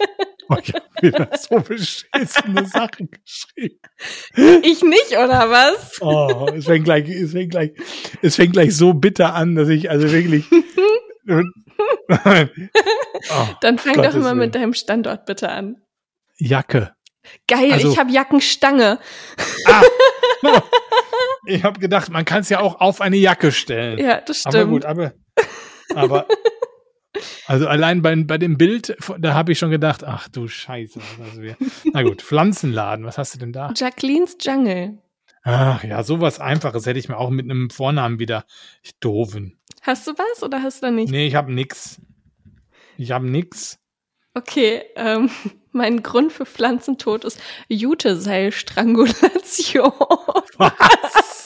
[0.53, 3.79] Oh, ich habe wieder so beschissene Sachen geschrieben.
[4.65, 5.99] Ich nicht, oder was?
[6.01, 7.71] Oh, es fängt gleich, es fängt gleich,
[8.21, 10.45] es fängt gleich so bitter an, dass ich also wirklich.
[11.29, 11.43] oh,
[13.61, 14.39] Dann fang Gottes doch mal Willen.
[14.39, 15.77] mit deinem Standort bitte an.
[16.37, 16.95] Jacke.
[17.47, 18.99] Geil, Also- ich habe Jackenstange.
[19.67, 19.83] Ah,
[21.47, 23.99] ich habe gedacht, man kann es ja auch auf eine Jacke stellen.
[23.99, 24.71] Ja, das aber stimmt.
[24.71, 25.13] gut, aber,
[25.95, 26.27] aber
[27.47, 31.01] also allein bei, bei dem Bild, da habe ich schon gedacht, ach du Scheiße.
[31.35, 31.57] du hier?
[31.93, 33.73] Na gut, Pflanzenladen, was hast du denn da?
[33.77, 34.99] Jacquelines Jungle.
[35.43, 38.45] Ach ja, sowas Einfaches hätte ich mir auch mit einem Vornamen wieder.
[38.83, 39.59] Ich doofen.
[39.83, 41.11] Hast du was oder hast du da nicht?
[41.11, 42.01] Nee, ich habe nix.
[42.99, 43.79] Ich habe nix.
[44.35, 45.31] Okay, ähm,
[45.73, 49.93] mein Grund für Pflanzentod ist Juteseilstrangulation.
[50.59, 51.45] Was?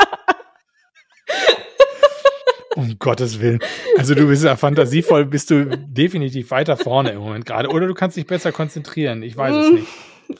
[2.77, 3.61] um Gottes Willen.
[3.99, 7.69] Also du bist ja fantasievoll, bist du definitiv weiter vorne im Moment gerade.
[7.69, 9.23] Oder du kannst dich besser konzentrieren.
[9.23, 9.87] Ich weiß es nicht.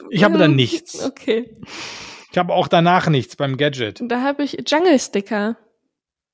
[0.09, 1.03] Ich habe da nichts.
[1.03, 1.49] Okay,
[2.31, 4.01] Ich habe auch danach nichts beim Gadget.
[4.07, 5.57] da habe ich Jungle Sticker.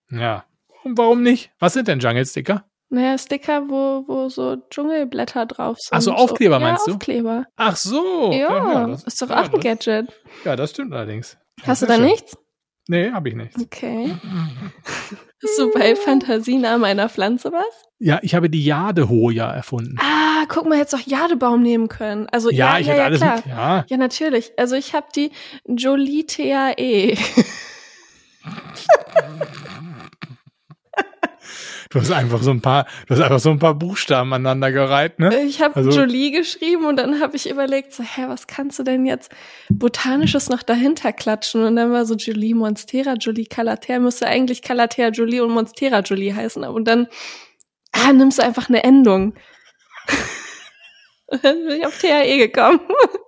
[0.09, 0.45] Ja.
[0.83, 1.51] Und warum nicht?
[1.59, 2.65] Was sind denn Jungle Sticker?
[2.93, 5.97] Naja, Sticker, wo, wo so Dschungelblätter drauf sind.
[5.97, 6.91] Ach so, Aufkleber ja, meinst du?
[6.91, 7.45] Aufkleber.
[7.55, 8.33] Ach so.
[8.33, 10.09] Ja, das, ist doch ja, auch ein Gadget.
[10.43, 11.37] Ja, das stimmt allerdings.
[11.63, 12.03] Hast du da schön.
[12.03, 12.37] nichts?
[12.89, 13.61] Nee, habe ich nichts.
[13.61, 14.13] Okay.
[15.43, 17.63] Hast du bei Fantasienamen einer Pflanze was?
[17.99, 19.95] Ja, ich habe die Jadehoja erfunden.
[19.97, 22.27] Ah, guck mal, hättest doch Jadebaum nehmen können.
[22.29, 23.35] Also ja, ja, ich ja, hätte ja, alles klar.
[23.37, 23.45] mit.
[23.45, 24.51] Ja, Ja, natürlich.
[24.57, 25.31] Also ich habe die
[25.65, 27.17] Jolitea-E.
[31.91, 35.43] du hast einfach so ein paar, du hast einfach so ein paar Buchstaben aneinandergereiht, ne?
[35.43, 38.83] Ich habe Also- Jolie geschrieben und dann habe ich überlegt, so, hä, was kannst du
[38.83, 39.31] denn jetzt
[39.69, 41.63] Botanisches noch dahinter klatschen?
[41.63, 46.33] Und dann war so Jolie Monstera, Jolie Calater, müsste eigentlich Calater Jolie und Monstera Jolie
[46.33, 46.63] heißen.
[46.63, 47.07] Und dann
[47.91, 49.33] ah, nimmst du einfach eine Endung.
[51.27, 52.79] Und dann bin ich auf THE gekommen.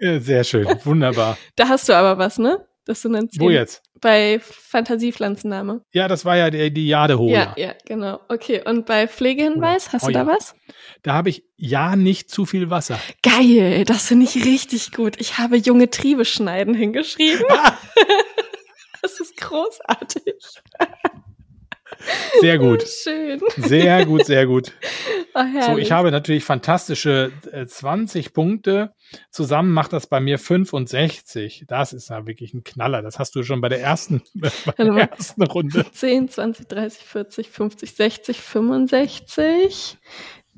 [0.02, 1.38] Ja, sehr schön, wunderbar.
[1.56, 2.66] Da hast du aber was, ne?
[2.86, 3.82] Das sind dann Wo zehn- jetzt?
[4.04, 5.82] Bei Fantasiepflanzenname.
[5.94, 7.54] Ja, das war ja die, die Jadehoja.
[7.56, 8.20] Ja, ja, genau.
[8.28, 10.56] Okay, und bei Pflegehinweis, hast du da was?
[11.04, 13.00] Da habe ich ja nicht zu viel Wasser.
[13.24, 15.16] Geil, das finde ich richtig gut.
[15.22, 17.46] Ich habe junge Triebe schneiden hingeschrieben.
[19.02, 20.34] Das ist großartig.
[22.42, 22.84] Sehr gut.
[23.04, 23.42] Schön.
[23.58, 24.72] Sehr gut, sehr gut.
[25.36, 28.94] Oh, So, ich habe natürlich fantastische äh, 20 Punkte.
[29.32, 31.66] Zusammen macht das bei mir 65.
[31.68, 33.02] Das ist ja wirklich ein Knaller.
[33.02, 35.86] Das hast du schon bei der ersten, bei der ersten Runde.
[35.92, 39.98] 10, 20, 30, 40, 50, 60, 65.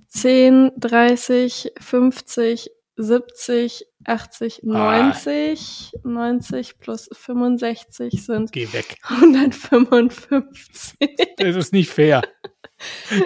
[0.08, 5.08] 10, 30, 50, 70, 80, Ah.
[5.10, 5.92] 90.
[6.04, 8.98] 90 plus 65 sind Geh weg.
[9.04, 10.96] 155.
[11.38, 12.22] Das ist nicht fair.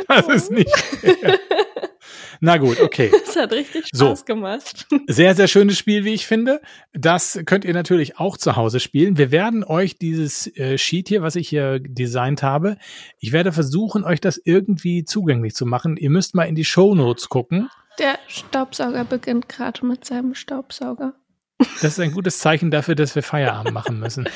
[0.08, 1.40] Das ist nicht fair.
[2.40, 3.12] Na gut, okay.
[3.26, 4.08] Das hat richtig So.
[4.08, 4.88] Spaß gemacht.
[5.08, 6.62] Sehr, sehr schönes Spiel, wie ich finde.
[6.94, 9.18] Das könnt ihr natürlich auch zu Hause spielen.
[9.18, 12.78] Wir werden euch dieses äh, Sheet hier, was ich hier designt habe,
[13.20, 15.96] ich werde versuchen, euch das irgendwie zugänglich zu machen.
[15.98, 17.70] Ihr müsst mal in die Show Notes gucken.
[18.00, 21.14] Der Staubsauger beginnt gerade mit seinem Staubsauger.
[21.82, 24.30] Das ist ein gutes Zeichen dafür, dass wir Feierabend machen müssen.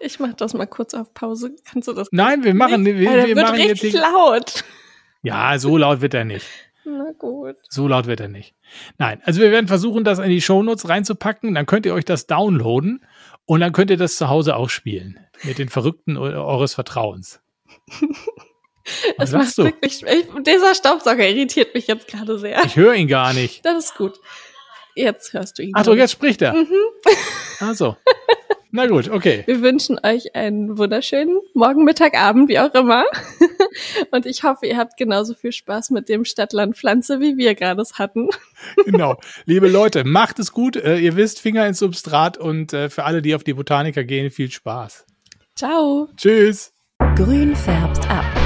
[0.00, 1.54] Ich mach das mal kurz auf Pause.
[1.70, 2.08] Kannst du das?
[2.10, 4.64] Nein, wir machen, wir, Alter, wir wird machen jetzt laut.
[5.22, 6.46] Ja, so laut wird er nicht.
[6.84, 7.56] Na gut.
[7.68, 8.54] So laut wird er nicht.
[8.98, 11.54] Nein, also wir werden versuchen, das in die Shownotes reinzupacken.
[11.54, 13.04] Dann könnt ihr euch das downloaden
[13.46, 15.20] und dann könnt ihr das zu Hause auch spielen.
[15.42, 17.40] Mit den Verrückten eu- eures Vertrauens.
[19.18, 19.64] Was Es macht du?
[19.64, 20.02] wirklich.
[20.02, 22.64] Ich, dieser Staubsauger irritiert mich jetzt gerade sehr.
[22.64, 23.64] Ich höre ihn gar nicht.
[23.64, 24.18] Das ist gut.
[24.96, 25.72] Jetzt hörst du ihn.
[25.74, 26.54] Ach so, jetzt spricht er.
[26.54, 26.66] Mhm.
[27.60, 27.96] Also.
[28.72, 29.42] Na gut, okay.
[29.46, 33.04] Wir wünschen euch einen wunderschönen Morgen, Mittag, Abend, wie auch immer.
[34.12, 37.82] Und ich hoffe, ihr habt genauso viel Spaß mit dem Stadtland Pflanze, wie wir gerade
[37.82, 38.28] es hatten.
[38.84, 39.16] Genau.
[39.46, 40.76] Liebe Leute, macht es gut.
[40.76, 44.30] Äh, ihr wisst, Finger ins Substrat und äh, für alle, die auf die Botaniker gehen,
[44.30, 45.06] viel Spaß.
[45.56, 46.08] Ciao.
[46.16, 46.72] Tschüss.
[47.16, 48.39] Grün färbt ab.